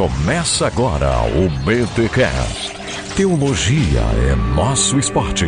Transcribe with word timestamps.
Começa 0.00 0.66
agora 0.66 1.10
o 1.36 1.50
BTCast. 1.62 2.72
Teologia 3.14 4.00
é 4.30 4.34
nosso 4.54 4.98
esporte. 4.98 5.44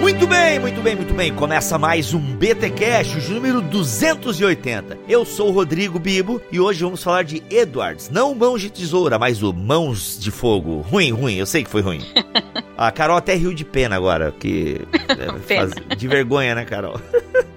Muito 0.00 0.26
bem, 0.26 0.58
muito 0.58 0.80
bem, 0.80 0.96
muito 0.96 1.12
bem. 1.14 1.32
Começa 1.34 1.76
mais 1.78 2.14
um 2.14 2.18
BT 2.18 2.70
Cash, 2.70 3.28
o 3.28 3.32
número 3.34 3.60
280. 3.60 4.96
Eu 5.08 5.24
sou 5.24 5.48
o 5.48 5.52
Rodrigo 5.52 5.98
Bibo 5.98 6.40
e 6.50 6.58
hoje 6.58 6.82
vamos 6.82 7.02
falar 7.02 7.24
de 7.24 7.42
Edwards, 7.50 8.08
não 8.10 8.34
mãos 8.34 8.60
de 8.62 8.70
tesoura, 8.70 9.18
mas 9.18 9.42
o 9.42 9.52
mãos 9.52 10.18
de 10.18 10.30
fogo. 10.30 10.80
Ruim, 10.80 11.10
ruim, 11.12 11.34
eu 11.34 11.46
sei 11.46 11.62
que 11.62 11.70
foi 11.70 11.82
ruim. 11.82 12.00
A 12.76 12.90
Carol 12.92 13.16
até 13.16 13.34
riu 13.34 13.52
de 13.52 13.64
pena 13.64 13.96
agora, 13.96 14.32
que 14.38 14.80
Pena. 15.46 15.66
faz- 15.66 15.96
de 15.98 16.08
vergonha, 16.08 16.54
né, 16.54 16.64
Carol? 16.64 16.98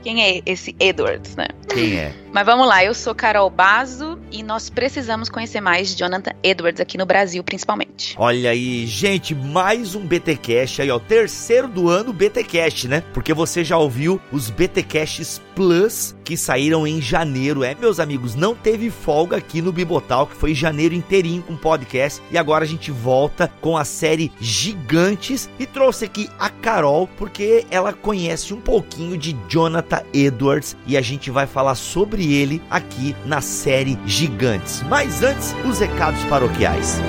Quem 0.01 0.23
é 0.23 0.41
esse 0.45 0.75
Edwards, 0.79 1.35
né? 1.35 1.47
Quem 1.69 1.97
é? 1.97 2.13
Mas 2.33 2.45
vamos 2.45 2.67
lá, 2.67 2.83
eu 2.83 2.93
sou 2.93 3.13
Carol 3.13 3.49
Bazo 3.49 4.17
e 4.31 4.41
nós 4.41 4.69
precisamos 4.69 5.29
conhecer 5.29 5.61
mais 5.61 5.89
de 5.89 5.99
Jonathan 5.99 6.31
Edwards 6.41 6.79
aqui 6.79 6.97
no 6.97 7.05
Brasil, 7.05 7.43
principalmente. 7.43 8.15
Olha 8.17 8.49
aí, 8.49 8.85
gente, 8.87 9.35
mais 9.35 9.93
um 9.95 10.05
BT 10.05 10.37
Cash 10.37 10.79
aí, 10.79 10.89
ó, 10.89 10.97
terceiro 10.97 11.67
do 11.67 11.89
ano 11.89 12.11
BT 12.13 12.43
Cash, 12.43 12.85
né? 12.85 13.03
Porque 13.13 13.33
você 13.33 13.63
já 13.63 13.77
ouviu 13.77 14.19
os 14.31 14.49
BT 14.49 14.83
Cash 14.83 15.41
Plus 15.55 16.15
que 16.23 16.37
saíram 16.37 16.85
em 16.87 17.01
janeiro. 17.01 17.63
É, 17.63 17.75
meus 17.75 17.99
amigos, 17.99 18.35
não 18.35 18.55
teve 18.55 18.89
folga 18.89 19.37
aqui 19.37 19.61
no 19.61 19.71
Bibotal, 19.71 20.27
que 20.27 20.35
foi 20.35 20.53
janeiro 20.53 20.95
inteirinho 20.95 21.41
com 21.43 21.55
podcast. 21.55 22.21
E 22.31 22.37
agora 22.37 22.63
a 22.63 22.67
gente 22.67 22.91
volta 22.91 23.51
com 23.59 23.77
a 23.77 23.83
série 23.83 24.31
Gigantes 24.39 25.49
e 25.59 25.65
trouxe 25.65 26.05
aqui 26.05 26.29
a 26.39 26.49
Carol, 26.49 27.07
porque 27.17 27.65
ela 27.69 27.93
conhece 27.93 28.53
um 28.53 28.61
pouquinho 28.61 29.17
de 29.17 29.35
Jonathan 29.47 30.03
Edwards 30.13 30.75
e 30.87 30.97
a 30.97 31.01
gente 31.01 31.29
vai 31.29 31.47
falar 31.47 31.75
sobre 31.75 32.33
ele 32.33 32.61
aqui 32.69 33.15
na 33.25 33.41
série 33.41 33.97
Gigantes. 34.05 34.83
Mas 34.89 35.23
antes, 35.23 35.55
os 35.65 35.79
recados 35.79 36.23
paroquiais. 36.25 36.99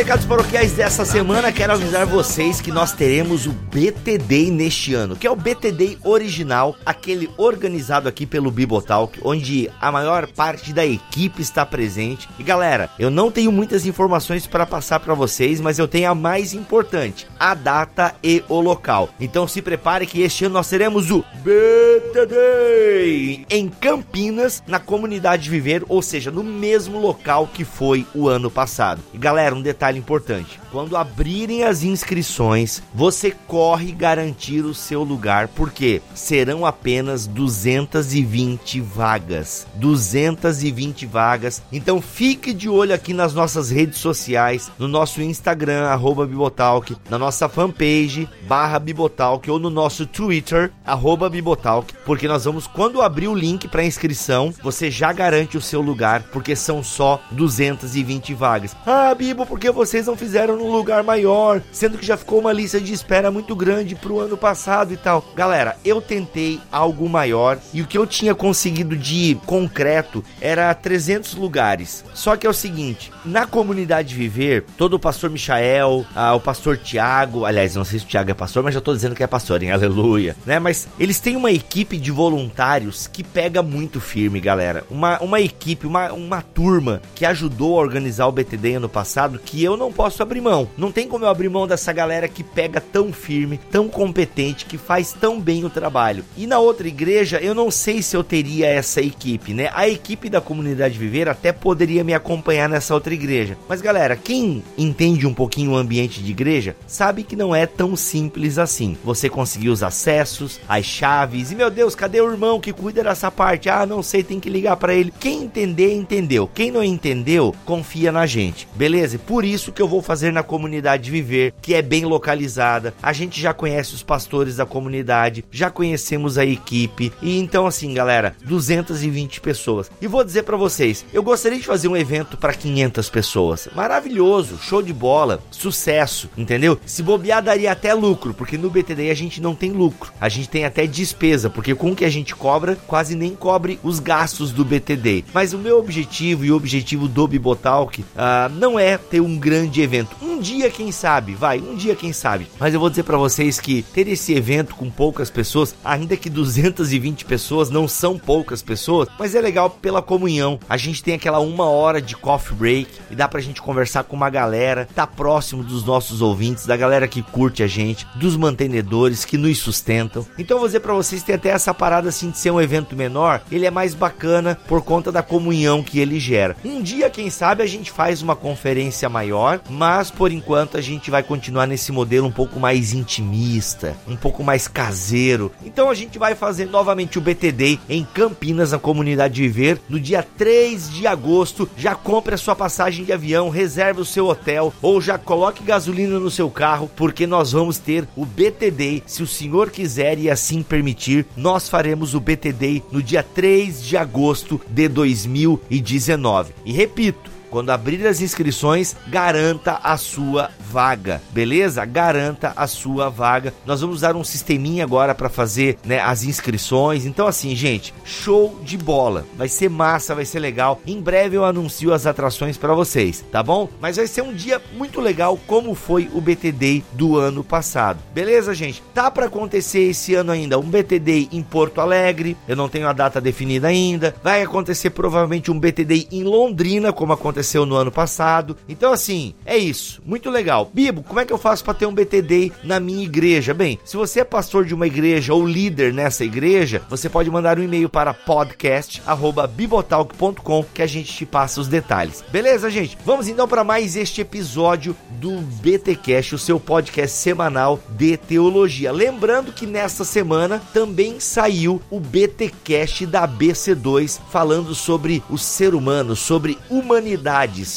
Recados 0.00 0.24
paroquiais 0.24 0.72
dessa 0.72 1.04
semana, 1.04 1.52
quero 1.52 1.74
avisar 1.74 2.06
vocês 2.06 2.58
que 2.58 2.72
nós 2.72 2.90
teremos 2.90 3.46
o 3.46 3.52
BTD 3.52 4.50
neste 4.50 4.94
ano, 4.94 5.14
que 5.14 5.26
é 5.26 5.30
o 5.30 5.36
BTD 5.36 5.98
original, 6.02 6.74
aquele 6.86 7.28
organizado 7.36 8.08
aqui 8.08 8.24
pelo 8.24 8.50
Bibotalk, 8.50 9.20
onde 9.22 9.70
a 9.78 9.92
maior 9.92 10.26
parte 10.26 10.72
da 10.72 10.86
equipe 10.86 11.42
está 11.42 11.66
presente. 11.66 12.26
E 12.38 12.42
galera, 12.42 12.88
eu 12.98 13.10
não 13.10 13.30
tenho 13.30 13.52
muitas 13.52 13.84
informações 13.84 14.46
para 14.46 14.64
passar 14.64 15.00
para 15.00 15.12
vocês, 15.12 15.60
mas 15.60 15.78
eu 15.78 15.86
tenho 15.86 16.10
a 16.10 16.14
mais 16.14 16.54
importante, 16.54 17.26
a 17.38 17.52
data 17.52 18.14
e 18.24 18.42
o 18.48 18.58
local. 18.58 19.10
Então 19.20 19.46
se 19.46 19.60
prepare 19.60 20.06
que 20.06 20.22
este 20.22 20.46
ano 20.46 20.54
nós 20.54 20.70
teremos 20.70 21.10
o 21.10 21.22
BTD 21.44 23.44
em 23.50 23.68
Campinas, 23.68 24.62
na 24.66 24.80
comunidade 24.80 25.50
Viver, 25.50 25.84
ou 25.90 26.00
seja, 26.00 26.30
no 26.30 26.42
mesmo 26.42 26.98
local 26.98 27.46
que 27.52 27.66
foi 27.66 28.06
o 28.14 28.28
ano 28.28 28.50
passado. 28.50 29.02
E 29.12 29.18
galera, 29.18 29.54
um 29.54 29.60
detalhe 29.60 29.89
importante: 29.96 30.60
quando 30.70 30.96
abrirem 30.96 31.64
as 31.64 31.82
inscrições, 31.82 32.82
você 32.94 33.30
corre 33.46 33.92
garantir 33.92 34.64
o 34.64 34.74
seu 34.74 35.02
lugar, 35.02 35.48
porque 35.48 36.00
serão 36.14 36.64
apenas 36.64 37.26
220 37.26 38.80
vagas. 38.80 39.66
220 39.74 41.06
vagas. 41.06 41.62
Então 41.72 42.00
fique 42.00 42.52
de 42.52 42.68
olho 42.68 42.94
aqui 42.94 43.12
nas 43.12 43.34
nossas 43.34 43.70
redes 43.70 43.98
sociais, 43.98 44.70
no 44.78 44.88
nosso 44.88 45.20
Instagram, 45.22 45.86
arroba 45.86 46.26
Bibotalk, 46.26 46.96
na 47.08 47.18
nossa 47.18 47.48
fanpage, 47.48 48.28
barra 48.46 48.78
Bibotalk, 48.78 49.50
ou 49.50 49.58
no 49.58 49.70
nosso 49.70 50.06
Twitter, 50.06 50.72
arroba 50.84 51.28
Bibotalk, 51.28 51.94
porque 52.04 52.28
nós 52.28 52.44
vamos, 52.44 52.66
quando 52.66 53.02
abrir 53.02 53.28
o 53.28 53.34
link 53.34 53.68
para 53.68 53.84
inscrição, 53.84 54.52
você 54.62 54.90
já 54.90 55.12
garante 55.12 55.56
o 55.56 55.60
seu 55.60 55.80
lugar, 55.80 56.22
porque 56.32 56.54
são 56.56 56.82
só 56.82 57.20
220 57.32 58.34
vagas. 58.34 58.76
Ah, 58.86 59.14
Bibo, 59.14 59.46
por 59.46 59.58
que 59.72 59.78
vocês 59.78 60.06
não 60.06 60.16
fizeram 60.16 60.56
num 60.56 60.70
lugar 60.70 61.02
maior, 61.02 61.62
sendo 61.72 61.98
que 61.98 62.06
já 62.06 62.16
ficou 62.16 62.40
uma 62.40 62.52
lista 62.52 62.80
de 62.80 62.92
espera 62.92 63.30
muito 63.30 63.54
grande 63.54 63.94
pro 63.94 64.20
ano 64.20 64.36
passado 64.36 64.92
e 64.92 64.96
tal? 64.96 65.24
Galera, 65.34 65.76
eu 65.84 66.00
tentei 66.00 66.60
algo 66.70 67.08
maior 67.08 67.58
e 67.72 67.80
o 67.82 67.86
que 67.86 67.96
eu 67.96 68.06
tinha 68.06 68.34
conseguido 68.34 68.96
de 68.96 69.38
concreto 69.46 70.24
era 70.40 70.72
300 70.74 71.34
lugares. 71.34 72.04
Só 72.14 72.36
que 72.36 72.46
é 72.46 72.50
o 72.50 72.54
seguinte, 72.54 73.12
na 73.24 73.46
comunidade 73.46 74.14
Viver, 74.14 74.64
todo 74.76 74.94
o 74.94 74.98
pastor 74.98 75.30
Michael, 75.30 76.04
ah, 76.14 76.34
o 76.34 76.40
pastor 76.40 76.76
Tiago, 76.76 77.44
aliás, 77.44 77.74
não 77.74 77.84
sei 77.84 77.98
se 77.98 78.04
o 78.04 78.08
Tiago 78.08 78.30
é 78.30 78.34
pastor, 78.34 78.62
mas 78.62 78.74
já 78.74 78.80
tô 78.80 78.92
dizendo 78.92 79.14
que 79.14 79.22
é 79.22 79.26
pastor, 79.26 79.62
hein? 79.62 79.70
Aleluia, 79.70 80.36
né? 80.44 80.58
Mas 80.58 80.88
eles 80.98 81.20
têm 81.20 81.36
uma 81.36 81.52
equipe 81.52 81.96
de 81.96 82.10
voluntários 82.10 83.06
que 83.06 83.22
pega 83.22 83.62
muito 83.62 84.00
firme, 84.00 84.40
galera. 84.40 84.84
Uma, 84.90 85.18
uma 85.20 85.40
equipe, 85.40 85.86
uma, 85.86 86.12
uma 86.12 86.42
turma 86.42 87.00
que 87.14 87.24
ajudou 87.24 87.78
a 87.78 87.82
organizar 87.82 88.26
o 88.26 88.32
BTD 88.32 88.74
ano 88.74 88.88
passado 88.88 89.38
que 89.38 89.59
eu 89.64 89.76
não 89.76 89.92
posso 89.92 90.22
abrir 90.22 90.40
mão. 90.40 90.68
Não 90.76 90.92
tem 90.92 91.06
como 91.06 91.24
eu 91.24 91.28
abrir 91.28 91.48
mão 91.48 91.66
dessa 91.66 91.92
galera 91.92 92.28
que 92.28 92.42
pega 92.42 92.80
tão 92.80 93.12
firme, 93.12 93.60
tão 93.70 93.88
competente, 93.88 94.64
que 94.64 94.78
faz 94.78 95.12
tão 95.12 95.40
bem 95.40 95.64
o 95.64 95.70
trabalho. 95.70 96.24
E 96.36 96.46
na 96.46 96.58
outra 96.58 96.88
igreja, 96.88 97.38
eu 97.38 97.54
não 97.54 97.70
sei 97.70 98.02
se 98.02 98.16
eu 98.16 98.24
teria 98.24 98.66
essa 98.66 99.00
equipe, 99.00 99.52
né? 99.52 99.70
A 99.74 99.88
equipe 99.88 100.28
da 100.28 100.40
comunidade 100.40 100.98
Viver 100.98 101.28
até 101.28 101.52
poderia 101.52 102.04
me 102.04 102.14
acompanhar 102.14 102.68
nessa 102.68 102.94
outra 102.94 103.14
igreja. 103.14 103.56
Mas 103.68 103.80
galera, 103.80 104.16
quem 104.16 104.62
entende 104.76 105.26
um 105.26 105.34
pouquinho 105.34 105.72
o 105.72 105.76
ambiente 105.76 106.22
de 106.22 106.30
igreja, 106.30 106.76
sabe 106.86 107.22
que 107.22 107.36
não 107.36 107.54
é 107.54 107.66
tão 107.66 107.96
simples 107.96 108.58
assim. 108.58 108.96
Você 109.04 109.28
conseguir 109.28 109.68
os 109.68 109.82
acessos, 109.82 110.60
as 110.68 110.84
chaves, 110.84 111.50
e 111.50 111.54
meu 111.54 111.70
Deus, 111.70 111.94
cadê 111.94 112.20
o 112.20 112.30
irmão 112.30 112.60
que 112.60 112.72
cuida 112.72 113.02
dessa 113.02 113.30
parte? 113.30 113.68
Ah, 113.68 113.86
não 113.86 114.02
sei, 114.02 114.22
tem 114.22 114.40
que 114.40 114.50
ligar 114.50 114.76
para 114.76 114.94
ele. 114.94 115.12
Quem 115.18 115.44
entender, 115.44 115.92
entendeu. 115.92 116.48
Quem 116.54 116.70
não 116.70 116.82
entendeu, 116.82 117.54
confia 117.64 118.12
na 118.12 118.26
gente. 118.26 118.68
Beleza? 118.74 119.16
E 119.16 119.18
Por 119.18 119.44
isso 119.44 119.49
que 119.58 119.82
eu 119.82 119.88
vou 119.88 120.02
fazer 120.02 120.32
na 120.32 120.42
comunidade 120.42 121.10
Viver, 121.10 121.54
que 121.60 121.74
é 121.74 121.82
bem 121.82 122.04
localizada. 122.04 122.94
A 123.02 123.12
gente 123.12 123.40
já 123.40 123.52
conhece 123.52 123.94
os 123.94 124.02
pastores 124.02 124.56
da 124.56 124.66
comunidade, 124.66 125.44
já 125.50 125.70
conhecemos 125.70 126.38
a 126.38 126.44
equipe. 126.44 127.12
E 127.20 127.38
então 127.38 127.66
assim, 127.66 127.92
galera, 127.92 128.36
220 128.44 129.40
pessoas. 129.40 129.90
E 130.00 130.06
vou 130.06 130.24
dizer 130.24 130.44
para 130.44 130.56
vocês, 130.56 131.04
eu 131.12 131.22
gostaria 131.22 131.58
de 131.58 131.66
fazer 131.66 131.88
um 131.88 131.96
evento 131.96 132.36
para 132.36 132.54
500 132.54 133.10
pessoas. 133.10 133.68
Maravilhoso, 133.74 134.58
show 134.58 134.82
de 134.82 134.92
bola, 134.92 135.42
sucesso, 135.50 136.28
entendeu? 136.36 136.78
Se 136.86 137.02
bobear 137.02 137.42
daria 137.42 137.72
até 137.72 137.92
lucro, 137.94 138.34
porque 138.34 138.58
no 138.58 138.70
BTD 138.70 139.10
a 139.10 139.14
gente 139.14 139.40
não 139.40 139.54
tem 139.54 139.72
lucro. 139.72 140.12
A 140.20 140.28
gente 140.28 140.48
tem 140.48 140.64
até 140.64 140.86
despesa, 140.86 141.50
porque 141.50 141.74
com 141.74 141.92
o 141.92 141.96
que 141.96 142.04
a 142.04 142.10
gente 142.10 142.34
cobra, 142.34 142.76
quase 142.86 143.14
nem 143.14 143.34
cobre 143.34 143.78
os 143.82 143.98
gastos 143.98 144.52
do 144.52 144.64
BTD. 144.64 145.24
Mas 145.32 145.52
o 145.52 145.58
meu 145.58 145.78
objetivo 145.78 146.44
e 146.44 146.52
o 146.52 146.56
objetivo 146.56 147.08
do 147.08 147.26
Bibotalk 147.26 148.04
ah, 148.16 148.50
não 148.52 148.78
é 148.78 148.98
ter 148.98 149.20
um 149.20 149.38
grande 149.40 149.80
evento. 149.80 150.14
Um 150.22 150.38
dia, 150.38 150.70
quem 150.70 150.92
sabe, 150.92 151.34
vai, 151.34 151.58
um 151.58 151.74
dia, 151.74 151.96
quem 151.96 152.12
sabe. 152.12 152.46
Mas 152.58 152.72
eu 152.72 152.78
vou 152.78 152.90
dizer 152.90 153.02
para 153.02 153.16
vocês 153.16 153.58
que 153.58 153.82
ter 153.82 154.06
esse 154.06 154.32
evento 154.34 154.74
com 154.76 154.90
poucas 154.90 155.30
pessoas, 155.30 155.74
ainda 155.84 156.16
que 156.16 156.30
220 156.30 157.24
pessoas 157.24 157.70
não 157.70 157.88
são 157.88 158.18
poucas 158.18 158.62
pessoas, 158.62 159.08
mas 159.18 159.34
é 159.34 159.40
legal 159.40 159.70
pela 159.70 160.02
comunhão. 160.02 160.60
A 160.68 160.76
gente 160.76 161.02
tem 161.02 161.14
aquela 161.14 161.40
uma 161.40 161.64
hora 161.64 162.00
de 162.00 162.14
coffee 162.14 162.54
break 162.54 162.90
e 163.10 163.14
dá 163.16 163.26
pra 163.26 163.40
gente 163.40 163.62
conversar 163.62 164.04
com 164.04 164.14
uma 164.14 164.30
galera, 164.30 164.88
tá 164.94 165.06
próximo 165.06 165.64
dos 165.64 165.84
nossos 165.84 166.20
ouvintes, 166.20 166.66
da 166.66 166.76
galera 166.76 167.08
que 167.08 167.22
curte 167.22 167.62
a 167.62 167.66
gente, 167.66 168.06
dos 168.16 168.36
mantenedores 168.36 169.24
que 169.24 169.38
nos 169.38 169.58
sustentam. 169.58 170.26
Então 170.38 170.56
eu 170.56 170.60
vou 170.60 170.68
dizer 170.68 170.80
pra 170.80 170.94
vocês, 170.94 171.22
tem 171.22 171.34
até 171.34 171.48
essa 171.48 171.72
parada 171.72 172.08
assim 172.08 172.30
de 172.30 172.38
ser 172.38 172.50
um 172.50 172.60
evento 172.60 172.94
menor, 172.94 173.40
ele 173.50 173.66
é 173.66 173.70
mais 173.70 173.94
bacana 173.94 174.58
por 174.68 174.82
conta 174.82 175.10
da 175.10 175.22
comunhão 175.22 175.82
que 175.82 175.98
ele 175.98 176.20
gera. 176.20 176.56
Um 176.64 176.82
dia, 176.82 177.08
quem 177.08 177.30
sabe, 177.30 177.62
a 177.62 177.66
gente 177.66 177.90
faz 177.90 178.20
uma 178.22 178.36
conferência 178.36 179.08
maior, 179.08 179.29
mas 179.68 180.10
por 180.10 180.32
enquanto 180.32 180.76
a 180.76 180.80
gente 180.80 181.10
vai 181.10 181.22
continuar 181.22 181.66
nesse 181.66 181.92
modelo 181.92 182.26
um 182.26 182.32
pouco 182.32 182.58
mais 182.58 182.92
intimista, 182.92 183.96
um 184.08 184.16
pouco 184.16 184.42
mais 184.42 184.66
caseiro. 184.66 185.52
Então 185.64 185.90
a 185.90 185.94
gente 185.94 186.18
vai 186.18 186.34
fazer 186.34 186.66
novamente 186.66 187.18
o 187.18 187.20
BTD 187.20 187.78
em 187.88 188.04
Campinas, 188.04 188.72
na 188.72 188.78
comunidade 188.78 189.40
Viver, 189.40 189.80
no 189.88 190.00
dia 190.00 190.22
3 190.22 190.90
de 190.90 191.06
agosto. 191.06 191.68
Já 191.76 191.94
compre 191.94 192.34
a 192.34 192.38
sua 192.38 192.56
passagem 192.56 193.04
de 193.04 193.12
avião, 193.12 193.48
reserve 193.48 194.00
o 194.00 194.04
seu 194.04 194.26
hotel 194.26 194.72
ou 194.82 195.00
já 195.00 195.18
coloque 195.18 195.62
gasolina 195.62 196.18
no 196.18 196.30
seu 196.30 196.50
carro, 196.50 196.90
porque 196.96 197.26
nós 197.26 197.52
vamos 197.52 197.78
ter 197.78 198.06
o 198.16 198.24
BTD, 198.24 199.02
se 199.06 199.22
o 199.22 199.26
senhor 199.26 199.70
quiser 199.70 200.18
e 200.18 200.30
assim 200.30 200.62
permitir, 200.62 201.26
nós 201.36 201.68
faremos 201.68 202.14
o 202.14 202.20
BTD 202.20 202.82
no 202.90 203.02
dia 203.02 203.22
3 203.22 203.82
de 203.82 203.96
agosto 203.96 204.60
de 204.68 204.88
2019. 204.88 206.52
E 206.64 206.72
repito, 206.72 207.29
Quando 207.50 207.70
abrir 207.70 208.06
as 208.06 208.20
inscrições, 208.20 208.94
garanta 209.08 209.80
a 209.82 209.96
sua 209.96 210.50
vaga, 210.60 211.20
beleza? 211.32 211.84
Garanta 211.84 212.52
a 212.56 212.66
sua 212.68 213.10
vaga. 213.10 213.52
Nós 213.66 213.80
vamos 213.80 213.96
usar 213.96 214.14
um 214.14 214.22
sisteminha 214.22 214.84
agora 214.84 215.16
para 215.16 215.28
fazer 215.28 215.76
né, 215.84 215.98
as 215.98 216.22
inscrições. 216.22 217.04
Então, 217.04 217.26
assim, 217.26 217.56
gente, 217.56 217.92
show 218.04 218.60
de 218.62 218.76
bola. 218.78 219.26
Vai 219.36 219.48
ser 219.48 219.68
massa, 219.68 220.14
vai 220.14 220.24
ser 220.24 220.38
legal. 220.38 220.80
Em 220.86 221.00
breve 221.00 221.36
eu 221.36 221.44
anuncio 221.44 221.92
as 221.92 222.06
atrações 222.06 222.56
para 222.56 222.72
vocês, 222.72 223.24
tá 223.32 223.42
bom? 223.42 223.68
Mas 223.80 223.96
vai 223.96 224.06
ser 224.06 224.22
um 224.22 224.32
dia 224.32 224.62
muito 224.76 225.00
legal, 225.00 225.36
como 225.46 225.74
foi 225.74 226.08
o 226.14 226.20
BT 226.20 226.52
Day 226.52 226.84
do 226.92 227.18
ano 227.18 227.42
passado. 227.42 227.98
Beleza, 228.14 228.54
gente? 228.54 228.80
Tá 228.94 229.10
para 229.10 229.26
acontecer 229.26 229.90
esse 229.90 230.14
ano 230.14 230.30
ainda 230.30 230.58
um 230.58 230.70
BT 230.70 231.00
Day 231.00 231.28
em 231.32 231.42
Porto 231.42 231.80
Alegre. 231.80 232.36
Eu 232.46 232.54
não 232.54 232.68
tenho 232.68 232.86
a 232.86 232.92
data 232.92 233.20
definida 233.20 233.66
ainda. 233.66 234.14
Vai 234.22 234.42
acontecer 234.42 234.90
provavelmente 234.90 235.50
um 235.50 235.58
BT 235.58 235.84
Day 235.84 236.08
em 236.12 236.22
Londrina, 236.22 236.92
como 236.92 237.12
aconteceu 237.12 237.39
no 237.66 237.76
ano 237.76 237.90
passado. 237.90 238.56
Então, 238.68 238.92
assim, 238.92 239.34
é 239.44 239.56
isso. 239.56 240.00
Muito 240.04 240.28
legal. 240.30 240.70
Bibo, 240.72 241.02
como 241.02 241.18
é 241.20 241.24
que 241.24 241.32
eu 241.32 241.38
faço 241.38 241.64
para 241.64 241.74
ter 241.74 241.86
um 241.86 241.94
BT 241.94 242.22
Day 242.22 242.52
na 242.62 242.78
minha 242.80 243.04
igreja? 243.04 243.54
Bem, 243.54 243.78
se 243.84 243.96
você 243.96 244.20
é 244.20 244.24
pastor 244.24 244.64
de 244.64 244.74
uma 244.74 244.86
igreja 244.86 245.34
ou 245.34 245.46
líder 245.46 245.92
nessa 245.92 246.24
igreja, 246.24 246.82
você 246.88 247.08
pode 247.08 247.28
mandar 247.30 247.58
um 247.58 247.62
e-mail 247.62 247.88
para 247.88 248.14
podcast@bibotalk.com 248.14 250.64
que 250.74 250.82
a 250.82 250.86
gente 250.86 251.12
te 251.12 251.26
passa 251.26 251.60
os 251.60 251.66
detalhes. 251.68 252.24
Beleza, 252.30 252.70
gente? 252.70 252.96
Vamos 253.04 253.28
então 253.28 253.48
para 253.48 253.64
mais 253.64 253.96
este 253.96 254.20
episódio 254.20 254.94
do 255.10 255.40
BTcast, 255.40 256.34
o 256.34 256.38
seu 256.38 256.60
podcast 256.60 257.16
semanal 257.16 257.80
de 257.90 258.16
teologia. 258.16 258.92
Lembrando 258.92 259.52
que 259.52 259.66
nesta 259.66 260.04
semana 260.04 260.62
também 260.72 261.20
saiu 261.20 261.82
o 261.90 262.00
BTcast 262.00 263.06
da 263.06 263.26
BC2 263.26 264.20
falando 264.30 264.74
sobre 264.74 265.22
o 265.28 265.38
ser 265.38 265.74
humano, 265.74 266.16
sobre 266.16 266.58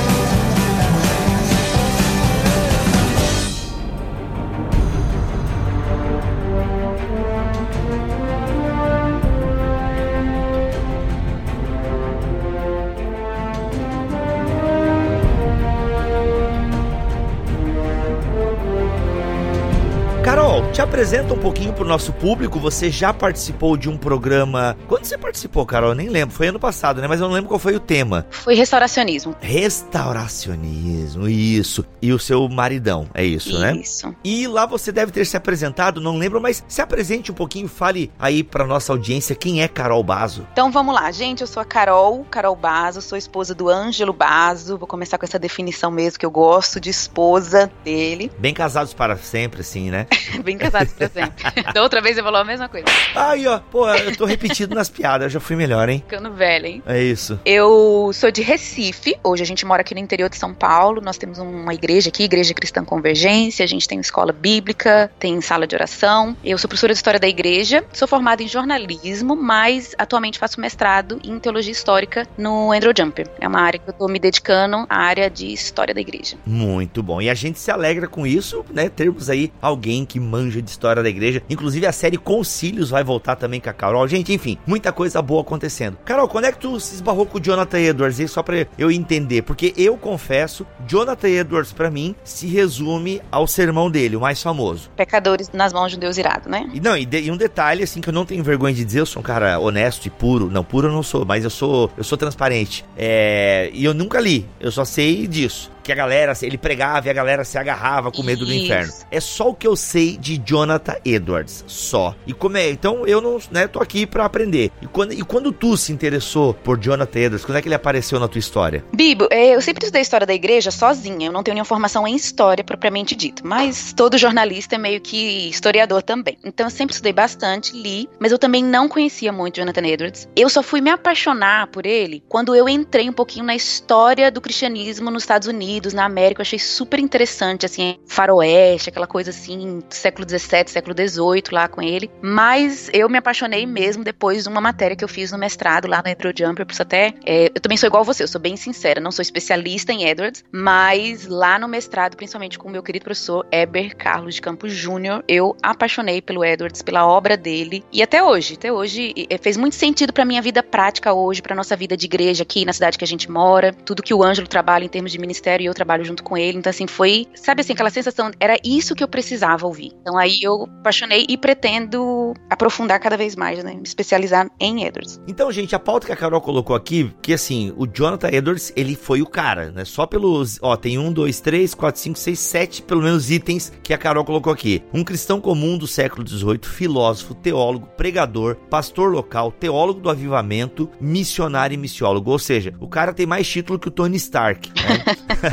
Apresenta 20.94 21.34
um 21.34 21.40
pouquinho 21.40 21.74
pro 21.74 21.84
nosso 21.84 22.14
público. 22.14 22.60
Você 22.60 22.92
já 22.92 23.12
participou 23.12 23.76
de 23.76 23.90
um 23.90 23.98
programa. 23.98 24.78
Quando 24.88 25.06
você 25.06 25.18
participou, 25.18 25.66
Carol? 25.66 25.90
Eu 25.90 25.96
nem 25.96 26.08
lembro. 26.08 26.36
Foi 26.36 26.50
ano 26.50 26.60
passado, 26.60 27.02
né? 27.02 27.08
Mas 27.08 27.20
eu 27.20 27.28
não 27.28 27.34
lembro 27.34 27.48
qual 27.48 27.60
foi 27.60 27.76
o 27.76 27.80
tema. 27.80 28.28
Foi 28.30 28.54
restauracionismo. 28.54 29.36
Restauracionismo, 29.42 31.28
isso. 31.28 31.84
E 32.00 32.14
o 32.14 32.20
seu 32.20 32.48
maridão, 32.48 33.10
é 33.16 33.26
isso, 33.26 33.58
né? 33.58 33.76
Isso. 33.76 34.16
E 34.24 34.46
lá 34.46 34.68
você 34.68 34.92
deve 34.92 35.12
ter 35.12 35.26
se 35.26 35.36
apresentado, 35.36 36.00
não 36.00 36.16
lembro, 36.16 36.40
mas 36.40 36.64
se 36.68 36.80
apresente 36.80 37.32
um 37.32 37.36
pouquinho, 37.36 37.68
fale 37.68 38.12
aí 38.20 38.44
pra 38.44 38.64
nossa 38.64 38.94
audiência 38.94 39.36
quem 39.36 39.64
é 39.64 39.68
Carol 39.68 40.04
Bazo. 40.04 40.46
Então 40.52 40.72
vamos 40.72 40.94
lá, 40.94 41.10
gente. 41.12 41.42
Eu 41.42 41.48
sou 41.48 41.60
a 41.60 41.66
Carol, 41.66 42.24
Carol 42.30 42.56
Bazo, 42.56 43.02
sou 43.02 43.18
esposa 43.18 43.56
do 43.56 43.68
Ângelo 43.68 44.14
Bazo. 44.14 44.78
Vou 44.78 44.88
começar 44.88 45.18
com 45.18 45.26
essa 45.26 45.40
definição 45.40 45.90
mesmo, 45.90 46.20
que 46.20 46.26
eu 46.26 46.32
gosto 46.32 46.80
de 46.80 46.92
esposa 46.92 47.72
dele. 47.84 48.32
Bem 48.38 48.54
casados 48.54 48.94
para 48.94 49.18
sempre, 49.18 49.62
assim, 49.62 49.90
né? 49.90 50.06
Bem 50.46 50.56
casados 50.56 50.83
pra 50.92 51.10
sempre. 51.10 51.44
da 51.74 51.82
outra 51.82 52.02
vez 52.02 52.18
ele 52.18 52.24
falou 52.24 52.42
a 52.42 52.46
mesma 52.46 52.70
coisa. 52.70 52.86
Aí, 53.16 53.48
ó, 53.48 53.60
pô, 53.60 53.88
eu 53.90 54.16
tô 54.16 54.26
repetido 54.26 54.76
nas 54.76 54.90
piadas, 54.90 55.26
eu 55.26 55.30
já 55.30 55.40
fui 55.40 55.56
melhor, 55.56 55.88
hein? 55.90 56.04
Ficando 56.08 56.32
velha, 56.32 56.68
hein? 56.68 56.84
É 56.86 57.02
isso. 57.02 57.40
Eu 57.46 58.12
sou 58.14 58.32
de 58.32 58.42
Recife. 58.42 59.16
Hoje 59.24 59.44
a 59.44 59.46
gente 59.46 59.66
mora 59.66 59.82
aqui 59.82 59.94
no 59.94 60.00
interior 60.00 60.30
de 60.30 60.38
São 60.38 60.54
Paulo. 60.54 61.02
Nós 61.02 61.18
temos 61.18 61.40
uma 61.40 61.74
igreja 61.74 62.10
aqui, 62.10 62.24
Igreja 62.24 62.54
Cristã 62.54 62.84
Convergência. 62.84 63.64
A 63.64 63.68
gente 63.68 63.88
tem 63.88 64.00
escola 64.00 64.32
bíblica, 64.32 65.12
tem 65.20 65.40
sala 65.42 65.68
de 65.68 65.76
oração. 65.76 66.36
Eu 66.44 66.58
sou 66.58 66.68
professora 66.68 66.94
de 66.94 66.98
história 66.98 67.20
da 67.20 67.28
igreja. 67.28 67.84
Sou 67.94 68.08
formada 68.08 68.44
em 68.44 68.48
jornalismo, 68.48 69.36
mas 69.36 69.96
atualmente 69.98 70.40
faço 70.40 70.60
mestrado 70.60 71.20
em 71.24 71.40
teologia 71.40 71.72
histórica 71.72 72.28
no 72.38 72.72
Andrew 72.72 72.94
Jumper. 72.98 73.28
É 73.40 73.48
uma 73.48 73.62
área 73.62 73.80
que 73.80 73.90
eu 73.90 73.94
tô 73.94 74.08
me 74.08 74.20
dedicando 74.20 74.86
à 74.90 74.98
área 74.98 75.30
de 75.30 75.52
história 75.52 75.94
da 75.94 76.02
igreja. 76.02 76.38
Muito 76.46 77.02
bom. 77.02 77.22
E 77.22 77.30
a 77.30 77.34
gente 77.34 77.60
se 77.60 77.72
alegra 77.72 78.08
com 78.08 78.26
isso, 78.26 78.66
né? 78.72 78.90
Termos 78.90 79.30
aí 79.30 79.52
alguém 79.62 80.06
que 80.06 80.20
manja 80.20 80.62
de 80.62 80.73
história 80.74 81.02
da 81.04 81.10
igreja. 81.10 81.42
Inclusive 81.50 81.86
a 81.86 81.92
série 81.92 82.18
Concílios 82.18 82.90
vai 82.90 83.04
voltar 83.04 83.36
também 83.36 83.60
com 83.60 83.70
a 83.70 83.74
Carol. 83.74 84.08
Gente, 84.08 84.34
enfim, 84.34 84.58
muita 84.66 84.92
coisa 84.92 85.22
boa 85.22 85.42
acontecendo. 85.42 85.98
Carol, 86.04 86.28
quando 86.28 86.46
é 86.46 86.52
que 86.52 86.60
tu 86.60 86.80
se 86.80 86.96
esbarrou 86.96 87.26
com 87.26 87.38
o 87.38 87.42
Jonathan 87.42 87.80
Edwards? 87.80 88.20
E 88.20 88.28
só 88.28 88.42
pra 88.44 88.66
eu 88.78 88.92
entender, 88.92 89.42
porque 89.44 89.74
eu 89.78 89.96
confesso, 89.98 90.66
Jonathan 90.88 91.30
Edwards 91.30 91.72
pra 91.72 91.90
mim 91.92 92.16
se 92.24 92.48
resume 92.48 93.22
ao 93.32 93.48
sermão 93.48 93.90
dele, 93.90 94.16
o 94.16 94.22
mais 94.22 94.42
famoso. 94.42 94.90
Pecadores 94.96 95.50
nas 95.54 95.72
mãos 95.72 95.92
de 95.92 95.98
um 95.98 96.00
Deus 96.00 96.18
irado, 96.18 96.50
né? 96.50 96.70
E 96.74 96.80
não, 96.80 96.98
e, 96.98 97.06
de- 97.06 97.22
e 97.22 97.32
um 97.32 97.38
detalhe 97.38 97.84
assim 97.84 98.02
que 98.02 98.10
eu 98.10 98.14
não 98.14 98.26
tenho 98.26 98.44
vergonha 98.44 98.74
de 98.74 98.84
dizer, 98.84 99.00
eu 99.02 99.06
sou 99.06 99.20
um 99.22 99.24
cara 99.24 99.60
honesto 99.60 100.06
e 100.06 100.10
puro. 100.10 100.50
Não, 100.50 100.64
puro 100.64 100.88
eu 100.88 100.92
não 100.92 101.04
sou, 101.04 101.26
mas 101.26 101.44
eu 101.44 101.50
sou, 101.50 101.92
eu 101.98 102.04
sou 102.04 102.18
transparente. 102.18 102.84
É, 102.98 103.70
e 103.74 103.84
eu 103.84 103.94
nunca 103.94 104.20
li, 104.20 104.46
eu 104.60 104.72
só 104.72 104.84
sei 104.86 105.28
disso. 105.28 105.72
Que 105.84 105.92
a 105.92 105.96
galera, 105.96 106.34
ele 106.42 106.58
pregava 106.58 107.08
e 107.08 107.10
a 107.10 107.14
galera 107.14 107.44
se 107.44 107.58
agarrava 107.58 108.12
com 108.12 108.24
medo 108.24 108.46
do 108.46 108.54
Isso. 108.54 108.66
inferno. 108.66 108.94
É 109.12 109.20
só 109.20 109.50
o 109.50 109.56
que 109.56 109.68
eu 109.68 109.76
sei 109.76 110.18
de 110.18 110.38
Jonathan 110.38 110.96
Edwards, 111.04 111.64
só. 111.68 112.16
E 112.26 112.34
como 112.34 112.58
é, 112.58 112.70
então 112.70 113.06
eu 113.06 113.22
não, 113.22 113.40
né, 113.52 113.68
tô 113.68 113.80
aqui 113.80 114.06
pra 114.06 114.26
aprender. 114.26 114.72
E 114.82 114.88
quando, 114.88 115.14
e 115.14 115.22
quando 115.22 115.52
tu 115.52 115.76
se 115.76 115.92
interessou 115.92 116.54
por 116.54 116.80
Jonathan 116.80 117.20
Edwards, 117.20 117.46
quando 117.46 117.58
é 117.58 117.62
que 117.62 117.68
ele 117.68 117.76
apareceu 117.76 118.20
na 118.20 118.28
tua 118.28 118.40
história? 118.40 118.84
Bibo, 118.94 119.28
é, 119.30 119.56
eu 119.56 119.62
sempre 119.62 119.84
estudei 119.84 120.02
história 120.02 120.26
da 120.26 120.34
igreja 120.34 120.72
sozinha. 120.72 121.28
Eu 121.28 121.32
não 121.32 121.44
tenho 121.44 121.56
nenhuma 121.56 121.66
formação 121.66 122.08
em 122.08 122.16
história 122.16 122.64
propriamente 122.64 123.16
dito, 123.16 123.46
mas 123.46 123.94
todo 123.94 124.18
jornalista 124.18 124.76
é 124.76 124.78
meio 124.78 125.02
que 125.02 125.50
historiador 125.50 126.02
também. 126.02 126.38
Então 126.44 126.66
eu 126.66 126.72
sempre 126.72 126.94
estudei 126.94 127.14
bastante, 127.14 127.76
li, 127.76 128.10
mas 128.20 128.32
eu 128.32 128.40
também 128.40 128.64
não 128.64 128.88
conhecia 128.88 129.32
muito 129.32 129.58
Jonathan 129.58 129.86
Edwards. 129.86 130.28
Eu 130.36 130.50
só 130.50 130.64
fui 130.64 130.82
me 130.82 130.90
apaixonar 130.90 131.68
por 131.68 131.86
ele 131.86 132.24
quando 132.30 132.56
eu 132.56 132.70
entrei 132.70 133.10
um 133.10 133.14
pouquinho 133.14 133.46
na 133.46 133.56
história 133.56 134.32
do 134.32 134.42
cristianismo 134.42 135.12
nos 135.12 135.24
Estados 135.24 135.48
Unidos, 135.48 135.73
na 135.94 136.06
América. 136.06 136.42
Eu 136.42 136.44
achei 136.44 136.60
super 136.60 137.00
interessante, 137.00 137.66
assim, 137.66 137.98
faroeste, 138.06 138.90
aquela 138.90 139.08
coisa 139.08 139.30
assim, 139.30 139.82
século 139.90 140.28
XVII, 140.28 140.68
século 140.68 140.96
XVIII 140.96 141.44
lá 141.52 141.68
com 141.68 141.82
ele. 141.82 142.10
Mas 142.22 142.90
eu 142.94 143.10
me 143.10 143.18
apaixonei 143.18 143.66
mesmo 143.66 144.04
depois 144.04 144.44
de 144.44 144.50
uma 144.50 144.62
matéria 144.62 144.96
que 144.96 145.04
eu 145.04 145.08
fiz 145.08 145.32
no 145.32 145.38
mestrado 145.38 145.88
lá 145.88 146.02
no 146.04 146.12
Andrew 146.12 146.34
Jumper. 146.36 146.62
Eu 146.62 146.66
preciso 146.66 146.84
até. 146.84 147.14
é, 147.26 147.46
eu 147.46 147.62
também 147.62 147.78
sou 147.78 147.88
igual 147.88 148.04
você, 148.04 148.24
eu 148.24 148.28
sou 148.28 148.40
bem 148.40 148.56
sincera, 148.56 149.00
não 149.00 149.12
sou 149.12 149.22
especialista 149.22 149.92
em 149.92 150.08
Edwards, 150.08 150.44
mas 150.52 151.28
lá 151.28 151.58
no 151.58 151.68
mestrado, 151.68 152.16
principalmente 152.16 152.58
com 152.58 152.68
o 152.68 152.72
meu 152.72 152.84
querido 152.84 153.06
professor 153.06 153.46
Eber 153.52 153.96
Carlos 153.96 154.36
de 154.36 154.42
Campos 154.42 154.74
Júnior, 154.74 155.24
eu 155.28 155.56
apaixonei 155.62 156.22
pelo 156.22 156.44
Edwards, 156.44 156.82
pela 156.82 157.06
obra 157.08 157.38
dele. 157.38 157.84
E 157.92 158.02
até 158.02 158.24
hoje, 158.24 158.56
até 158.56 158.72
hoje, 158.72 159.14
e 159.16 159.38
fez 159.38 159.58
muito 159.58 159.76
sentido 159.76 160.14
pra 160.14 160.26
minha 160.26 160.42
vida 160.42 160.62
prática 160.62 161.14
hoje, 161.14 161.42
pra 161.42 161.56
nossa 161.56 161.76
vida 161.76 161.96
de 161.96 162.06
igreja 162.06 162.44
aqui 162.44 162.66
na 162.66 162.74
cidade 162.74 162.98
que 162.98 163.04
a 163.04 163.08
gente 163.08 163.30
mora, 163.30 163.74
tudo 163.74 164.04
que 164.04 164.14
o 164.14 164.24
Ângelo 164.24 164.48
trabalha 164.48 164.86
em 164.86 164.90
termos 164.90 165.12
de 165.12 165.20
ministério 165.20 165.63
e 165.64 165.66
eu 165.66 165.74
trabalho 165.74 166.04
junto 166.04 166.24
com 166.24 166.38
ele. 166.38 166.58
Então, 166.58 166.70
assim, 166.70 166.88
foi, 166.88 167.26
sabe 167.34 167.62
assim, 167.62 167.74
aquela 167.74 167.90
sensação, 167.90 168.32
era 168.40 168.58
isso 168.64 168.96
que 168.96 169.04
eu 169.04 169.08
precisava 169.08 169.66
ouvir. 169.66 169.92
Então, 170.02 170.18
aí 170.18 170.40
eu 170.42 170.64
apaixonei 170.80 171.26
e 171.28 171.38
pretendo 171.38 172.34
aprofundar 172.50 173.00
cada 173.00 173.18
vez 173.18 173.36
mais, 173.36 173.64
né? 173.64 173.74
Me 173.74 173.84
especializar 173.84 174.50
em 174.60 174.84
Edwards. 174.84 175.20
Então, 175.28 175.52
gente, 175.52 175.76
a 175.76 175.80
pauta 175.80 176.06
que 176.06 176.12
a 176.12 176.16
Carol 176.16 176.42
colocou 176.42 176.76
aqui, 176.76 177.12
que 177.22 177.34
assim, 177.34 177.74
o 177.78 177.88
Jonathan 177.88 178.30
Edwards, 178.32 178.74
ele 178.76 178.96
foi 178.96 179.22
o 179.22 179.26
cara, 179.26 179.72
né? 179.72 179.86
Só 179.86 180.06
pelos, 180.06 180.60
ó, 180.62 180.76
tem 180.76 180.98
um, 180.98 181.12
dois, 181.12 181.40
três, 181.40 181.74
quatro, 181.74 182.02
cinco, 182.02 182.20
seis, 182.20 182.40
sete, 182.40 182.82
pelo 182.82 183.02
menos 183.02 183.32
itens 183.32 183.72
que 183.82 183.94
a 183.94 183.98
Carol 183.98 184.26
colocou 184.26 184.52
aqui. 184.52 184.84
Um 184.94 185.04
cristão 185.04 185.40
comum 185.40 185.78
do 185.78 185.88
século 185.88 186.28
XVIII, 186.28 186.60
filósofo, 186.64 187.34
teólogo, 187.34 187.88
pregador, 187.98 188.56
pastor 188.70 189.12
local, 189.12 189.52
teólogo 189.52 190.00
do 190.00 190.10
avivamento, 190.10 190.90
missionário 191.00 191.76
e 191.76 191.78
missiólogo. 191.78 192.32
Ou 192.32 192.40
seja, 192.40 192.74
o 192.80 192.88
cara 192.88 193.14
tem 193.14 193.26
mais 193.26 193.48
título 193.48 193.80
que 193.80 193.88
o 193.88 193.92
Tony 193.92 194.18
Stark. 194.18 194.70
Né? 194.70 195.04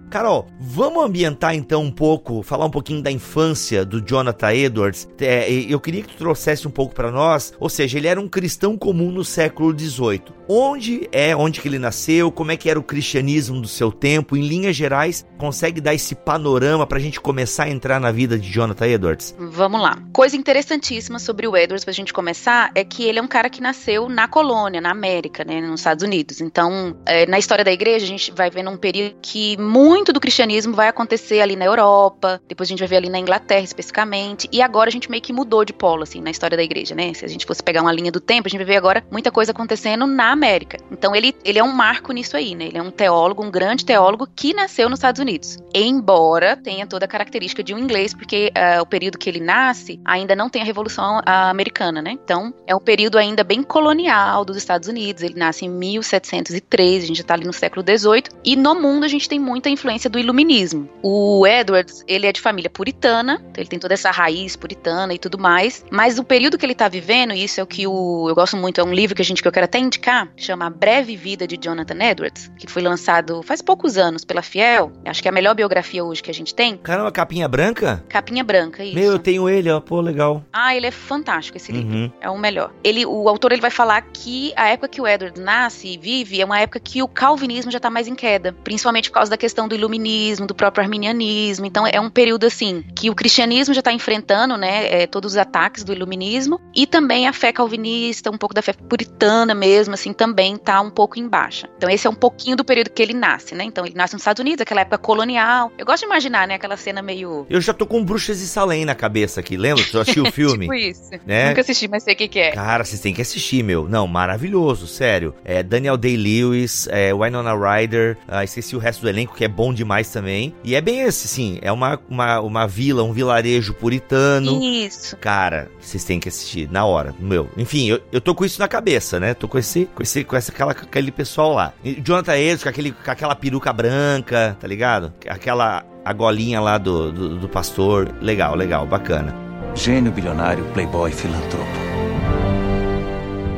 Carol, 0.11 0.45
vamos 0.59 1.05
ambientar 1.05 1.55
então 1.55 1.83
um 1.83 1.89
pouco, 1.89 2.43
falar 2.43 2.65
um 2.65 2.69
pouquinho 2.69 3.01
da 3.01 3.09
infância 3.09 3.85
do 3.85 4.01
Jonathan 4.01 4.53
Edwards. 4.53 5.07
É, 5.17 5.49
eu 5.49 5.79
queria 5.79 6.01
que 6.01 6.09
tu 6.09 6.17
trouxesse 6.17 6.67
um 6.67 6.71
pouco 6.71 6.93
para 6.93 7.09
nós, 7.09 7.53
ou 7.57 7.69
seja, 7.69 7.97
ele 7.97 8.07
era 8.07 8.19
um 8.19 8.27
cristão 8.27 8.77
comum 8.77 9.09
no 9.09 9.23
século 9.23 9.71
XVIII. 9.71 10.23
Onde 10.49 11.07
é, 11.13 11.33
onde 11.33 11.61
que 11.61 11.67
ele 11.69 11.79
nasceu, 11.79 12.29
como 12.29 12.51
é 12.51 12.57
que 12.57 12.69
era 12.69 12.77
o 12.77 12.83
cristianismo 12.83 13.61
do 13.61 13.69
seu 13.69 13.89
tempo, 13.89 14.35
em 14.35 14.45
linhas 14.45 14.75
gerais, 14.75 15.25
consegue 15.37 15.79
dar 15.79 15.93
esse 15.93 16.13
panorama 16.13 16.85
para 16.85 16.97
a 16.97 17.01
gente 17.01 17.21
começar 17.21 17.63
a 17.63 17.69
entrar 17.69 17.97
na 17.97 18.11
vida 18.11 18.37
de 18.37 18.51
Jonathan 18.51 18.87
Edwards? 18.87 19.33
Vamos 19.39 19.81
lá. 19.81 19.97
Coisa 20.11 20.35
interessantíssima 20.35 21.19
sobre 21.19 21.47
o 21.47 21.55
Edwards 21.55 21.85
pra 21.85 21.93
gente 21.93 22.11
começar 22.11 22.69
é 22.75 22.83
que 22.83 23.05
ele 23.05 23.17
é 23.17 23.21
um 23.21 23.27
cara 23.29 23.49
que 23.49 23.61
nasceu 23.61 24.09
na 24.09 24.27
colônia, 24.27 24.81
na 24.81 24.91
América, 24.91 25.45
né, 25.45 25.61
nos 25.61 25.79
Estados 25.79 26.03
Unidos. 26.03 26.41
Então, 26.41 26.97
é, 27.05 27.25
na 27.27 27.39
história 27.39 27.63
da 27.63 27.71
igreja, 27.71 28.03
a 28.03 28.09
gente 28.09 28.29
vai 28.33 28.49
vendo 28.49 28.69
um 28.69 28.77
período 28.77 29.15
que 29.21 29.55
muito 29.57 30.00
muito 30.01 30.13
do 30.13 30.19
cristianismo 30.19 30.73
vai 30.73 30.87
acontecer 30.87 31.41
ali 31.41 31.55
na 31.55 31.63
Europa, 31.63 32.41
depois 32.47 32.67
a 32.67 32.71
gente 32.71 32.79
vai 32.79 32.87
ver 32.87 32.95
ali 32.95 33.09
na 33.09 33.19
Inglaterra 33.19 33.61
especificamente, 33.61 34.49
e 34.51 34.59
agora 34.59 34.89
a 34.89 34.91
gente 34.91 35.11
meio 35.11 35.21
que 35.21 35.31
mudou 35.31 35.63
de 35.63 35.73
polo, 35.73 36.01
assim, 36.01 36.19
na 36.19 36.31
história 36.31 36.57
da 36.57 36.63
igreja, 36.63 36.95
né? 36.95 37.13
Se 37.13 37.23
a 37.23 37.27
gente 37.27 37.45
fosse 37.45 37.61
pegar 37.61 37.83
uma 37.83 37.93
linha 37.93 38.11
do 38.11 38.19
tempo, 38.19 38.47
a 38.47 38.49
gente 38.49 38.57
vai 38.57 38.65
ver 38.65 38.77
agora 38.77 39.03
muita 39.11 39.29
coisa 39.29 39.51
acontecendo 39.51 40.07
na 40.07 40.31
América. 40.31 40.79
Então 40.91 41.15
ele, 41.15 41.35
ele 41.45 41.59
é 41.59 41.63
um 41.63 41.71
marco 41.71 42.11
nisso 42.13 42.35
aí, 42.35 42.55
né? 42.55 42.65
Ele 42.65 42.79
é 42.79 42.81
um 42.81 42.89
teólogo, 42.89 43.45
um 43.45 43.51
grande 43.51 43.85
teólogo 43.85 44.27
que 44.35 44.55
nasceu 44.55 44.89
nos 44.89 44.97
Estados 44.97 45.21
Unidos. 45.21 45.59
Embora 45.71 46.57
tenha 46.57 46.87
toda 46.87 47.05
a 47.05 47.07
característica 47.07 47.63
de 47.63 47.75
um 47.75 47.77
inglês, 47.77 48.11
porque 48.11 48.51
uh, 48.57 48.81
o 48.81 48.87
período 48.87 49.19
que 49.19 49.29
ele 49.29 49.39
nasce 49.39 50.01
ainda 50.03 50.35
não 50.35 50.49
tem 50.49 50.63
a 50.63 50.65
Revolução 50.65 51.19
uh, 51.19 51.23
Americana, 51.25 52.01
né? 52.01 52.17
Então 52.23 52.51
é 52.65 52.75
um 52.75 52.79
período 52.79 53.19
ainda 53.19 53.43
bem 53.43 53.61
colonial 53.61 54.43
dos 54.43 54.57
Estados 54.57 54.89
Unidos. 54.89 55.21
Ele 55.21 55.35
nasce 55.35 55.65
em 55.65 55.69
1703, 55.69 57.03
a 57.03 57.07
gente 57.07 57.17
já 57.17 57.23
tá 57.23 57.35
ali 57.35 57.45
no 57.45 57.53
século 57.53 57.83
18, 57.83 58.31
e 58.43 58.55
no 58.55 58.73
mundo 58.73 59.03
a 59.03 59.07
gente 59.07 59.29
tem 59.29 59.39
muita 59.39 59.69
influência 59.69 59.90
influência 59.91 60.09
do 60.09 60.19
iluminismo. 60.19 60.89
O 61.01 61.45
Edwards, 61.45 62.03
ele 62.07 62.25
é 62.25 62.31
de 62.31 62.39
família 62.39 62.69
puritana, 62.69 63.35
então 63.49 63.61
ele 63.61 63.69
tem 63.69 63.79
toda 63.79 63.93
essa 63.93 64.09
raiz 64.11 64.55
puritana 64.55 65.13
e 65.13 65.19
tudo 65.19 65.37
mais, 65.37 65.85
mas 65.91 66.17
o 66.17 66.23
período 66.23 66.57
que 66.57 66.65
ele 66.65 66.73
está 66.73 66.87
vivendo, 66.87 67.33
e 67.33 67.43
isso 67.43 67.59
é 67.59 67.63
o 67.63 67.67
que 67.67 67.85
o, 67.85 68.27
eu 68.29 68.35
gosto 68.35 68.55
muito, 68.55 68.79
é 68.79 68.83
um 68.83 68.93
livro 68.93 69.15
que 69.15 69.21
a 69.21 69.25
gente 69.25 69.41
que 69.41 69.47
eu 69.47 69.51
quero 69.51 69.65
até 69.65 69.79
indicar, 69.79 70.29
chama 70.37 70.65
A 70.65 70.69
Breve 70.69 71.15
Vida 71.15 71.45
de 71.45 71.57
Jonathan 71.57 72.03
Edwards, 72.03 72.51
que 72.57 72.67
foi 72.67 72.81
lançado 72.81 73.41
faz 73.43 73.61
poucos 73.61 73.97
anos 73.97 74.23
pela 74.23 74.41
Fiel. 74.41 74.91
Acho 75.05 75.21
que 75.21 75.27
é 75.27 75.31
a 75.31 75.33
melhor 75.33 75.55
biografia 75.55 76.03
hoje 76.03 76.23
que 76.23 76.31
a 76.31 76.33
gente 76.33 76.55
tem. 76.55 76.77
Caramba, 76.77 77.11
capinha 77.11 77.47
branca? 77.47 78.03
Capinha 78.07 78.43
branca, 78.43 78.83
isso. 78.83 78.95
Meu, 78.95 79.11
eu 79.13 79.19
tenho 79.19 79.49
ele, 79.49 79.69
ó, 79.69 79.79
pô, 79.79 79.99
legal. 79.99 80.43
Ah, 80.53 80.75
ele 80.75 80.87
é 80.87 80.91
fantástico 80.91 81.57
esse 81.57 81.71
livro. 81.71 81.93
Uhum. 81.93 82.11
É 82.21 82.29
o 82.29 82.37
melhor. 82.37 82.71
Ele, 82.83 83.05
o 83.05 83.27
autor 83.27 83.51
ele 83.51 83.61
vai 83.61 83.71
falar 83.71 84.01
que 84.01 84.53
a 84.55 84.69
época 84.69 84.87
que 84.87 85.01
o 85.01 85.07
Edwards 85.07 85.41
nasce 85.41 85.87
e 85.87 85.97
vive 85.97 86.41
é 86.41 86.45
uma 86.45 86.59
época 86.59 86.79
que 86.79 87.03
o 87.03 87.07
calvinismo 87.07 87.71
já 87.71 87.77
está 87.77 87.89
mais 87.89 88.07
em 88.07 88.15
queda, 88.15 88.55
principalmente 88.63 89.09
por 89.09 89.15
causa 89.15 89.31
da 89.31 89.37
questão 89.37 89.67
do 89.67 89.75
iluminismo, 89.81 90.47
do 90.47 90.55
próprio 90.55 90.83
arminianismo. 90.83 91.65
Então 91.65 91.85
é 91.85 91.99
um 91.99 92.09
período 92.09 92.45
assim 92.45 92.83
que 92.95 93.09
o 93.09 93.15
cristianismo 93.15 93.73
já 93.73 93.79
está 93.79 93.91
enfrentando, 93.91 94.57
né, 94.57 95.01
é, 95.01 95.07
todos 95.07 95.33
os 95.33 95.37
ataques 95.37 95.83
do 95.83 95.93
iluminismo 95.93 96.59
e 96.75 96.85
também 96.85 97.27
a 97.27 97.33
fé 97.33 97.51
calvinista, 97.51 98.29
um 98.31 98.37
pouco 98.37 98.55
da 98.55 98.61
fé 98.61 98.73
puritana 98.73 99.53
mesmo, 99.53 99.93
assim, 99.93 100.13
também 100.13 100.55
está 100.55 100.81
um 100.81 100.89
pouco 100.89 101.19
em 101.19 101.27
baixa. 101.27 101.67
Então 101.77 101.89
esse 101.89 102.07
é 102.07 102.09
um 102.09 102.15
pouquinho 102.15 102.55
do 102.55 102.63
período 102.63 102.89
que 102.89 103.01
ele 103.01 103.13
nasce, 103.13 103.55
né? 103.55 103.63
Então 103.63 103.85
ele 103.85 103.95
nasce 103.95 104.13
nos 104.13 104.21
Estados 104.21 104.39
Unidos, 104.39 104.61
aquela 104.61 104.81
época 104.81 104.97
colonial. 104.97 105.71
Eu 105.77 105.85
gosto 105.85 106.01
de 106.01 106.05
imaginar, 106.05 106.47
né, 106.47 106.55
aquela 106.55 106.77
cena 106.77 107.01
meio 107.01 107.45
Eu 107.49 107.61
já 107.61 107.73
tô 107.73 107.85
com 107.85 108.03
Bruxas 108.03 108.39
de 108.39 108.47
Salem 108.47 108.85
na 108.85 108.95
cabeça 108.95 109.39
aqui, 109.39 109.57
lembra? 109.57 109.83
Tu 109.83 109.99
assistiu 109.99 110.23
o 110.23 110.31
filme? 110.31 110.65
tipo 110.65 110.73
isso. 110.73 111.11
Né? 111.25 111.49
Nunca 111.49 111.61
assisti, 111.61 111.87
mas 111.87 112.03
sei 112.03 112.13
o 112.13 112.17
que, 112.17 112.27
que 112.27 112.39
é. 112.39 112.51
Cara, 112.51 112.83
vocês 112.83 113.01
têm 113.01 113.13
que 113.13 113.21
assistir, 113.21 113.63
meu. 113.63 113.87
Não, 113.87 114.07
maravilhoso, 114.07 114.87
sério. 114.87 115.33
É 115.43 115.63
Daniel 115.63 115.97
Day-Lewis, 115.97 116.87
é 116.91 117.13
Winona 117.13 117.53
Ryder, 117.53 118.17
ah, 118.27 118.43
esqueci 118.43 118.75
o 118.75 118.79
resto 118.79 119.01
do 119.01 119.09
elenco 119.09 119.35
que 119.35 119.43
é 119.43 119.47
bom 119.61 119.71
demais 119.71 120.09
também. 120.09 120.55
E 120.63 120.73
é 120.73 120.81
bem 120.81 121.01
esse, 121.01 121.27
sim. 121.27 121.59
É 121.61 121.71
uma, 121.71 121.99
uma, 122.09 122.39
uma 122.39 122.67
vila, 122.67 123.03
um 123.03 123.13
vilarejo 123.13 123.75
puritano. 123.75 124.59
Isso. 124.59 125.15
Cara, 125.17 125.69
vocês 125.79 126.03
têm 126.03 126.19
que 126.19 126.27
assistir 126.27 126.67
na 126.71 126.83
hora. 126.83 127.13
Meu. 127.19 127.47
Enfim, 127.55 127.87
eu, 127.87 128.01
eu 128.11 128.19
tô 128.19 128.33
com 128.33 128.43
isso 128.43 128.59
na 128.59 128.67
cabeça, 128.67 129.19
né? 129.19 129.35
Tô 129.35 129.47
com 129.47 129.59
esse, 129.59 129.85
com 129.93 130.01
esse, 130.01 130.23
com 130.23 130.35
essa, 130.35 130.51
aquela, 130.51 130.71
aquele 130.71 131.11
pessoal 131.11 131.53
lá. 131.53 131.73
E 131.83 132.01
Jonathan 132.01 132.37
Edwards 132.37 132.63
com, 132.63 132.69
aquele, 132.69 132.91
com 132.91 133.11
aquela 133.11 133.35
peruca 133.35 133.71
branca, 133.71 134.57
tá 134.59 134.67
ligado? 134.67 135.13
Aquela 135.27 135.85
a 136.03 136.11
golinha 136.11 136.59
lá 136.59 136.79
do, 136.79 137.11
do, 137.11 137.37
do 137.37 137.47
pastor. 137.47 138.11
Legal, 138.19 138.55
legal, 138.55 138.87
bacana. 138.87 139.35
Gênio 139.75 140.11
bilionário, 140.11 140.65
playboy, 140.73 141.11
filantropo. 141.11 141.90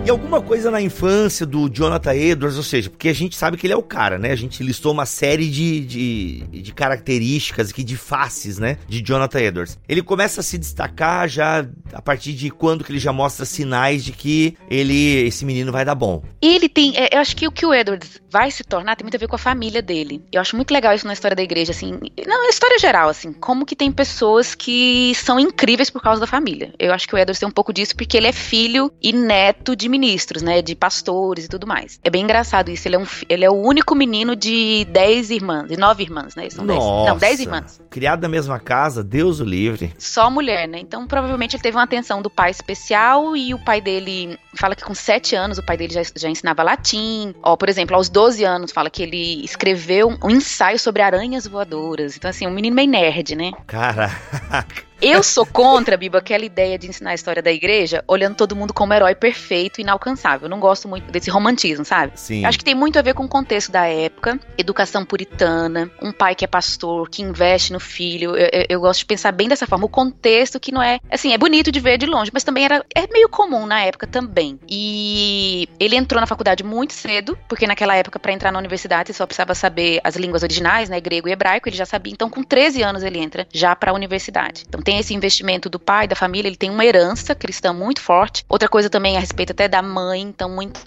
E 0.06 0.10
alguma 0.10 0.42
coisa 0.42 0.70
na 0.70 0.82
infância 0.82 1.46
do 1.46 1.70
Jonathan 1.70 2.14
Edwards, 2.14 2.58
ou 2.58 2.64
seja, 2.64 2.90
porque 2.90 3.08
a 3.08 3.14
gente 3.14 3.38
sabe 3.38 3.56
que 3.56 3.66
ele 3.66 3.74
é 3.74 3.78
o 3.78 3.82
cara, 3.82 4.18
né? 4.18 4.32
A 4.32 4.36
gente 4.36 4.62
listou 4.62 4.92
uma 4.92 5.06
série 5.06 5.50
de, 5.50 5.80
de, 5.80 6.62
de 6.62 6.74
características 6.74 7.70
aqui, 7.70 7.86
de 7.86 7.96
faces, 7.96 8.60
né? 8.60 8.78
De 8.86 9.02
Jonathan 9.02 9.40
Edwards. 9.40 9.80
Ele 9.88 10.04
começa 10.04 10.42
a 10.42 10.44
se 10.44 10.58
destacar 10.58 11.30
já 11.30 11.66
a 11.94 12.02
partir 12.02 12.34
de 12.34 12.50
quando 12.50 12.84
que 12.84 12.92
ele 12.92 13.00
já 13.00 13.14
mostra 13.14 13.46
sinais 13.46 14.04
de 14.04 14.12
que 14.12 14.58
ele, 14.70 15.26
esse 15.26 15.46
menino 15.46 15.72
vai 15.72 15.86
dar 15.86 15.96
bom. 15.96 16.22
Ele 16.42 16.68
tem, 16.68 16.98
é, 16.98 17.16
eu 17.16 17.22
acho 17.22 17.34
que 17.34 17.48
o 17.48 17.52
que 17.52 17.66
o 17.66 17.74
Edwards 17.74 18.22
vai 18.30 18.52
se 18.52 18.66
tornar 18.66 18.98
tem 18.98 19.06
muito 19.06 19.16
a 19.16 19.20
ver 19.20 19.30
com 19.30 19.38
a 19.38 19.40
família 19.40 19.82
dele. 19.82 20.22
Eu 20.34 20.42
acho 20.42 20.58
muito 20.58 20.74
legal 20.74 20.94
isso 20.94 21.08
na 21.08 21.14
história 21.14 21.36
da 21.36 21.44
igreja, 21.44 21.72
assim, 21.72 21.98
não, 22.28 22.44
na 22.44 22.50
história 22.50 22.78
geral, 22.78 23.08
assim, 23.08 23.32
como 23.32 23.66
que 23.66 23.76
tem 23.76 23.90
pessoas 23.90 24.54
que 24.54 25.14
são 25.16 25.40
incríveis 25.40 25.90
por 25.90 26.02
causa 26.02 26.20
da 26.20 26.28
família. 26.28 26.74
Eu 26.78 26.92
acho 26.92 27.08
que 27.08 27.16
o 27.16 27.18
Edwards 27.18 27.40
tem 27.40 27.48
um 27.48 27.52
pouco 27.52 27.72
disso 27.72 27.96
porque 27.96 28.18
ele 28.18 28.28
é 28.28 28.34
filho 28.34 28.92
e 29.02 29.14
neto 29.14 29.78
de 29.78 29.93
ministros, 29.94 30.42
né? 30.42 30.62
De 30.62 30.76
pastores 30.76 31.46
e 31.46 31.48
tudo 31.48 31.68
mais. 31.68 32.00
É 32.04 32.10
bem 32.10 32.24
engraçado 32.24 32.70
isso. 32.70 32.88
Ele 32.88 32.96
é, 32.96 33.00
um, 33.00 33.06
ele 33.30 33.46
é 33.46 33.50
o 33.50 33.54
único 33.54 33.94
menino 33.94 34.36
de 34.36 34.86
dez 34.90 35.30
irmãs, 35.30 35.68
de 35.68 35.78
nove 35.78 36.04
irmãs, 36.04 36.36
né? 36.36 36.50
São 36.50 36.66
Nossa, 36.66 36.80
dez, 36.80 37.08
não, 37.08 37.18
dez 37.18 37.40
irmãs. 37.40 37.82
Criado 37.90 38.22
na 38.24 38.30
mesma 38.30 38.60
casa, 38.60 39.04
Deus 39.04 39.40
o 39.40 39.46
livre. 39.46 39.94
Só 39.98 40.30
mulher, 40.30 40.68
né? 40.68 40.80
Então 40.80 41.06
provavelmente 41.06 41.56
ele 41.56 41.64
teve 41.64 41.78
uma 41.78 41.84
atenção 41.84 42.22
do 42.22 42.30
pai 42.30 42.50
especial 42.50 43.38
e 43.38 43.54
o 43.54 43.60
pai 43.60 43.80
dele 43.80 44.38
fala 44.56 44.76
que 44.76 44.84
com 44.84 44.96
sete 44.96 45.36
anos 45.36 45.58
o 45.58 45.64
pai 45.64 45.78
dele 45.78 45.94
já, 45.94 46.02
já 46.16 46.30
ensinava 46.30 46.64
latim. 46.64 47.36
Ó, 47.44 47.56
por 47.56 47.70
exemplo, 47.70 47.96
aos 47.96 48.10
12 48.10 48.44
anos 48.44 48.72
fala 48.72 48.90
que 48.90 49.04
ele 49.04 49.44
escreveu 49.44 50.18
um 50.24 50.30
ensaio 50.30 50.80
sobre 50.80 51.02
aranhas 51.02 51.46
voadoras. 51.46 52.18
Então, 52.18 52.30
assim, 52.30 52.48
um 52.48 52.52
menino 52.52 52.76
meio 52.76 52.90
nerd, 52.90 53.36
né? 53.36 53.52
Caraca. 53.68 54.93
Eu 55.04 55.22
sou 55.22 55.46
contra, 55.46 55.98
Biba, 55.98 56.20
aquela 56.20 56.46
ideia 56.46 56.80
de 56.80 56.88
ensinar 56.88 57.10
a 57.10 57.14
história 57.14 57.42
da 57.42 57.52
igreja 57.52 58.02
olhando 58.08 58.36
todo 58.36 58.56
mundo 58.56 58.74
como 58.74 58.94
herói 58.94 59.14
perfeito 59.14 59.80
e 59.80 59.82
inalcançável. 59.82 60.46
Eu 60.46 60.50
não 60.50 60.62
gosto 60.62 60.88
muito 60.88 61.12
desse 61.12 61.30
romantismo, 61.30 61.84
sabe? 61.84 62.14
Sim. 62.16 62.46
Acho 62.46 62.58
que 62.58 62.64
tem 62.64 62.74
muito 62.74 62.98
a 62.98 63.02
ver 63.02 63.14
com 63.14 63.26
o 63.26 63.28
contexto 63.28 63.70
da 63.70 63.86
época, 63.86 64.40
educação 64.58 65.04
puritana, 65.04 65.92
um 66.02 66.14
pai 66.14 66.36
que 66.36 66.46
é 66.46 66.48
pastor, 66.48 67.10
que 67.10 67.22
investe 67.22 67.74
no 67.74 67.82
filho. 67.82 68.38
Eu, 68.38 68.50
eu, 68.54 68.66
eu, 68.70 68.80
gosto 68.80 69.00
de 69.00 69.06
pensar 69.06 69.34
bem 69.34 69.50
dessa 69.50 69.68
forma. 69.68 69.86
O 69.86 69.90
contexto 69.90 70.58
que 70.58 70.72
não 70.72 70.82
é. 70.82 71.02
Assim, 71.12 71.34
é 71.34 71.38
bonito 71.38 71.70
de 71.70 71.82
ver 71.82 71.98
de 71.98 72.06
longe, 72.06 72.32
mas 72.34 72.46
também 72.46 72.64
era 72.64 72.86
é 72.96 73.06
meio 73.12 73.28
comum 73.28 73.66
na 73.66 73.82
época 73.82 74.08
também. 74.08 74.58
E 74.70 75.68
ele 75.82 75.98
entrou 75.98 76.22
na 76.22 76.28
faculdade 76.28 76.64
muito 76.64 76.94
cedo, 76.94 77.38
porque 77.50 77.68
naquela 77.68 77.94
época, 77.94 78.20
para 78.20 78.32
entrar 78.32 78.54
na 78.54 78.60
universidade, 78.60 79.08
você 79.08 79.18
só 79.18 79.26
precisava 79.26 79.54
saber 79.54 80.00
as 80.02 80.16
línguas 80.16 80.44
originais, 80.44 80.88
né? 80.88 81.02
Grego 81.02 81.28
e 81.28 81.34
hebraico, 81.34 81.68
ele 81.68 81.76
já 81.76 81.86
sabia. 81.86 82.14
Então, 82.14 82.30
com 82.30 82.42
13 82.42 82.82
anos, 82.82 83.04
ele 83.04 83.20
entra 83.20 83.46
já 83.52 83.76
para 83.76 83.92
a 83.92 83.94
universidade. 83.94 84.64
Então, 84.66 84.82
tem 84.82 84.93
tem 84.94 85.00
esse 85.00 85.14
investimento 85.14 85.70
do 85.70 85.80
pai, 85.80 86.08
da 86.08 86.16
família, 86.16 86.48
ele 86.48 86.56
tem 86.56 86.70
uma 86.70 86.86
herança 86.86 87.34
cristã 87.34 87.74
muito 87.74 88.00
forte. 88.00 88.46
Outra 88.48 88.70
coisa 88.70 88.92
também 88.92 89.18
a 89.18 89.20
respeito 89.20 89.52
até 89.52 89.68
da 89.68 89.82
mãe, 89.82 90.22
então 90.22 90.50
muito 90.50 90.80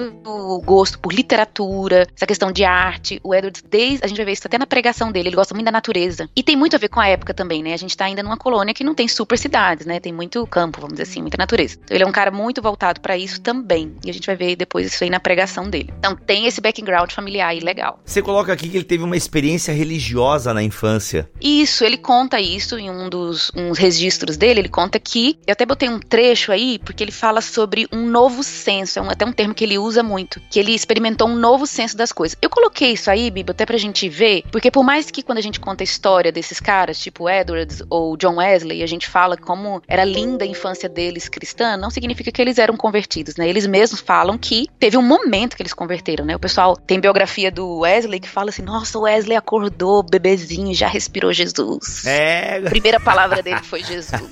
gosto 0.65 0.99
por 1.01 1.13
literatura, 1.13 2.07
essa 2.15 2.27
questão 2.27 2.53
de 2.53 2.65
arte. 2.65 3.19
O 3.25 3.35
Edward, 3.35 3.63
desde, 3.69 4.05
a 4.05 4.07
gente 4.07 4.17
vai 4.17 4.27
ver 4.27 4.33
isso 4.33 4.47
até 4.47 4.59
na 4.59 4.67
pregação 4.67 5.11
dele, 5.11 5.31
ele 5.31 5.37
gosta 5.37 5.55
muito 5.55 5.65
da 5.65 5.73
natureza. 5.73 6.29
E 6.37 6.43
tem 6.43 6.55
muito 6.55 6.77
a 6.77 6.79
ver 6.79 6.89
com 6.89 7.01
a 7.01 7.09
época 7.09 7.35
também, 7.35 7.65
né? 7.65 7.75
A 7.75 7.77
gente 7.77 7.97
tá 7.97 8.05
ainda 8.05 8.23
numa 8.23 8.37
colônia 8.37 8.73
que 8.73 8.85
não 8.85 8.95
tem 8.95 9.09
super 9.09 9.37
cidades, 9.37 9.87
né? 9.87 9.99
Tem 9.99 10.13
muito 10.13 10.47
campo, 10.47 10.81
vamos 10.81 10.95
dizer 10.95 11.11
assim, 11.11 11.21
muita 11.21 11.37
natureza. 11.37 11.77
Então 11.83 11.97
ele 11.97 12.05
é 12.05 12.07
um 12.07 12.13
cara 12.13 12.31
muito 12.31 12.63
voltado 12.63 13.01
para 13.01 13.17
isso 13.17 13.41
também. 13.41 13.97
E 14.05 14.11
a 14.11 14.15
gente 14.15 14.27
vai 14.27 14.37
ver 14.37 14.55
depois 14.55 14.87
isso 14.87 15.03
aí 15.03 15.11
na 15.11 15.19
pregação 15.19 15.69
dele. 15.69 15.93
Então 15.99 16.15
tem 16.15 16.47
esse 16.47 16.61
background 16.61 17.11
familiar 17.11 17.49
aí 17.49 17.59
legal. 17.59 17.99
Você 18.05 18.23
coloca 18.23 18.53
aqui 18.53 18.69
que 18.69 18.77
ele 18.77 18.85
teve 18.85 19.03
uma 19.03 19.17
experiência 19.17 19.75
religiosa 19.75 20.55
na 20.55 20.63
infância. 20.63 21.29
Isso, 21.41 21.85
ele 21.85 21.97
conta 21.97 22.41
isso 22.41 22.79
em 22.79 22.89
um 22.89 23.09
dos 23.09 23.51
uns 23.57 23.79
registros 23.79 23.96
dele, 24.37 24.61
ele 24.61 24.69
conta 24.69 24.99
que, 24.99 25.39
eu 25.47 25.53
até 25.53 25.65
botei 25.65 25.89
um 25.89 25.99
trecho 25.99 26.53
aí, 26.53 26.79
porque 26.79 27.03
ele 27.03 27.13
fala 27.13 27.41
sobre 27.41 27.87
um 27.93 28.07
novo 28.07 28.43
senso, 28.43 28.99
é 28.99 29.03
um, 29.03 29.11
até 29.11 29.25
um 29.25 29.33
termo 29.33 29.55
que 29.55 29.65
ele 29.65 29.79
usa 29.79 30.03
muito, 30.03 30.41
que 30.51 30.59
ele 30.59 30.73
experimentou 30.75 31.29
um 31.29 31.37
novo 31.37 31.67
senso 31.67 31.97
das 31.97 32.13
coisas. 32.13 32.37
Eu 32.41 32.51
coloquei 32.51 32.93
isso 32.93 33.11
aí, 33.11 33.31
Bibo, 33.31 33.53
até 33.53 33.65
pra 33.65 33.77
gente 33.77 34.09
ver, 34.09 34.45
porque 34.51 34.71
por 34.71 34.85
mais 34.85 35.11
que 35.11 35.23
quando 35.23 35.39
a 35.39 35.43
gente 35.43 35.61
conta 35.61 35.83
a 35.83 35.85
história 35.85 36.33
desses 36.33 36.61
caras, 36.61 36.99
tipo 36.99 37.29
Edwards 37.29 37.83
ou 37.89 38.17
John 38.17 38.37
Wesley, 38.37 38.83
a 38.83 38.87
gente 38.87 39.09
fala 39.09 39.37
como 39.37 39.83
era 39.87 40.05
linda 40.05 40.45
a 40.45 40.49
infância 40.49 40.89
deles 40.89 41.29
cristã, 41.29 41.77
não 41.77 41.91
significa 41.91 42.31
que 42.31 42.41
eles 42.41 42.59
eram 42.59 42.77
convertidos, 42.77 43.37
né? 43.37 43.49
Eles 43.49 43.67
mesmos 43.67 44.01
falam 44.01 44.39
que 44.39 44.67
teve 44.79 44.97
um 44.97 45.03
momento 45.03 45.57
que 45.57 45.63
eles 45.63 45.75
converteram, 45.75 46.25
né? 46.25 46.37
O 46.37 46.39
pessoal 46.39 46.77
tem 46.77 47.01
biografia 47.01 47.51
do 47.51 47.81
Wesley 47.81 48.21
que 48.21 48.29
fala 48.29 48.51
assim: 48.51 48.63
nossa, 48.63 48.99
o 48.99 49.03
Wesley 49.03 49.37
acordou, 49.37 50.03
bebezinho, 50.03 50.75
já 50.75 50.89
respirou 50.89 51.33
Jesus. 51.33 52.05
É. 52.07 52.59
A 52.59 52.71
primeira 52.71 53.01
palavra 53.01 53.43
dele 53.43 53.63
foi 53.63 53.83
Jesus. 53.87 54.31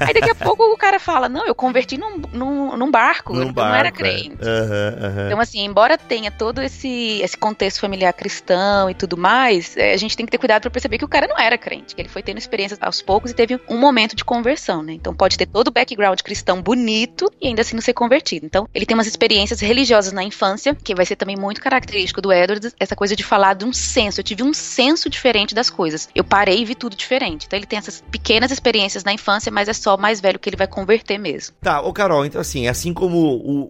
Aí 0.00 0.12
daqui 0.14 0.30
a 0.30 0.34
pouco 0.34 0.62
o 0.64 0.76
cara 0.76 0.98
fala: 0.98 1.28
não, 1.28 1.46
eu 1.46 1.54
converti 1.54 1.96
num, 1.98 2.18
num, 2.32 2.76
num 2.76 2.90
barco, 2.90 3.32
Num 3.32 3.48
eu 3.48 3.52
não 3.52 3.74
era 3.74 3.84
barco, 3.84 4.04
é. 4.04 4.12
crente. 4.12 4.36
Aham, 4.42 4.96
aham. 5.02 5.26
Então, 5.26 5.40
assim, 5.40 5.64
embora 5.64 5.96
tenha 5.98 6.30
todo 6.30 6.62
esse, 6.62 7.20
esse 7.22 7.36
contexto 7.36 7.80
familiar 7.80 8.12
cristão 8.12 8.88
e 8.90 8.94
tudo 8.94 9.16
mais, 9.16 9.76
é, 9.76 9.92
a 9.92 9.96
gente 9.96 10.16
tem 10.16 10.24
que 10.26 10.32
ter 10.32 10.38
cuidado 10.38 10.62
pra 10.62 10.70
perceber 10.70 10.98
que 10.98 11.04
o 11.04 11.08
cara 11.08 11.26
não 11.26 11.38
era 11.38 11.56
crente, 11.58 11.94
que 11.94 12.00
ele 12.00 12.08
foi 12.08 12.22
tendo 12.22 12.38
experiências 12.38 12.78
aos 12.82 13.02
poucos 13.02 13.30
e 13.30 13.34
teve 13.34 13.60
um 13.68 13.78
momento 13.78 14.14
de 14.14 14.24
conversão, 14.24 14.82
né? 14.82 14.92
Então 14.92 15.14
pode 15.14 15.36
ter 15.36 15.46
todo 15.46 15.68
o 15.68 15.72
background 15.72 16.20
cristão 16.20 16.60
bonito 16.62 17.30
e 17.40 17.48
ainda 17.48 17.62
assim 17.62 17.74
não 17.74 17.82
ser 17.82 17.94
convertido. 17.94 18.46
Então, 18.46 18.68
ele 18.74 18.86
tem 18.86 18.94
umas 18.96 19.06
experiências 19.06 19.60
religiosas 19.60 20.12
na 20.12 20.22
infância, 20.22 20.74
que 20.74 20.94
vai 20.94 21.06
ser 21.06 21.16
também 21.16 21.36
muito 21.36 21.60
característico 21.60 22.20
do 22.20 22.32
Edwards, 22.32 22.74
essa 22.78 22.94
coisa 22.94 23.16
de 23.16 23.24
falar 23.24 23.54
de 23.54 23.64
um 23.64 23.72
senso. 23.72 24.20
Eu 24.20 24.24
tive 24.24 24.42
um 24.42 24.52
senso 24.52 25.08
diferente 25.08 25.54
das 25.54 25.70
coisas. 25.70 26.08
Eu 26.14 26.24
parei 26.24 26.60
e 26.60 26.64
vi 26.64 26.74
tudo 26.74 26.96
diferente. 26.96 27.46
Então, 27.46 27.58
ele 27.58 27.66
tem 27.66 27.78
essas 27.78 28.02
pequenas 28.10 28.50
experiências 28.50 28.65
na 29.04 29.12
infância, 29.12 29.50
mas 29.52 29.68
é 29.68 29.72
só 29.72 29.96
mais 29.96 30.20
velho 30.20 30.38
que 30.38 30.48
ele 30.48 30.56
vai 30.56 30.66
converter 30.66 31.18
mesmo. 31.18 31.54
Tá, 31.60 31.80
ô 31.80 31.92
Carol, 31.92 32.24
então 32.24 32.40
assim, 32.40 32.66
assim 32.66 32.92
como 32.92 33.16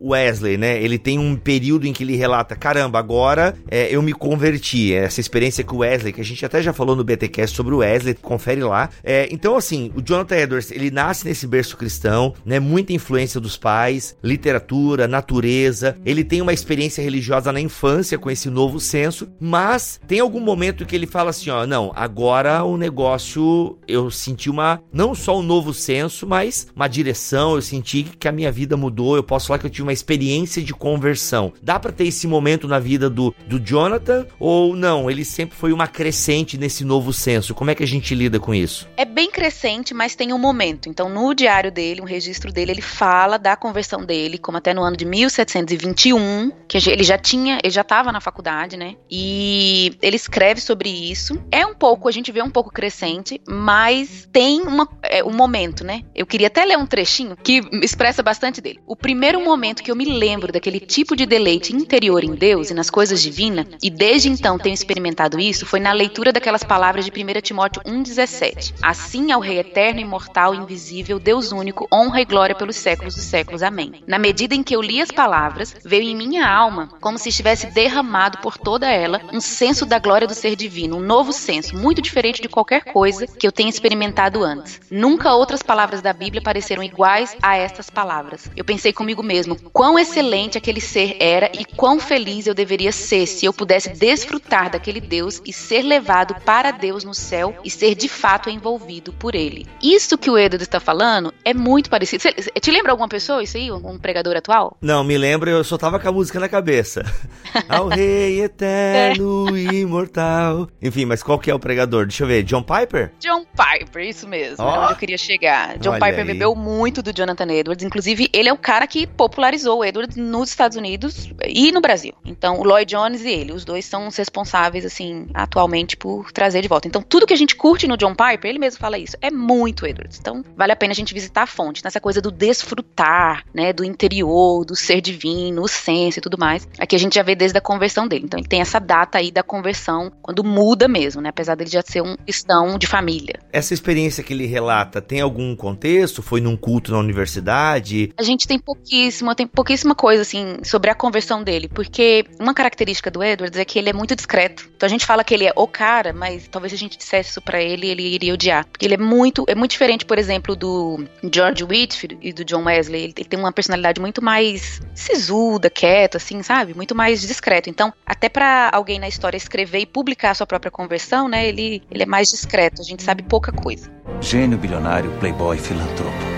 o 0.00 0.10
Wesley, 0.10 0.56
né, 0.56 0.82
ele 0.82 0.98
tem 0.98 1.18
um 1.18 1.36
período 1.36 1.86
em 1.86 1.92
que 1.92 2.02
ele 2.02 2.16
relata, 2.16 2.56
caramba, 2.56 2.98
agora 2.98 3.54
é, 3.70 3.94
eu 3.94 4.00
me 4.00 4.12
converti, 4.12 4.94
essa 4.94 5.20
experiência 5.20 5.62
com 5.64 5.76
o 5.76 5.78
Wesley, 5.80 6.12
que 6.12 6.20
a 6.20 6.24
gente 6.24 6.44
até 6.44 6.62
já 6.62 6.72
falou 6.72 6.96
no 6.96 7.04
BTcast 7.04 7.54
sobre 7.54 7.74
o 7.74 7.78
Wesley, 7.78 8.14
confere 8.14 8.62
lá. 8.62 8.88
É, 9.04 9.28
então 9.30 9.56
assim, 9.56 9.92
o 9.94 10.02
Jonathan 10.02 10.36
Edwards, 10.36 10.70
ele 10.70 10.90
nasce 10.90 11.26
nesse 11.26 11.46
berço 11.46 11.76
cristão, 11.76 12.34
né, 12.44 12.58
muita 12.58 12.92
influência 12.92 13.40
dos 13.40 13.56
pais, 13.56 14.16
literatura, 14.22 15.06
natureza, 15.06 15.96
ele 16.04 16.24
tem 16.24 16.40
uma 16.40 16.52
experiência 16.52 17.02
religiosa 17.02 17.52
na 17.52 17.60
infância 17.60 18.18
com 18.18 18.30
esse 18.30 18.48
novo 18.48 18.80
senso, 18.80 19.28
mas 19.38 20.00
tem 20.06 20.20
algum 20.20 20.40
momento 20.40 20.86
que 20.86 20.96
ele 20.96 21.06
fala 21.06 21.30
assim, 21.30 21.50
ó, 21.50 21.66
não, 21.66 21.92
agora 21.94 22.64
o 22.64 22.76
negócio, 22.76 23.78
eu 23.86 24.10
senti 24.10 24.48
uma, 24.48 24.80
não 24.92 25.14
só 25.14 25.38
um 25.38 25.42
novo 25.42 25.72
senso, 25.74 26.26
mas 26.26 26.68
uma 26.74 26.88
direção, 26.88 27.54
eu 27.54 27.62
senti 27.62 28.04
que 28.04 28.28
a 28.28 28.32
minha 28.32 28.50
vida 28.50 28.76
mudou, 28.76 29.16
eu 29.16 29.22
posso 29.22 29.48
falar 29.48 29.58
que 29.58 29.66
eu 29.66 29.70
tive 29.70 29.82
uma 29.82 29.92
experiência 29.92 30.62
de 30.62 30.72
conversão. 30.72 31.52
Dá 31.62 31.78
pra 31.78 31.92
ter 31.92 32.06
esse 32.06 32.26
momento 32.26 32.66
na 32.66 32.78
vida 32.78 33.10
do, 33.10 33.34
do 33.46 33.58
Jonathan 33.58 34.26
ou 34.38 34.74
não? 34.74 35.10
Ele 35.10 35.24
sempre 35.24 35.56
foi 35.56 35.72
uma 35.72 35.86
crescente 35.86 36.58
nesse 36.58 36.84
novo 36.84 37.12
senso. 37.12 37.54
Como 37.54 37.70
é 37.70 37.74
que 37.74 37.82
a 37.82 37.86
gente 37.86 38.14
lida 38.14 38.38
com 38.38 38.54
isso? 38.54 38.88
É 38.96 39.04
bem 39.04 39.30
crescente, 39.30 39.92
mas 39.92 40.14
tem 40.14 40.32
um 40.32 40.38
momento. 40.38 40.88
Então, 40.88 41.08
no 41.08 41.34
diário 41.34 41.70
dele, 41.70 42.00
um 42.00 42.04
registro 42.04 42.52
dele, 42.52 42.72
ele 42.72 42.82
fala 42.82 43.38
da 43.38 43.56
conversão 43.56 44.04
dele, 44.04 44.38
como 44.38 44.58
até 44.58 44.72
no 44.72 44.82
ano 44.82 44.96
de 44.96 45.04
1721, 45.04 46.52
que 46.68 46.78
ele 46.90 47.04
já 47.04 47.18
tinha, 47.18 47.58
ele 47.62 47.72
já 47.72 47.82
estava 47.82 48.12
na 48.12 48.20
faculdade, 48.20 48.76
né? 48.76 48.96
E 49.10 49.96
ele 50.02 50.16
escreve 50.16 50.60
sobre 50.60 50.88
isso. 50.88 51.38
É 51.50 51.66
um 51.66 51.74
pouco, 51.74 52.08
a 52.08 52.12
gente 52.12 52.32
vê 52.32 52.42
um 52.42 52.50
pouco 52.50 52.72
crescente, 52.72 53.40
mas 53.48 54.28
tem 54.32 54.62
uma, 54.76 54.88
é, 55.02 55.24
um 55.24 55.32
momento, 55.32 55.84
né? 55.84 56.02
Eu 56.14 56.26
queria 56.26 56.46
até 56.46 56.64
ler 56.64 56.76
um 56.76 56.86
trechinho 56.86 57.36
que 57.36 57.60
expressa 57.82 58.22
bastante 58.22 58.60
dele. 58.60 58.80
O 58.86 58.94
primeiro 58.94 59.42
momento 59.42 59.82
que 59.82 59.90
eu 59.90 59.96
me 59.96 60.04
lembro 60.04 60.52
daquele 60.52 60.80
tipo 60.80 61.16
de 61.16 61.26
deleite 61.26 61.74
interior 61.74 62.22
em 62.22 62.34
Deus 62.34 62.70
e 62.70 62.74
nas 62.74 62.90
coisas 62.90 63.20
divinas, 63.20 63.66
e 63.82 63.90
desde 63.90 64.28
então 64.28 64.58
tenho 64.58 64.74
experimentado 64.74 65.40
isso, 65.40 65.66
foi 65.66 65.80
na 65.80 65.92
leitura 65.92 66.32
daquelas 66.32 66.62
palavras 66.62 67.04
de 67.04 67.10
1 67.10 67.40
Timóteo 67.40 67.82
1,17. 67.82 68.74
Assim 68.82 69.32
ao 69.32 69.40
Rei 69.40 69.58
eterno, 69.58 70.00
imortal, 70.00 70.54
invisível, 70.54 71.18
Deus 71.18 71.52
único, 71.52 71.88
honra 71.92 72.20
e 72.20 72.24
glória 72.24 72.54
pelos 72.54 72.76
séculos 72.76 73.14
dos 73.14 73.24
séculos. 73.24 73.62
Amém. 73.62 74.02
Na 74.06 74.18
medida 74.18 74.54
em 74.54 74.62
que 74.62 74.76
eu 74.76 74.82
li 74.82 75.00
as 75.00 75.10
palavras, 75.10 75.74
veio 75.84 76.08
em 76.08 76.16
minha 76.16 76.46
alma, 76.46 76.90
como 77.00 77.18
se 77.18 77.30
estivesse 77.30 77.68
derramado 77.68 78.38
por 78.38 78.58
toda 78.58 78.88
ela, 78.88 79.20
um 79.32 79.40
senso 79.40 79.86
da 79.86 79.98
glória 79.98 80.26
do 80.26 80.34
ser 80.34 80.56
divino, 80.56 80.96
um 80.96 81.00
novo 81.00 81.32
senso, 81.32 81.76
muito 81.76 82.02
diferente 82.02 82.42
de 82.42 82.48
qualquer 82.48 82.84
coisa 82.84 83.26
que 83.26 83.46
eu 83.46 83.52
tenha 83.52 83.70
experimentado 83.70 84.42
antes. 84.42 84.65
Nunca 84.90 85.32
outras 85.34 85.62
palavras 85.62 86.00
da 86.02 86.12
Bíblia 86.12 86.42
pareceram 86.42 86.82
iguais 86.82 87.36
a 87.42 87.56
estas 87.56 87.90
palavras. 87.90 88.50
Eu 88.56 88.64
pensei 88.64 88.92
comigo 88.92 89.22
mesmo, 89.22 89.56
quão 89.72 89.98
excelente 89.98 90.58
aquele 90.58 90.80
ser 90.80 91.16
era 91.20 91.50
e 91.58 91.64
quão 91.64 91.98
feliz 92.00 92.46
eu 92.46 92.54
deveria 92.54 92.92
ser 92.92 93.26
se 93.26 93.44
eu 93.46 93.52
pudesse 93.52 93.90
desfrutar 93.90 94.70
daquele 94.70 95.00
Deus 95.00 95.40
e 95.44 95.52
ser 95.52 95.82
levado 95.82 96.34
para 96.44 96.70
Deus 96.70 97.04
no 97.04 97.14
céu 97.14 97.54
e 97.64 97.70
ser 97.70 97.94
de 97.94 98.08
fato 98.08 98.48
envolvido 98.50 99.12
por 99.12 99.34
ele. 99.34 99.66
Isso 99.82 100.16
que 100.18 100.30
o 100.30 100.38
Edward 100.38 100.62
está 100.62 100.80
falando 100.80 101.32
é 101.44 101.52
muito 101.54 101.90
parecido. 101.90 102.22
Cê- 102.22 102.32
te 102.32 102.70
lembra 102.70 102.92
alguma 102.92 103.08
pessoa 103.08 103.42
isso 103.42 103.56
aí? 103.56 103.70
Um 103.70 103.98
pregador 103.98 104.36
atual? 104.36 104.76
Não, 104.80 105.02
me 105.04 105.16
lembro, 105.18 105.48
eu 105.50 105.62
só 105.64 105.76
tava 105.78 105.98
com 105.98 106.08
a 106.08 106.12
música 106.12 106.38
na 106.40 106.48
cabeça. 106.48 107.04
Ao 107.68 107.88
Rei 107.88 108.40
Eterno 108.42 109.56
e 109.56 109.80
Imortal. 109.80 110.68
Enfim, 110.82 111.04
mas 111.04 111.22
qual 111.22 111.38
que 111.38 111.50
é 111.50 111.54
o 111.54 111.58
pregador? 111.58 112.06
Deixa 112.06 112.24
eu 112.24 112.28
ver, 112.28 112.42
John 112.42 112.62
Piper? 112.62 113.12
John 113.20 113.44
Piper, 113.44 114.02
isso 114.08 114.26
mesmo, 114.28 114.55
Ó. 114.58 114.74
é 114.74 114.78
onde 114.80 114.92
eu 114.92 114.96
queria 114.96 115.18
chegar. 115.18 115.78
John 115.78 115.90
Olha 115.90 116.00
Piper 116.00 116.20
aí. 116.20 116.26
bebeu 116.26 116.54
muito 116.54 117.02
do 117.02 117.12
Jonathan 117.12 117.50
Edwards, 117.52 117.84
inclusive 117.84 118.28
ele 118.32 118.48
é 118.48 118.52
o 118.52 118.58
cara 118.58 118.86
que 118.86 119.06
popularizou 119.06 119.78
o 119.78 119.84
Edwards 119.84 120.16
nos 120.16 120.48
Estados 120.48 120.76
Unidos 120.76 121.30
e 121.46 121.72
no 121.72 121.80
Brasil. 121.80 122.12
Então, 122.24 122.58
o 122.58 122.64
Lloyd 122.64 122.94
Jones 122.94 123.22
e 123.22 123.28
ele, 123.28 123.52
os 123.52 123.64
dois 123.64 123.84
são 123.84 124.06
os 124.06 124.16
responsáveis, 124.16 124.84
assim, 124.84 125.28
atualmente 125.34 125.96
por 125.96 126.32
trazer 126.32 126.62
de 126.62 126.68
volta. 126.68 126.88
Então, 126.88 127.02
tudo 127.02 127.26
que 127.26 127.34
a 127.34 127.36
gente 127.36 127.56
curte 127.56 127.86
no 127.86 127.96
John 127.96 128.14
Piper, 128.14 128.48
ele 128.48 128.58
mesmo 128.58 128.80
fala 128.80 128.98
isso, 128.98 129.16
é 129.20 129.30
muito 129.30 129.86
Edwards. 129.86 130.18
Então, 130.18 130.44
vale 130.56 130.72
a 130.72 130.76
pena 130.76 130.92
a 130.92 130.94
gente 130.94 131.12
visitar 131.14 131.42
a 131.42 131.46
fonte, 131.46 131.84
nessa 131.84 132.00
coisa 132.00 132.20
do 132.20 132.30
desfrutar, 132.30 133.44
né, 133.54 133.72
do 133.72 133.84
interior, 133.84 134.64
do 134.64 134.74
ser 134.74 135.00
divino, 135.00 135.62
o 135.62 135.68
senso 135.68 136.18
e 136.18 136.22
tudo 136.22 136.38
mais. 136.38 136.68
Aqui 136.78 136.96
a 136.96 136.98
gente 136.98 137.14
já 137.14 137.22
vê 137.22 137.34
desde 137.34 137.58
a 137.58 137.60
conversão 137.60 138.06
dele. 138.08 138.24
Então, 138.24 138.38
ele 138.38 138.48
tem 138.48 138.60
essa 138.60 138.78
data 138.78 139.18
aí 139.18 139.30
da 139.30 139.42
conversão, 139.42 140.12
quando 140.22 140.42
muda 140.44 140.88
mesmo, 140.88 141.20
né, 141.20 141.28
apesar 141.28 141.54
dele 141.54 141.70
já 141.70 141.82
ser 141.82 142.02
um 142.02 142.16
cristão 142.16 142.78
de 142.78 142.86
família. 142.86 143.40
Essa 143.52 143.74
experiência 143.74 144.22
que 144.22 144.32
ele 144.32 144.45
relata 144.46 145.00
tem 145.00 145.20
algum 145.20 145.54
contexto? 145.54 146.22
Foi 146.22 146.40
num 146.40 146.56
culto 146.56 146.92
na 146.92 146.98
universidade? 146.98 148.12
A 148.16 148.22
gente 148.22 148.46
tem 148.46 148.58
pouquíssima, 148.58 149.34
tem 149.34 149.46
pouquíssima 149.46 149.94
coisa 149.94 150.22
assim 150.22 150.58
sobre 150.62 150.90
a 150.90 150.94
conversão 150.94 151.42
dele, 151.42 151.68
porque 151.68 152.24
uma 152.38 152.54
característica 152.54 153.10
do 153.10 153.22
Edwards 153.22 153.58
é 153.58 153.64
que 153.64 153.78
ele 153.78 153.90
é 153.90 153.92
muito 153.92 154.14
discreto. 154.14 154.68
Então 154.76 154.86
a 154.86 154.90
gente 154.90 155.06
fala 155.06 155.24
que 155.24 155.34
ele 155.34 155.46
é 155.46 155.52
o 155.54 155.66
cara, 155.66 156.12
mas 156.12 156.48
talvez 156.48 156.72
se 156.72 156.76
a 156.76 156.78
gente 156.78 156.98
dissesse 156.98 157.30
isso 157.30 157.40
pra 157.40 157.60
ele, 157.60 157.88
ele 157.88 158.02
iria 158.02 158.34
odiar, 158.34 158.66
porque 158.66 158.86
ele 158.86 158.94
é 158.94 158.98
muito, 158.98 159.44
é 159.48 159.54
muito 159.54 159.72
diferente, 159.72 160.04
por 160.04 160.18
exemplo, 160.18 160.54
do 160.54 161.04
George 161.32 161.64
Whitfield 161.64 162.18
e 162.22 162.32
do 162.32 162.44
John 162.44 162.64
Wesley. 162.64 163.04
Ele, 163.04 163.14
ele 163.16 163.28
tem 163.28 163.38
uma 163.38 163.52
personalidade 163.52 164.00
muito 164.00 164.22
mais 164.22 164.80
sisuda, 164.94 165.70
quieta, 165.70 166.18
assim, 166.18 166.42
sabe? 166.42 166.74
Muito 166.74 166.94
mais 166.94 167.20
discreto. 167.20 167.68
Então, 167.68 167.92
até 168.04 168.28
pra 168.28 168.70
alguém 168.72 168.98
na 168.98 169.08
história 169.08 169.36
escrever 169.36 169.80
e 169.80 169.86
publicar 169.86 170.30
a 170.30 170.34
sua 170.34 170.46
própria 170.46 170.70
conversão, 170.70 171.28
né? 171.28 171.48
Ele, 171.48 171.82
ele 171.90 172.02
é 172.02 172.06
mais 172.06 172.28
discreto. 172.28 172.80
A 172.80 172.84
gente 172.84 173.02
sabe 173.02 173.22
pouca 173.22 173.52
coisa. 173.52 173.90
Gênio 174.36 174.58
bilionário, 174.58 175.10
playboy, 175.12 175.56
filantropo. 175.56 176.35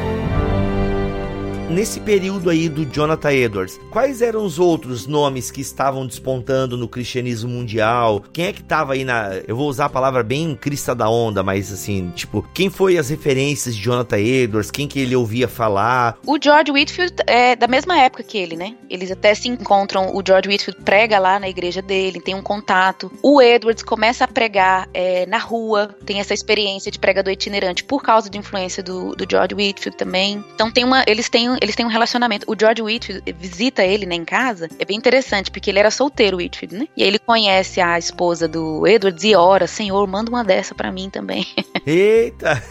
Nesse 1.70 2.00
período 2.00 2.48
aí 2.48 2.66
do 2.66 2.86
Jonathan 2.86 3.30
Edwards, 3.30 3.78
quais 3.90 4.22
eram 4.22 4.42
os 4.42 4.58
outros 4.58 5.06
nomes 5.06 5.50
que 5.50 5.60
estavam 5.60 6.06
despontando 6.06 6.78
no 6.78 6.88
cristianismo 6.88 7.50
mundial? 7.50 8.24
Quem 8.32 8.46
é 8.46 8.52
que 8.54 8.62
tava 8.62 8.94
aí 8.94 9.04
na. 9.04 9.34
Eu 9.46 9.54
vou 9.54 9.68
usar 9.68 9.84
a 9.84 9.90
palavra 9.90 10.22
bem 10.22 10.56
crista 10.56 10.94
da 10.94 11.10
onda, 11.10 11.42
mas 11.42 11.70
assim, 11.70 12.10
tipo, 12.16 12.42
quem 12.54 12.70
foi 12.70 12.96
as 12.96 13.10
referências 13.10 13.76
de 13.76 13.82
Jonathan 13.82 14.18
Edwards? 14.18 14.70
Quem 14.70 14.88
que 14.88 14.98
ele 14.98 15.14
ouvia 15.14 15.46
falar? 15.46 16.16
O 16.26 16.38
George 16.42 16.72
Whitfield 16.72 17.16
é 17.26 17.54
da 17.54 17.68
mesma 17.68 17.98
época 18.00 18.22
que 18.22 18.38
ele, 18.38 18.56
né? 18.56 18.74
Eles 18.88 19.10
até 19.10 19.34
se 19.34 19.48
encontram. 19.48 20.16
O 20.16 20.22
George 20.26 20.48
Whitfield 20.48 20.82
prega 20.82 21.18
lá 21.18 21.38
na 21.38 21.50
igreja 21.50 21.82
dele, 21.82 22.18
tem 22.18 22.34
um 22.34 22.42
contato. 22.42 23.12
O 23.22 23.42
Edwards 23.42 23.82
começa 23.82 24.24
a 24.24 24.28
pregar 24.28 24.88
é, 24.94 25.26
na 25.26 25.38
rua, 25.38 25.94
tem 26.06 26.18
essa 26.18 26.32
experiência 26.32 26.90
de 26.90 26.98
pregador 26.98 27.30
itinerante 27.32 27.84
por 27.84 28.02
causa 28.02 28.30
da 28.30 28.38
influência 28.38 28.82
do, 28.82 29.14
do 29.14 29.26
George 29.30 29.54
Whitfield 29.54 29.98
também. 29.98 30.42
Então 30.54 30.70
tem 30.70 30.82
uma, 30.82 31.04
eles 31.06 31.28
têm, 31.28 31.57
eles 31.60 31.74
têm 31.74 31.86
um 31.86 31.90
relacionamento. 31.90 32.50
O 32.50 32.56
George 32.58 32.82
Whitfield 32.82 33.22
visita 33.38 33.84
ele 33.84 34.06
né, 34.06 34.14
em 34.14 34.24
casa. 34.24 34.68
É 34.78 34.84
bem 34.84 34.96
interessante 34.96 35.50
porque 35.50 35.70
ele 35.70 35.78
era 35.78 35.90
solteiro, 35.90 36.38
Whitfield, 36.38 36.76
né? 36.76 36.88
E 36.96 37.02
aí 37.02 37.08
ele 37.08 37.18
conhece 37.18 37.80
a 37.80 37.98
esposa 37.98 38.48
do 38.48 38.86
Edwards 38.86 39.24
e 39.24 39.34
ora, 39.34 39.66
Senhor, 39.66 40.06
manda 40.06 40.30
uma 40.30 40.44
dessa 40.44 40.74
pra 40.74 40.92
mim 40.92 41.10
também. 41.10 41.46
Eita! 41.86 42.62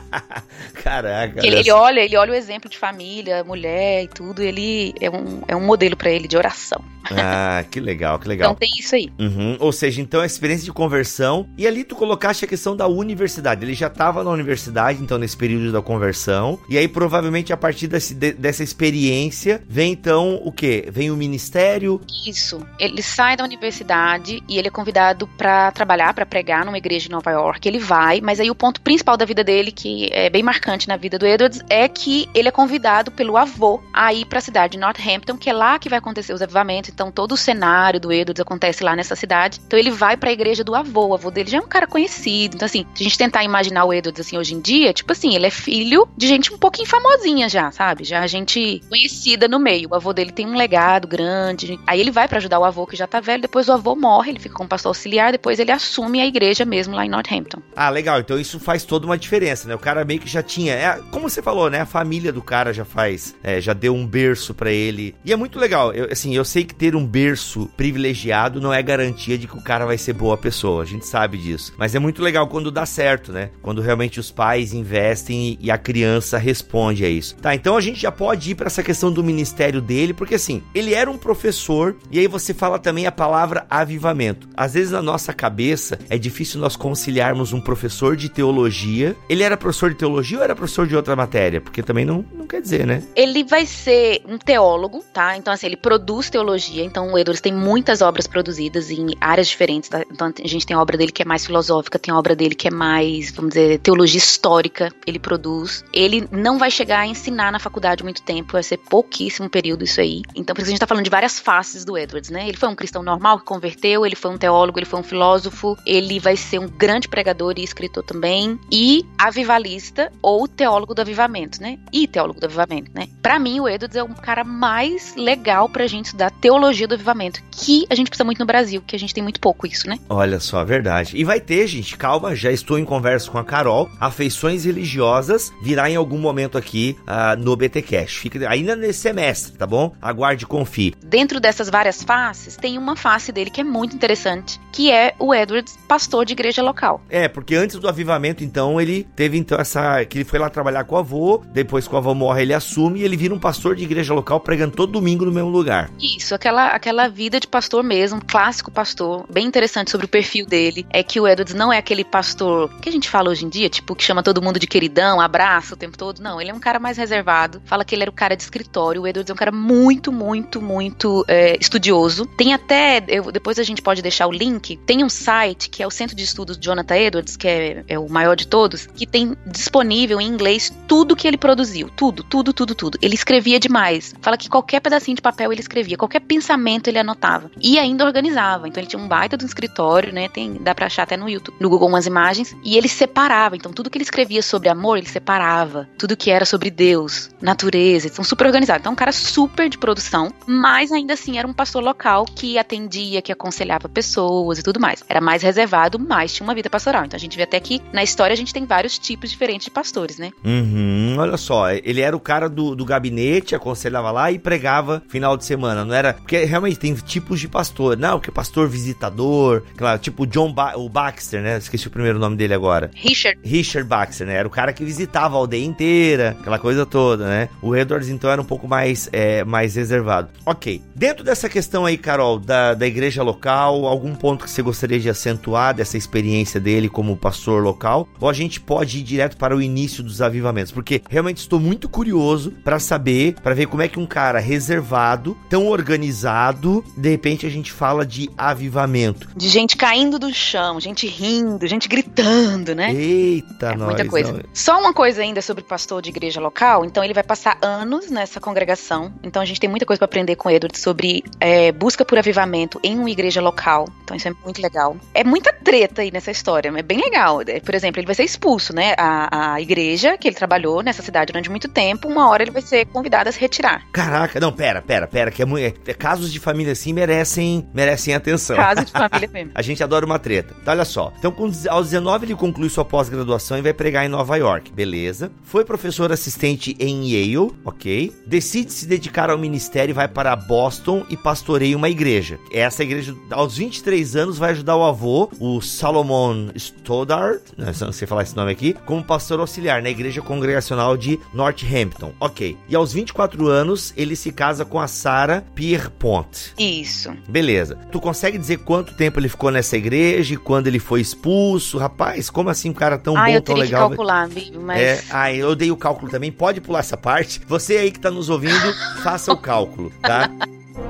Caraca. 0.82 1.40
Ele, 1.44 1.56
ele 1.56 1.70
olha, 1.70 2.00
ele 2.00 2.16
olha 2.16 2.32
o 2.32 2.34
exemplo 2.34 2.68
de 2.68 2.78
família, 2.78 3.44
mulher 3.44 4.04
e 4.04 4.08
tudo, 4.08 4.42
ele 4.42 4.92
é 5.00 5.10
um, 5.10 5.42
é 5.48 5.56
um 5.56 5.64
modelo 5.64 5.96
pra 5.96 6.10
ele 6.10 6.26
de 6.28 6.36
oração. 6.36 6.82
Ah, 7.10 7.64
que 7.68 7.80
legal, 7.80 8.18
que 8.18 8.28
legal. 8.28 8.52
Então 8.52 8.58
tem 8.58 8.70
isso 8.78 8.94
aí. 8.94 9.10
Uhum. 9.18 9.56
Ou 9.58 9.72
seja, 9.72 10.00
então 10.00 10.20
a 10.20 10.26
experiência 10.26 10.64
de 10.64 10.72
conversão. 10.72 11.48
E 11.58 11.66
ali 11.66 11.82
tu 11.84 11.96
colocaste 11.96 12.44
a 12.44 12.48
questão 12.48 12.76
da 12.76 12.86
universidade. 12.86 13.64
Ele 13.64 13.74
já 13.74 13.88
estava 13.88 14.22
na 14.22 14.30
universidade, 14.30 15.02
então, 15.02 15.18
nesse 15.18 15.36
período 15.36 15.72
da 15.72 15.82
conversão. 15.82 16.58
E 16.68 16.78
aí, 16.78 16.86
provavelmente, 16.86 17.52
a 17.52 17.56
partir 17.56 17.88
desse, 17.88 18.14
de- 18.14 18.32
dessa 18.32 18.62
experiência, 18.62 19.62
vem 19.68 19.92
então 19.92 20.40
o 20.44 20.52
quê? 20.52 20.88
Vem 20.92 21.10
o 21.10 21.16
ministério. 21.16 22.00
Isso. 22.26 22.64
Ele 22.78 23.02
sai 23.02 23.36
da 23.36 23.44
universidade 23.44 24.40
e 24.48 24.56
ele 24.56 24.68
é 24.68 24.70
convidado 24.70 25.26
pra 25.36 25.72
trabalhar, 25.72 26.14
pra 26.14 26.24
pregar 26.24 26.64
numa 26.64 26.78
igreja 26.78 27.08
em 27.08 27.12
Nova 27.12 27.30
York. 27.32 27.66
Ele 27.68 27.80
vai, 27.80 28.20
mas 28.20 28.38
aí 28.38 28.50
o 28.50 28.54
ponto 28.54 28.80
principal 28.80 29.16
da 29.16 29.24
vida 29.24 29.42
dele, 29.42 29.72
que 29.82 30.08
é 30.12 30.30
bem 30.30 30.44
marcante 30.44 30.86
na 30.86 30.96
vida 30.96 31.18
do 31.18 31.26
Edwards, 31.26 31.60
é 31.68 31.88
que 31.88 32.28
ele 32.32 32.46
é 32.46 32.52
convidado 32.52 33.10
pelo 33.10 33.36
avô 33.36 33.82
a 33.92 34.14
ir 34.14 34.24
pra 34.26 34.40
cidade 34.40 34.72
de 34.72 34.78
Northampton, 34.78 35.36
que 35.36 35.50
é 35.50 35.52
lá 35.52 35.76
que 35.76 35.88
vai 35.88 35.98
acontecer 35.98 36.32
os 36.32 36.40
avivamentos. 36.40 36.90
Então 36.90 37.10
todo 37.10 37.32
o 37.32 37.36
cenário 37.36 37.98
do 37.98 38.12
Edwards 38.12 38.40
acontece 38.40 38.84
lá 38.84 38.94
nessa 38.94 39.16
cidade. 39.16 39.60
Então 39.66 39.76
ele 39.76 39.90
vai 39.90 40.16
pra 40.16 40.30
igreja 40.30 40.62
do 40.62 40.76
avô. 40.76 41.08
O 41.08 41.14
avô 41.14 41.32
dele 41.32 41.50
já 41.50 41.58
é 41.58 41.60
um 41.60 41.66
cara 41.66 41.88
conhecido. 41.88 42.54
Então 42.54 42.66
assim, 42.66 42.86
se 42.94 43.02
a 43.02 43.04
gente 43.04 43.18
tentar 43.18 43.42
imaginar 43.42 43.84
o 43.84 43.92
Edwards 43.92 44.24
assim 44.24 44.38
hoje 44.38 44.54
em 44.54 44.60
dia, 44.60 44.92
tipo 44.92 45.10
assim, 45.10 45.34
ele 45.34 45.46
é 45.46 45.50
filho 45.50 46.08
de 46.16 46.28
gente 46.28 46.54
um 46.54 46.58
pouquinho 46.58 46.88
famosinha 46.88 47.48
já, 47.48 47.72
sabe? 47.72 48.04
Já 48.04 48.24
gente 48.28 48.80
conhecida 48.88 49.48
no 49.48 49.58
meio. 49.58 49.88
O 49.90 49.96
avô 49.96 50.12
dele 50.12 50.30
tem 50.30 50.46
um 50.46 50.54
legado 50.54 51.08
grande. 51.08 51.76
Aí 51.88 52.00
ele 52.00 52.12
vai 52.12 52.28
pra 52.28 52.38
ajudar 52.38 52.60
o 52.60 52.64
avô 52.64 52.86
que 52.86 52.94
já 52.94 53.08
tá 53.08 53.18
velho, 53.18 53.42
depois 53.42 53.68
o 53.68 53.72
avô 53.72 53.96
morre, 53.96 54.30
ele 54.30 54.38
fica 54.38 54.54
como 54.54 54.68
pastor 54.68 54.90
auxiliar, 54.90 55.32
depois 55.32 55.58
ele 55.58 55.72
assume 55.72 56.20
a 56.20 56.26
igreja 56.26 56.64
mesmo 56.64 56.94
lá 56.94 57.04
em 57.04 57.08
Northampton. 57.08 57.60
Ah, 57.74 57.90
legal. 57.90 58.20
Então 58.20 58.38
isso 58.38 58.60
faz 58.60 58.84
toda 58.84 59.06
uma 59.06 59.18
diferença, 59.18 59.66
né? 59.66 59.71
O 59.74 59.78
cara 59.78 60.04
meio 60.04 60.20
que 60.20 60.28
já 60.28 60.42
tinha. 60.42 60.74
É, 60.74 61.00
como 61.10 61.28
você 61.28 61.42
falou, 61.42 61.70
né? 61.70 61.80
A 61.80 61.86
família 61.86 62.32
do 62.32 62.42
cara 62.42 62.72
já 62.72 62.84
faz. 62.84 63.34
é, 63.42 63.60
já 63.60 63.72
deu 63.72 63.94
um 63.94 64.06
berço 64.06 64.54
pra 64.54 64.70
ele. 64.70 65.14
E 65.24 65.32
é 65.32 65.36
muito 65.36 65.58
legal. 65.58 65.92
Eu, 65.92 66.08
assim, 66.10 66.34
eu 66.34 66.44
sei 66.44 66.64
que 66.64 66.74
ter 66.74 66.94
um 66.96 67.06
berço 67.06 67.70
privilegiado 67.76 68.60
não 68.60 68.72
é 68.72 68.82
garantia 68.82 69.38
de 69.38 69.46
que 69.46 69.56
o 69.56 69.62
cara 69.62 69.86
vai 69.86 69.98
ser 69.98 70.12
boa 70.12 70.36
pessoa. 70.36 70.82
A 70.82 70.86
gente 70.86 71.06
sabe 71.06 71.38
disso. 71.38 71.72
Mas 71.76 71.94
é 71.94 71.98
muito 71.98 72.22
legal 72.22 72.46
quando 72.48 72.70
dá 72.70 72.86
certo, 72.86 73.32
né? 73.32 73.50
Quando 73.60 73.80
realmente 73.80 74.20
os 74.20 74.30
pais 74.30 74.72
investem 74.72 75.58
e, 75.60 75.70
a 75.70 75.78
criança 75.78 76.38
responde 76.38 77.04
a 77.04 77.08
isso. 77.08 77.36
Tá, 77.36 77.54
então 77.54 77.76
a 77.76 77.80
gente 77.80 78.00
já 78.00 78.12
pode 78.12 78.50
ir 78.50 78.54
pra 78.54 78.66
essa 78.66 78.82
questão 78.82 79.10
do 79.10 79.24
ministério 79.24 79.80
dele, 79.80 80.12
porque 80.12 80.34
assim, 80.34 80.62
ele 80.74 80.92
era 80.94 81.10
um 81.10 81.16
professor, 81.16 81.96
e 82.10 82.18
aí 82.18 82.26
você 82.26 82.52
fala 82.52 82.78
também 82.78 83.06
a 83.06 83.12
palavra 83.12 83.66
avivamento. 83.70 84.48
Às 84.54 84.74
vezes 84.74 84.92
na 84.92 85.00
nossa 85.00 85.32
cabeça 85.32 85.98
é 86.10 86.18
difícil 86.18 86.60
nós 86.60 86.76
conciliarmos 86.76 87.52
um 87.52 87.60
professor 87.60 88.16
de 88.16 88.28
teologia. 88.28 89.16
Ele 89.28 89.42
era 89.42 89.51
professor 89.56 89.90
de 89.90 89.96
teologia 89.96 90.38
ou 90.38 90.44
era 90.44 90.54
professor 90.54 90.86
de 90.86 90.96
outra 90.96 91.16
matéria? 91.16 91.60
Porque 91.60 91.82
também 91.82 92.04
não, 92.04 92.24
não 92.32 92.46
quer 92.46 92.60
dizer, 92.60 92.86
né? 92.86 93.02
Ele 93.14 93.44
vai 93.44 93.66
ser 93.66 94.22
um 94.26 94.38
teólogo, 94.38 95.04
tá? 95.12 95.36
Então, 95.36 95.52
assim, 95.52 95.66
ele 95.66 95.76
produz 95.76 96.30
teologia. 96.30 96.84
Então, 96.84 97.12
o 97.12 97.18
Edwards 97.18 97.40
tem 97.40 97.52
muitas 97.52 98.02
obras 98.02 98.26
produzidas 98.26 98.90
em 98.90 99.14
áreas 99.20 99.48
diferentes. 99.48 99.88
Tá? 99.88 100.02
Então, 100.10 100.32
a 100.42 100.48
gente 100.48 100.66
tem 100.66 100.76
a 100.76 100.80
obra 100.80 100.96
dele 100.96 101.12
que 101.12 101.22
é 101.22 101.24
mais 101.24 101.46
filosófica, 101.46 101.98
tem 101.98 102.12
a 102.12 102.18
obra 102.18 102.34
dele 102.34 102.54
que 102.54 102.68
é 102.68 102.70
mais, 102.70 103.30
vamos 103.30 103.50
dizer, 103.54 103.78
teologia 103.78 104.18
histórica. 104.18 104.90
Ele 105.06 105.18
produz. 105.18 105.84
Ele 105.92 106.28
não 106.30 106.58
vai 106.58 106.70
chegar 106.70 107.00
a 107.00 107.06
ensinar 107.06 107.52
na 107.52 107.58
faculdade 107.58 108.02
muito 108.02 108.22
tempo, 108.22 108.52
vai 108.52 108.62
ser 108.62 108.78
pouquíssimo 108.78 109.48
período 109.48 109.84
isso 109.84 110.00
aí. 110.00 110.22
Então, 110.34 110.54
por 110.54 110.62
isso 110.62 110.70
a 110.70 110.72
gente 110.72 110.80
tá 110.80 110.86
falando 110.86 111.04
de 111.04 111.10
várias 111.10 111.38
faces 111.38 111.84
do 111.84 111.96
Edwards, 111.96 112.30
né? 112.30 112.48
Ele 112.48 112.56
foi 112.56 112.68
um 112.68 112.74
cristão 112.74 113.02
normal 113.02 113.38
que 113.38 113.44
converteu, 113.44 114.04
ele 114.04 114.16
foi 114.16 114.30
um 114.30 114.38
teólogo, 114.38 114.78
ele 114.78 114.86
foi 114.86 115.00
um 115.00 115.02
filósofo, 115.02 115.76
ele 115.86 116.18
vai 116.18 116.36
ser 116.36 116.58
um 116.58 116.68
grande 116.68 117.08
pregador 117.08 117.54
e 117.56 117.62
escritor 117.62 118.02
também, 118.02 118.58
e 118.70 119.06
avivalista 119.42 120.10
ou 120.22 120.46
teólogo 120.46 120.94
do 120.94 121.02
avivamento, 121.02 121.60
né? 121.60 121.78
E 121.92 122.06
teólogo 122.06 122.40
do 122.40 122.46
avivamento, 122.46 122.90
né? 122.94 123.08
Pra 123.20 123.38
mim, 123.38 123.60
o 123.60 123.68
Edwards 123.68 123.96
é 123.96 124.02
um 124.02 124.14
cara 124.14 124.44
mais 124.44 125.14
legal 125.16 125.68
pra 125.68 125.86
gente 125.86 126.06
estudar 126.06 126.30
teologia 126.30 126.86
do 126.86 126.94
avivamento, 126.94 127.42
que 127.50 127.86
a 127.90 127.94
gente 127.94 128.08
precisa 128.08 128.24
muito 128.24 128.38
no 128.38 128.46
Brasil, 128.46 128.82
que 128.86 128.96
a 128.96 128.98
gente 128.98 129.12
tem 129.12 129.22
muito 129.22 129.40
pouco 129.40 129.66
isso, 129.66 129.88
né? 129.88 129.98
Olha 130.08 130.40
só, 130.40 130.64
verdade. 130.64 131.16
E 131.16 131.24
vai 131.24 131.40
ter, 131.40 131.66
gente, 131.66 131.96
calma, 131.96 132.34
já 132.34 132.50
estou 132.50 132.78
em 132.78 132.84
conversa 132.84 133.30
com 133.30 133.38
a 133.38 133.44
Carol. 133.44 133.90
Afeições 134.00 134.64
religiosas 134.64 135.52
virá 135.62 135.90
em 135.90 135.96
algum 135.96 136.18
momento 136.18 136.56
aqui 136.56 136.96
ah, 137.06 137.36
no 137.36 137.56
BT 137.56 137.82
Cash. 137.82 138.16
Fica 138.16 138.48
ainda 138.48 138.76
nesse 138.76 139.00
semestre, 139.00 139.52
tá 139.56 139.66
bom? 139.66 139.94
Aguarde 140.00 140.44
e 140.44 140.46
confie. 140.46 140.94
Dentro 141.04 141.40
dessas 141.40 141.68
várias 141.68 142.02
faces, 142.02 142.56
tem 142.56 142.78
uma 142.78 142.96
face 142.96 143.32
dele 143.32 143.50
que 143.50 143.60
é 143.60 143.64
muito 143.64 143.94
interessante, 143.94 144.60
que 144.72 144.90
é 144.90 145.14
o 145.18 145.34
Edwards, 145.34 145.76
pastor 145.88 146.24
de 146.24 146.32
igreja 146.32 146.62
local. 146.62 147.00
É, 147.10 147.28
porque 147.28 147.54
antes 147.54 147.78
do 147.78 147.88
avivamento, 147.88 148.44
então, 148.44 148.80
ele 148.80 149.06
teve 149.16 149.31
então 149.38 149.58
essa. 149.58 150.04
que 150.04 150.18
ele 150.18 150.24
foi 150.24 150.38
lá 150.38 150.48
trabalhar 150.50 150.84
com 150.84 150.94
o 150.94 150.98
avô, 150.98 151.42
depois 151.52 151.86
que 151.88 151.94
o 151.94 151.98
avô 151.98 152.14
morre, 152.14 152.42
ele 152.42 152.54
assume 152.54 153.00
e 153.00 153.04
ele 153.04 153.16
vira 153.16 153.34
um 153.34 153.38
pastor 153.38 153.74
de 153.76 153.84
igreja 153.84 154.12
local 154.14 154.40
pregando 154.40 154.74
todo 154.76 154.92
domingo 154.92 155.24
no 155.24 155.32
mesmo 155.32 155.50
lugar. 155.50 155.90
Isso, 156.00 156.34
aquela, 156.34 156.68
aquela 156.68 157.08
vida 157.08 157.38
de 157.40 157.46
pastor 157.46 157.82
mesmo, 157.82 158.20
clássico 158.24 158.70
pastor, 158.70 159.24
bem 159.30 159.46
interessante 159.46 159.90
sobre 159.90 160.06
o 160.06 160.08
perfil 160.08 160.46
dele, 160.46 160.86
é 160.90 161.02
que 161.02 161.20
o 161.20 161.26
Edwards 161.28 161.54
não 161.54 161.72
é 161.72 161.78
aquele 161.78 162.04
pastor 162.04 162.70
que 162.80 162.88
a 162.88 162.92
gente 162.92 163.08
fala 163.08 163.30
hoje 163.30 163.44
em 163.44 163.48
dia, 163.48 163.68
tipo, 163.68 163.94
que 163.94 164.02
chama 164.04 164.22
todo 164.22 164.42
mundo 164.42 164.58
de 164.58 164.66
queridão, 164.66 165.20
abraça 165.20 165.74
o 165.74 165.76
tempo 165.76 165.96
todo. 165.96 166.20
Não, 166.20 166.40
ele 166.40 166.50
é 166.50 166.54
um 166.54 166.60
cara 166.60 166.78
mais 166.78 166.96
reservado, 166.96 167.60
fala 167.64 167.84
que 167.84 167.94
ele 167.94 168.02
era 168.02 168.10
o 168.10 168.14
cara 168.14 168.36
de 168.36 168.42
escritório. 168.42 169.02
O 169.02 169.06
Edwards 169.06 169.30
é 169.30 169.32
um 169.32 169.36
cara 169.36 169.52
muito, 169.52 170.12
muito, 170.12 170.60
muito 170.60 171.24
é, 171.28 171.56
estudioso. 171.60 172.26
Tem 172.26 172.52
até, 172.54 173.02
eu- 173.08 173.30
depois 173.32 173.58
a 173.58 173.62
gente 173.62 173.82
pode 173.82 174.02
deixar 174.02 174.26
o 174.26 174.32
link, 174.32 174.76
tem 174.86 175.04
um 175.04 175.08
site 175.08 175.68
que 175.70 175.82
é 175.82 175.86
o 175.86 175.90
Centro 175.90 176.16
de 176.16 176.22
Estudos 176.22 176.58
Jonathan 176.60 176.96
Edwards, 176.96 177.36
que 177.36 177.48
é, 177.48 177.84
é 177.88 177.98
o 177.98 178.08
maior 178.08 178.34
de 178.36 178.46
todos, 178.46 178.86
que 178.86 179.06
tem 179.06 179.21
disponível 179.46 180.20
em 180.20 180.26
inglês 180.26 180.72
tudo 180.86 181.16
que 181.16 181.26
ele 181.26 181.36
produziu. 181.36 181.88
Tudo, 181.96 182.22
tudo, 182.22 182.52
tudo, 182.52 182.74
tudo. 182.74 182.98
Ele 183.00 183.14
escrevia 183.14 183.58
demais. 183.58 184.14
Fala 184.20 184.36
que 184.36 184.48
qualquer 184.48 184.80
pedacinho 184.80 185.16
de 185.16 185.22
papel 185.22 185.52
ele 185.52 185.60
escrevia, 185.60 185.96
qualquer 185.96 186.20
pensamento 186.20 186.88
ele 186.88 186.98
anotava. 186.98 187.50
E 187.60 187.78
ainda 187.78 188.04
organizava. 188.04 188.68
Então 188.68 188.80
ele 188.80 188.88
tinha 188.88 189.00
um 189.00 189.08
baita 189.08 189.36
de 189.36 189.44
um 189.44 189.46
escritório, 189.46 190.12
né? 190.12 190.28
Tem, 190.28 190.54
dá 190.54 190.74
pra 190.74 190.86
achar 190.86 191.02
até 191.02 191.16
no 191.16 191.28
YouTube, 191.28 191.56
no 191.60 191.68
Google 191.68 191.88
umas 191.88 192.06
imagens. 192.06 192.54
E 192.64 192.76
ele 192.76 192.88
separava. 192.88 193.56
Então 193.56 193.72
tudo 193.72 193.90
que 193.90 193.98
ele 193.98 194.04
escrevia 194.04 194.42
sobre 194.42 194.68
amor, 194.68 194.98
ele 194.98 195.08
separava. 195.08 195.88
Tudo 195.98 196.16
que 196.16 196.30
era 196.30 196.44
sobre 196.44 196.70
Deus, 196.70 197.30
natureza. 197.40 198.06
Então 198.06 198.24
super 198.24 198.46
organizado. 198.46 198.80
Então 198.80 198.92
um 198.92 198.96
cara 198.96 199.12
super 199.12 199.68
de 199.68 199.78
produção, 199.78 200.32
mas 200.46 200.92
ainda 200.92 201.14
assim 201.14 201.38
era 201.38 201.46
um 201.46 201.52
pastor 201.52 201.82
local 201.82 202.24
que 202.24 202.58
atendia, 202.58 203.22
que 203.22 203.32
aconselhava 203.32 203.88
pessoas 203.88 204.58
e 204.58 204.62
tudo 204.62 204.80
mais. 204.80 205.02
Era 205.08 205.20
mais 205.20 205.42
reservado, 205.42 205.98
mas 205.98 206.32
tinha 206.32 206.46
uma 206.46 206.54
vida 206.54 206.68
pastoral. 206.68 207.04
Então 207.04 207.16
a 207.16 207.20
gente 207.20 207.36
vê 207.36 207.44
até 207.44 207.58
que 207.60 207.80
na 207.92 208.02
história 208.02 208.32
a 208.34 208.36
gente 208.36 208.52
tem 208.52 208.64
vários 208.64 208.98
tipos 208.98 209.11
diferentes 209.30 209.64
de 209.66 209.70
pastores, 209.70 210.18
né? 210.18 210.30
Uhum, 210.44 211.16
olha 211.18 211.36
só, 211.36 211.70
ele 211.70 212.00
era 212.00 212.16
o 212.16 212.20
cara 212.20 212.48
do, 212.48 212.74
do 212.74 212.84
gabinete, 212.84 213.54
aconselhava 213.54 214.10
lá 214.10 214.30
e 214.30 214.38
pregava 214.38 215.02
final 215.08 215.36
de 215.36 215.44
semana, 215.44 215.84
não 215.84 215.94
era? 215.94 216.14
Porque 216.14 216.44
realmente 216.44 216.78
tem 216.78 216.94
tipos 216.94 217.40
de 217.40 217.48
pastor, 217.48 217.96
não, 217.96 218.20
que 218.20 218.30
é 218.30 218.32
pastor 218.32 218.68
visitador, 218.68 219.62
claro, 219.76 219.98
tipo 219.98 220.26
John 220.26 220.52
ba 220.52 220.76
o 220.76 220.88
Baxter, 220.88 221.42
né? 221.42 221.58
Esqueci 221.58 221.86
o 221.86 221.90
primeiro 221.90 222.18
nome 222.18 222.36
dele 222.36 222.54
agora. 222.54 222.90
Richard 222.94 223.38
Richard 223.44 223.88
Baxter, 223.88 224.26
né? 224.26 224.34
Era 224.34 224.48
o 224.48 224.50
cara 224.50 224.72
que 224.72 224.84
visitava 224.84 225.36
a 225.36 225.38
aldeia 225.38 225.64
inteira, 225.64 226.36
aquela 226.40 226.58
coisa 226.58 226.86
toda, 226.86 227.26
né? 227.26 227.48
O 227.60 227.76
Edwards, 227.76 228.08
então, 228.08 228.30
era 228.30 228.40
um 228.40 228.44
pouco 228.44 228.66
mais, 228.66 229.08
é, 229.12 229.44
mais 229.44 229.74
reservado. 229.74 230.30
Ok. 230.46 230.82
Dentro 230.94 231.24
dessa 231.24 231.48
questão 231.48 231.84
aí, 231.84 231.96
Carol, 231.96 232.38
da, 232.38 232.74
da 232.74 232.86
igreja 232.86 233.22
local, 233.22 233.86
algum 233.86 234.14
ponto 234.14 234.44
que 234.44 234.50
você 234.50 234.62
gostaria 234.62 234.98
de 234.98 235.08
acentuar 235.08 235.74
dessa 235.74 235.96
experiência 235.96 236.60
dele 236.60 236.88
como 236.88 237.16
pastor 237.16 237.62
local? 237.62 238.08
Ou 238.20 238.28
a 238.28 238.32
gente 238.32 238.60
pode 238.60 239.01
ir 239.02 239.04
direto 239.04 239.36
para 239.36 239.54
o 239.54 239.60
início 239.60 240.02
dos 240.02 240.22
avivamentos? 240.22 240.72
Porque 240.72 241.02
realmente 241.08 241.38
estou 241.38 241.60
muito 241.60 241.88
curioso 241.88 242.52
para 242.64 242.78
saber, 242.78 243.34
para 243.42 243.54
ver 243.54 243.66
como 243.66 243.82
é 243.82 243.88
que 243.88 243.98
um 243.98 244.06
cara 244.06 244.38
reservado, 244.38 245.36
tão 245.50 245.68
organizado, 245.68 246.84
de 246.96 247.08
repente 247.10 247.46
a 247.46 247.50
gente 247.50 247.72
fala 247.72 248.04
de 248.06 248.30
avivamento. 248.36 249.28
de 249.36 249.48
gente 249.48 249.76
caindo 249.76 250.18
do 250.18 250.32
chão, 250.32 250.80
gente 250.80 251.06
rindo, 251.06 251.66
gente 251.66 251.88
gritando, 251.88 252.74
né? 252.74 252.92
Eita, 252.94 253.72
É 253.72 253.76
nós. 253.76 253.88
muita 253.88 254.04
coisa. 254.06 254.42
Só 254.54 254.78
uma 254.78 254.92
coisa 254.92 255.22
ainda 255.22 255.42
sobre 255.42 255.62
o 255.62 255.66
pastor 255.66 256.00
de 256.02 256.10
igreja 256.10 256.40
local. 256.40 256.84
Então, 256.84 257.02
ele 257.02 257.14
vai 257.14 257.22
passar 257.22 257.58
anos 257.60 258.10
nessa 258.10 258.40
congregação. 258.40 259.12
Então, 259.22 259.42
a 259.42 259.44
gente 259.44 259.60
tem 259.60 259.68
muita 259.68 259.84
coisa 259.86 259.98
para 259.98 260.06
aprender 260.06 260.36
com 260.36 260.48
o 260.48 260.52
Edward 260.52 260.78
sobre 260.78 261.24
é, 261.40 261.72
busca 261.72 262.04
por 262.04 262.18
avivamento 262.18 262.78
em 262.82 262.98
uma 262.98 263.10
igreja 263.10 263.40
local. 263.40 263.86
Então, 264.04 264.16
isso 264.16 264.28
é 264.28 264.34
muito 264.44 264.60
legal. 264.62 264.96
É 265.14 265.24
muita 265.24 265.52
treta 265.52 266.02
aí 266.02 266.10
nessa 266.10 266.30
história, 266.30 266.72
é 266.76 266.82
bem 266.82 267.00
legal. 267.00 267.40
É, 267.46 267.60
Por 267.60 267.74
exemplo, 267.74 268.00
ele 268.00 268.06
vai 268.06 268.14
ser 268.14 268.24
expulso, 268.24 268.74
né? 268.74 268.91
A, 268.98 269.54
a 269.54 269.60
igreja 269.60 270.16
que 270.18 270.28
ele 270.28 270.34
trabalhou 270.34 270.82
nessa 270.82 271.02
cidade 271.02 271.32
durante 271.32 271.50
muito 271.50 271.68
tempo, 271.68 272.08
uma 272.08 272.28
hora 272.28 272.42
ele 272.42 272.50
vai 272.50 272.62
ser 272.62 272.86
convidado 272.86 273.28
a 273.28 273.32
se 273.32 273.40
retirar. 273.40 273.82
Caraca, 273.92 274.38
não, 274.38 274.52
pera, 274.52 274.82
pera, 274.82 275.06
pera, 275.06 275.30
que 275.30 275.42
é 275.42 275.44
muito. 275.44 275.80
é- 275.88 275.94
casos 275.94 276.32
de 276.32 276.38
família 276.38 276.72
assim 276.72 276.92
merecem, 276.92 277.66
merecem 277.72 278.14
atenção. 278.14 278.56
Caso 278.56 278.84
de 278.84 278.92
família 278.92 279.28
mesmo. 279.32 279.52
A 279.54 279.62
gente 279.62 279.82
adora 279.82 280.04
uma 280.04 280.18
treta. 280.18 280.54
Então, 280.60 280.72
olha 280.74 280.84
só. 280.84 281.12
Então, 281.18 281.30
com, 281.32 281.50
aos 281.68 281.86
19, 281.90 282.26
ele 282.26 282.34
conclui 282.34 282.68
sua 282.68 282.84
pós-graduação 282.84 283.58
e 283.58 283.62
vai 283.62 283.72
pregar 283.72 284.04
em 284.04 284.08
Nova 284.08 284.36
York. 284.36 284.72
Beleza. 284.72 285.30
Foi 285.42 285.64
professor 285.64 286.12
assistente 286.12 286.76
em 286.78 287.08
Yale, 287.10 287.52
ok. 287.64 288.12
Decide 288.26 288.72
se 288.72 288.86
dedicar 288.86 289.30
ao 289.30 289.38
ministério 289.38 289.92
e 289.92 289.94
vai 289.94 290.08
para 290.08 290.34
Boston 290.36 291.04
e 291.08 291.16
pastoreia 291.16 291.76
uma 291.76 291.88
igreja. 291.88 292.38
Essa 292.52 292.82
igreja, 292.82 293.14
aos 293.30 293.56
23 293.56 294.02
16 294.12 294.16
anos, 294.16 294.38
vai 294.38 294.50
ajudar 294.50 294.76
o 294.76 294.84
avô, 294.84 295.30
o 295.38 295.60
Salomon 295.60 296.50
Stoddard, 296.54 297.40
né, 297.56 297.72
não 297.80 297.92
sei 297.92 298.06
falar 298.06 298.22
esse 298.22 298.36
nome 298.36 298.52
aqui, 298.52 298.76
como 298.84 299.02
pastor 299.02 299.40
auxiliar 299.40 299.82
na 299.82 299.90
igreja 299.90 300.20
congregacional 300.20 300.96
de 300.96 301.18
Northampton. 301.32 302.12
Ok. 302.20 302.56
E 302.68 302.74
aos 302.74 302.92
24 302.92 303.48
anos, 303.48 303.92
ele 303.96 304.16
se 304.16 304.32
casa 304.32 304.64
com 304.64 304.80
a 304.80 304.86
Sarah 304.86 305.42
Pierpont. 305.54 306.52
Isso. 306.58 307.12
Beleza. 307.28 307.76
Tu 307.90 308.00
consegue 308.00 308.38
dizer 308.38 308.58
quanto 308.58 308.94
tempo 308.94 309.18
ele 309.18 309.28
ficou 309.28 309.50
nessa 309.50 309.76
igreja 309.76 310.34
e 310.34 310.36
quando 310.36 310.66
ele 310.66 310.78
foi 310.78 311.00
expulso? 311.00 311.78
Rapaz, 311.78 312.30
como 312.30 312.50
assim 312.50 312.70
um 312.70 312.74
cara 312.74 312.98
tão 312.98 313.16
ah, 313.16 313.26
bom, 313.26 313.30
eu 313.30 313.42
tão 313.42 313.54
teria 313.54 313.64
legal? 313.64 313.90
que 313.90 313.96
calcular, 313.96 314.22
amigo, 314.22 314.60
mas... 314.60 314.80
É, 314.80 315.04
ah, 315.10 315.32
eu 315.32 315.54
dei 315.54 315.70
o 315.70 315.76
cálculo 315.76 316.10
também. 316.10 316.32
Pode 316.32 316.60
pular 316.60 316.80
essa 316.80 316.96
parte. 316.96 317.40
Você 317.46 317.76
aí 317.76 317.90
que 317.90 318.00
tá 318.00 318.10
nos 318.10 318.28
ouvindo, 318.28 318.74
faça 319.02 319.32
o 319.32 319.36
cálculo, 319.36 319.92
tá? 320.00 320.30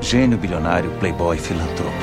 Gênio 0.00 0.38
bilionário, 0.38 0.90
playboy, 0.98 1.38
filantropo. 1.38 2.01